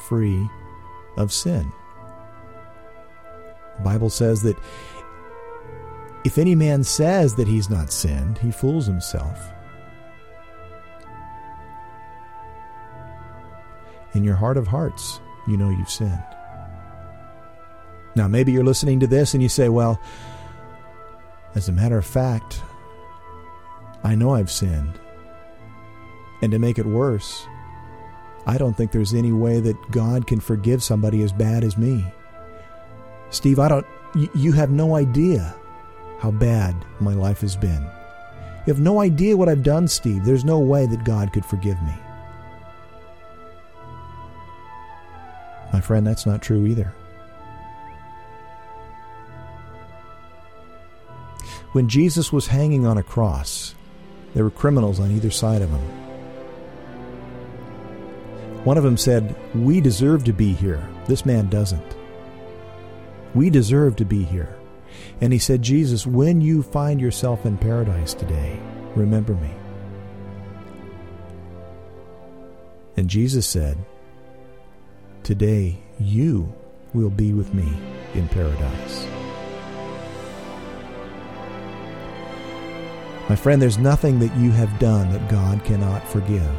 free 0.09 0.49
of 1.17 1.33
sin. 1.33 1.71
The 3.77 3.85
Bible 3.85 4.11
says 4.11 4.43
that 4.43 4.57
if 6.29 6.37
any 6.37 6.55
man 6.55 6.85
says 6.85 7.37
that 7.37 7.49
he's 7.49 7.71
not 7.71 7.91
sinned, 7.91 8.37
he 8.37 8.51
fools 8.51 8.85
himself. 8.85 9.51
In 14.13 14.25
your 14.25 14.35
heart 14.35 14.59
of 14.59 14.67
hearts, 14.67 15.23
you 15.47 15.57
know 15.57 15.71
you've 15.71 15.89
sinned. 15.89 16.23
Now, 18.15 18.29
maybe 18.29 18.53
you're 18.53 18.63
listening 18.63 19.01
to 19.01 19.07
this 19.07 19.33
and 19.33 19.43
you 19.43 19.49
say, 19.49 19.71
well, 19.71 19.99
as 21.55 21.71
a 21.71 21.73
matter 21.73 21.97
of 21.97 22.05
fact, 22.05 22.63
I 24.05 24.15
know 24.15 24.35
I've 24.35 24.51
sinned. 24.51 25.01
And 26.43 26.53
to 26.53 26.59
make 26.59 26.79
it 26.79 26.85
worse, 26.85 27.47
I 28.47 28.59
don't 28.59 28.77
think 28.77 28.93
there's 28.93 29.15
any 29.15 29.33
way 29.33 29.61
that 29.61 29.91
God 29.93 30.27
can 30.27 30.41
forgive 30.41 30.83
somebody 30.83 31.23
as 31.23 31.33
bad 31.33 31.65
as 31.65 31.79
me. 31.79 32.05
Steve, 33.31 33.59
I 33.59 33.69
don't, 33.69 33.87
you 34.35 34.53
have 34.53 34.71
no 34.71 34.95
idea 34.95 35.55
how 36.19 36.31
bad 36.31 36.75
my 37.01 37.15
life 37.15 37.41
has 37.41 37.57
been. 37.57 37.83
You 38.67 38.75
have 38.75 38.81
no 38.81 39.01
idea 39.01 39.37
what 39.37 39.49
I've 39.49 39.63
done, 39.63 39.89
Steve. 39.89 40.25
There's 40.25 40.45
no 40.45 40.59
way 40.59 40.87
that 40.87 41.05
God 41.05 41.33
could 41.33 41.45
forgive 41.45 41.81
me. 41.83 41.95
My 45.73 45.81
friend, 45.81 46.07
that's 46.07 46.27
not 46.27 46.43
true 46.43 46.67
either. 46.67 46.93
When 51.73 51.89
Jesus 51.89 52.33
was 52.33 52.47
hanging 52.47 52.87
on 52.87 52.99
a 52.99 53.03
cross, 53.03 53.75
there 54.35 54.45
were 54.45 54.51
criminals 54.51 55.01
on 55.01 55.11
either 55.11 55.31
side 55.31 55.63
of 55.63 55.71
him. 55.71 55.81
One 58.65 58.77
of 58.77 58.85
them 58.85 58.97
said, 58.97 59.35
We 59.55 59.81
deserve 59.81 60.25
to 60.25 60.33
be 60.33 60.53
here. 60.53 60.87
This 61.07 61.25
man 61.25 61.49
doesn't. 61.49 61.97
We 63.35 63.49
deserve 63.49 63.97
to 63.97 64.05
be 64.05 64.25
here. 64.25 64.58
And 65.21 65.33
he 65.33 65.39
said, 65.39 65.63
Jesus, 65.63 66.07
when 66.07 66.41
you 66.41 66.63
find 66.63 67.01
yourself 67.01 67.47
in 67.47 67.59
paradise 67.59 68.15
today, 68.15 68.59
remember 68.95 69.35
me. 69.35 69.51
And 72.97 73.09
Jesus 73.09 73.47
said, 73.47 73.79
Today 75.23 75.79
you 76.01 76.53
will 76.95 77.11
be 77.11 77.33
with 77.33 77.53
me 77.55 77.69
in 78.15 78.29
paradise. 78.29 79.07
My 83.29 83.37
friend, 83.37 83.61
there's 83.61 83.77
nothing 83.77 84.19
that 84.21 84.35
you 84.39 84.51
have 84.53 84.79
done 84.79 85.13
that 85.13 85.29
God 85.29 85.63
cannot 85.65 86.09
forgive. 86.09 86.57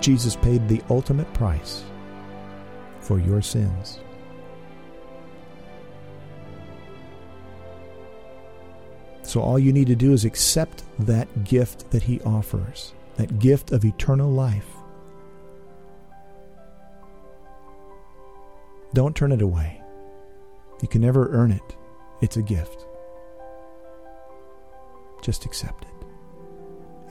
Jesus 0.00 0.34
paid 0.34 0.66
the 0.66 0.82
ultimate 0.88 1.32
price 1.34 1.84
for 3.00 3.18
your 3.18 3.42
sins. 3.42 4.00
So 9.28 9.42
all 9.42 9.58
you 9.58 9.74
need 9.74 9.88
to 9.88 9.94
do 9.94 10.14
is 10.14 10.24
accept 10.24 10.84
that 11.00 11.44
gift 11.44 11.90
that 11.90 12.02
He 12.02 12.18
offers, 12.22 12.94
that 13.16 13.38
gift 13.38 13.72
of 13.72 13.84
eternal 13.84 14.30
life. 14.32 14.64
Don't 18.94 19.14
turn 19.14 19.32
it 19.32 19.42
away. 19.42 19.82
You 20.80 20.88
can 20.88 21.02
never 21.02 21.28
earn 21.28 21.52
it, 21.52 21.76
it's 22.22 22.38
a 22.38 22.42
gift. 22.42 22.86
Just 25.22 25.44
accept 25.44 25.84
it. 25.84 26.06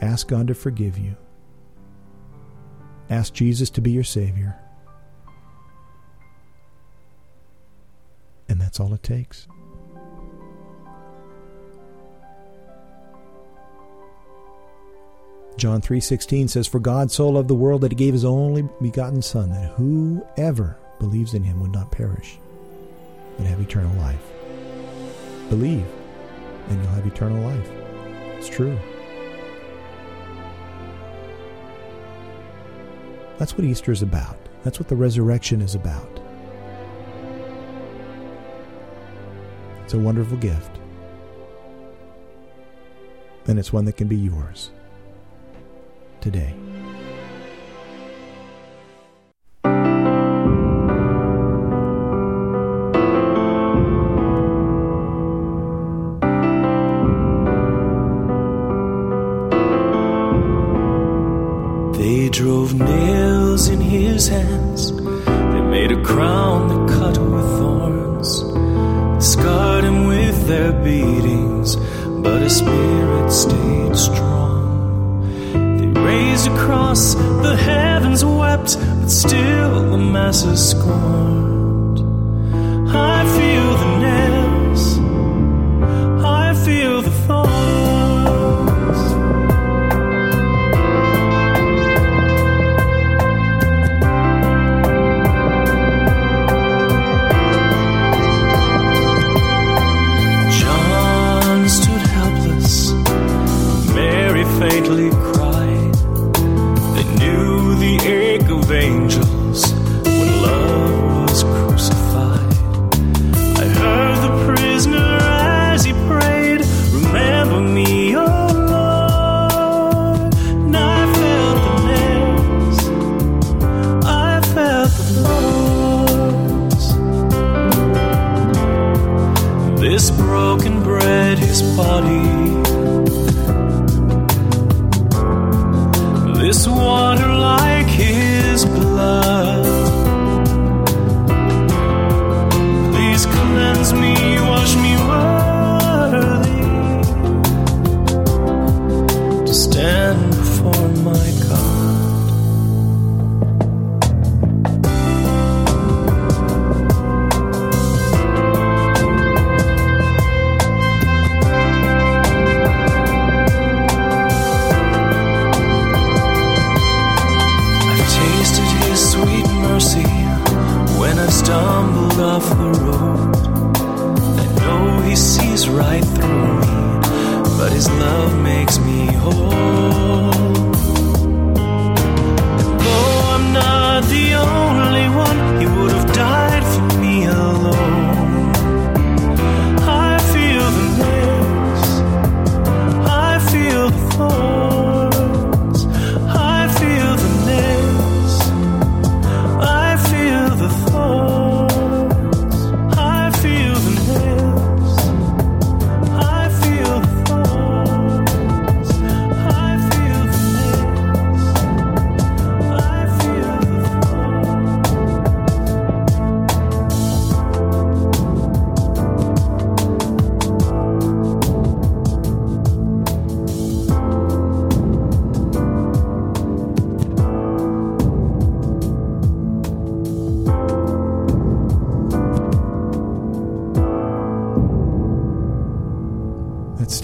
Ask 0.00 0.26
God 0.26 0.48
to 0.48 0.54
forgive 0.54 0.98
you. 0.98 1.16
Ask 3.10 3.32
Jesus 3.32 3.70
to 3.70 3.80
be 3.80 3.92
your 3.92 4.02
Savior. 4.02 4.58
And 8.48 8.60
that's 8.60 8.80
all 8.80 8.92
it 8.92 9.04
takes. 9.04 9.46
John 15.58 15.80
3:16 15.80 16.46
says 16.46 16.68
for 16.68 16.78
God 16.78 17.10
so 17.10 17.28
loved 17.28 17.48
the 17.48 17.54
world 17.56 17.80
that 17.80 17.90
he 17.90 17.96
gave 17.96 18.12
his 18.12 18.24
only 18.24 18.68
begotten 18.80 19.20
son 19.20 19.50
that 19.50 19.72
whoever 19.72 20.76
believes 21.00 21.34
in 21.34 21.42
him 21.42 21.58
would 21.58 21.72
not 21.72 21.90
perish 21.90 22.38
but 23.36 23.44
have 23.44 23.60
eternal 23.60 23.92
life. 23.96 24.22
Believe 25.48 25.84
and 26.68 26.80
you'll 26.80 26.92
have 26.92 27.06
eternal 27.06 27.42
life. 27.42 27.68
It's 28.36 28.48
true. 28.48 28.78
That's 33.38 33.58
what 33.58 33.64
Easter 33.64 33.90
is 33.90 34.02
about. 34.02 34.38
That's 34.62 34.78
what 34.78 34.86
the 34.86 34.94
resurrection 34.94 35.60
is 35.60 35.74
about. 35.74 36.20
It's 39.82 39.94
a 39.94 39.98
wonderful 39.98 40.36
gift. 40.36 40.78
And 43.48 43.58
it's 43.58 43.72
one 43.72 43.86
that 43.86 43.96
can 43.96 44.06
be 44.06 44.16
yours 44.16 44.70
today. 46.20 46.77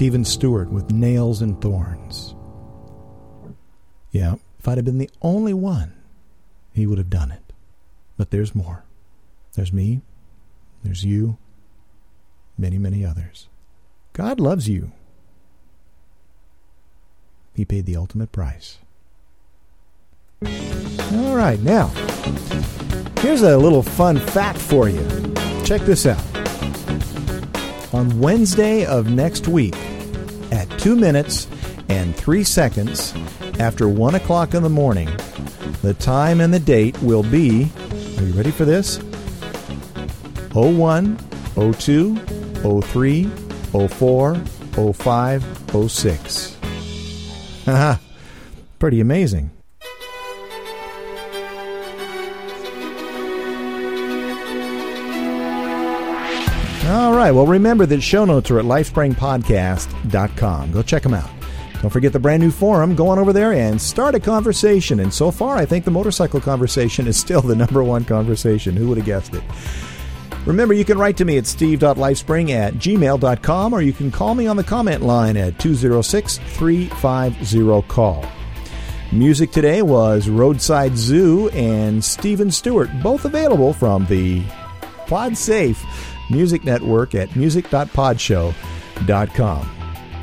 Stephen 0.04 0.22
Stewart 0.22 0.70
with 0.70 0.90
Nails 0.90 1.40
and 1.40 1.58
Thorns. 1.62 2.34
Yeah, 4.10 4.34
if 4.58 4.68
I'd 4.68 4.76
have 4.76 4.84
been 4.84 4.98
the 4.98 5.08
only 5.22 5.54
one, 5.54 5.94
he 6.74 6.86
would 6.86 6.98
have 6.98 7.08
done 7.08 7.30
it. 7.30 7.54
But 8.18 8.30
there's 8.30 8.54
more. 8.54 8.84
There's 9.54 9.72
me. 9.72 10.02
There's 10.82 11.06
you. 11.06 11.38
Many, 12.58 12.76
many 12.76 13.02
others. 13.02 13.48
God 14.12 14.40
loves 14.40 14.68
you. 14.68 14.92
He 17.54 17.64
paid 17.64 17.86
the 17.86 17.96
ultimate 17.96 18.30
price. 18.30 18.76
All 20.42 21.34
right, 21.34 21.60
now, 21.60 21.86
here's 23.20 23.40
a 23.40 23.56
little 23.56 23.82
fun 23.82 24.18
fact 24.18 24.58
for 24.58 24.90
you. 24.90 25.00
Check 25.64 25.80
this 25.80 26.04
out. 26.04 26.22
On 27.94 28.20
Wednesday 28.20 28.84
of 28.84 29.08
next 29.08 29.48
week, 29.48 29.74
2 30.84 30.94
minutes 30.94 31.48
and 31.88 32.14
3 32.14 32.44
seconds 32.44 33.14
after 33.58 33.88
1 33.88 34.16
o'clock 34.16 34.52
in 34.52 34.62
the 34.62 34.68
morning, 34.68 35.08
the 35.80 35.94
time 35.94 36.42
and 36.42 36.52
the 36.52 36.60
date 36.60 37.00
will 37.00 37.22
be, 37.22 37.70
are 38.18 38.22
you 38.22 38.34
ready 38.34 38.50
for 38.50 38.66
this? 38.66 38.98
01, 40.52 41.16
02, 41.72 42.16
03, 42.82 43.24
04, 43.24 44.34
05, 44.92 45.88
06. 45.88 46.56
Haha, 47.64 47.96
pretty 48.78 49.00
amazing. 49.00 49.53
All 56.94 57.12
right. 57.12 57.32
Well, 57.32 57.44
remember 57.44 57.84
that 57.86 58.02
show 58.02 58.24
notes 58.24 58.52
are 58.52 58.60
at 58.60 58.66
lifespringpodcast.com. 58.66 60.70
Go 60.70 60.80
check 60.80 61.02
them 61.02 61.14
out. 61.14 61.28
Don't 61.82 61.90
forget 61.90 62.12
the 62.12 62.20
brand 62.20 62.40
new 62.40 62.52
forum. 62.52 62.94
Go 62.94 63.08
on 63.08 63.18
over 63.18 63.32
there 63.32 63.52
and 63.52 63.82
start 63.82 64.14
a 64.14 64.20
conversation. 64.20 65.00
And 65.00 65.12
so 65.12 65.32
far, 65.32 65.56
I 65.56 65.66
think 65.66 65.84
the 65.84 65.90
motorcycle 65.90 66.40
conversation 66.40 67.08
is 67.08 67.16
still 67.16 67.40
the 67.40 67.56
number 67.56 67.82
one 67.82 68.04
conversation. 68.04 68.76
Who 68.76 68.90
would 68.90 68.98
have 68.98 69.06
guessed 69.06 69.34
it? 69.34 69.42
Remember, 70.46 70.72
you 70.72 70.84
can 70.84 70.96
write 70.96 71.16
to 71.16 71.24
me 71.24 71.36
at 71.36 71.48
steve.lifespring 71.48 72.50
at 72.50 72.74
gmail.com 72.74 73.72
or 73.72 73.82
you 73.82 73.92
can 73.92 74.12
call 74.12 74.36
me 74.36 74.46
on 74.46 74.56
the 74.56 74.62
comment 74.62 75.02
line 75.02 75.36
at 75.36 75.58
206 75.58 76.38
350 76.38 77.82
call. 77.88 78.24
Music 79.10 79.50
today 79.50 79.82
was 79.82 80.28
Roadside 80.28 80.96
Zoo 80.96 81.48
and 81.48 82.04
Stephen 82.04 82.52
Stewart, 82.52 82.88
both 83.02 83.24
available 83.24 83.72
from 83.72 84.06
the 84.06 84.44
PodSafe 85.06 85.84
Music 86.30 86.64
Network 86.64 87.14
at 87.14 87.36
music.podshow.com. 87.36 89.70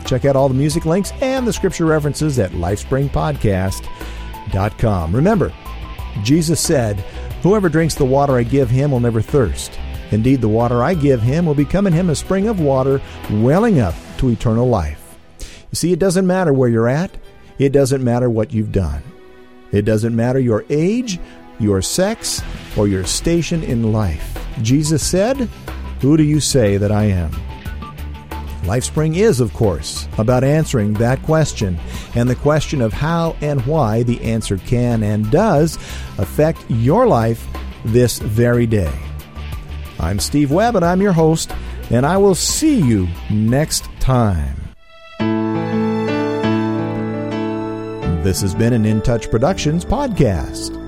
Check 0.06 0.26
out 0.26 0.36
all 0.36 0.48
the 0.48 0.54
music 0.54 0.86
links 0.86 1.12
and 1.22 1.48
the 1.48 1.54
scripture 1.54 1.86
references 1.86 2.38
at 2.40 2.52
lifespringpodcast.com. 2.52 5.16
Remember, 5.16 5.54
Jesus 6.24 6.60
said, 6.60 7.00
Whoever 7.44 7.70
drinks 7.70 7.96
the 7.96 8.06
water 8.06 8.38
I 8.38 8.44
give 8.44 8.70
him 8.70 8.92
will 8.92 9.00
never 9.00 9.22
thirst. 9.22 9.80
Indeed, 10.12 10.42
the 10.42 10.50
water 10.50 10.84
I 10.84 10.94
give 10.94 11.22
him 11.22 11.46
will 11.46 11.56
become 11.56 11.88
in 11.88 11.94
him 11.94 12.10
a 12.10 12.16
spring 12.16 12.48
of 12.48 12.60
water 12.60 13.02
welling 13.32 13.80
up 13.80 13.96
to 14.18 14.30
eternal 14.30 14.68
life. 14.68 15.18
You 15.40 15.76
see, 15.76 15.94
it 15.94 16.00
doesn't 16.00 16.28
matter 16.28 16.54
where 16.54 16.70
you're 16.70 16.90
at, 16.90 17.12
it 17.58 17.70
doesn't 17.70 18.04
matter 18.04 18.30
what 18.30 18.54
you've 18.54 18.72
done. 18.72 19.02
It 19.72 19.84
doesn't 19.84 20.16
matter 20.16 20.40
your 20.40 20.66
age, 20.70 21.20
your 21.60 21.82
sex, 21.82 22.42
or 22.76 22.88
your 22.88 23.06
station 23.06 23.64
in 23.64 23.94
life. 23.94 24.38
Jesus 24.62 25.02
said, 25.02 25.48
Who 26.02 26.18
do 26.18 26.24
you 26.24 26.40
say 26.40 26.78
that 26.78 26.92
I 26.92 27.04
am? 27.06 27.32
LifeSpring 28.64 29.18
is, 29.18 29.40
of 29.40 29.54
course, 29.54 30.08
about 30.18 30.44
answering 30.44 30.94
that 30.94 31.22
question 31.22 31.80
and 32.16 32.28
the 32.28 32.36
question 32.36 32.82
of 32.82 32.92
how 32.92 33.36
and 33.42 33.64
why 33.68 34.02
the 34.02 34.20
answer 34.22 34.58
can 34.58 35.04
and 35.04 35.30
does 35.30 35.78
affect 36.18 36.64
your 36.70 37.06
life 37.06 37.48
this 37.86 38.18
very 38.18 38.66
day. 38.66 38.92
I'm 40.00 40.20
Steve 40.20 40.52
Webb, 40.52 40.76
and 40.76 40.84
I'm 40.84 41.02
your 41.02 41.14
host, 41.14 41.52
and 41.92 42.04
I 42.04 42.18
will 42.18 42.36
see 42.36 42.80
you 42.80 43.08
next 43.30 43.86
time. 44.00 44.58
This 48.24 48.42
has 48.42 48.56
been 48.56 48.74
an 48.74 48.86
In 48.88 49.02
Touch 49.02 49.30
Productions 49.30 49.86
podcast. 49.86 50.81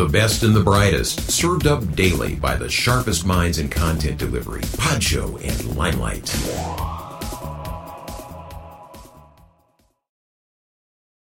The 0.00 0.08
best 0.08 0.42
and 0.42 0.56
the 0.56 0.62
brightest, 0.62 1.30
served 1.30 1.66
up 1.66 1.94
daily 1.94 2.34
by 2.34 2.56
the 2.56 2.70
sharpest 2.70 3.26
minds 3.26 3.58
in 3.58 3.68
content 3.68 4.16
delivery, 4.16 4.62
Podshow 4.62 5.38
and 5.46 5.76
Limelight. 5.76 6.99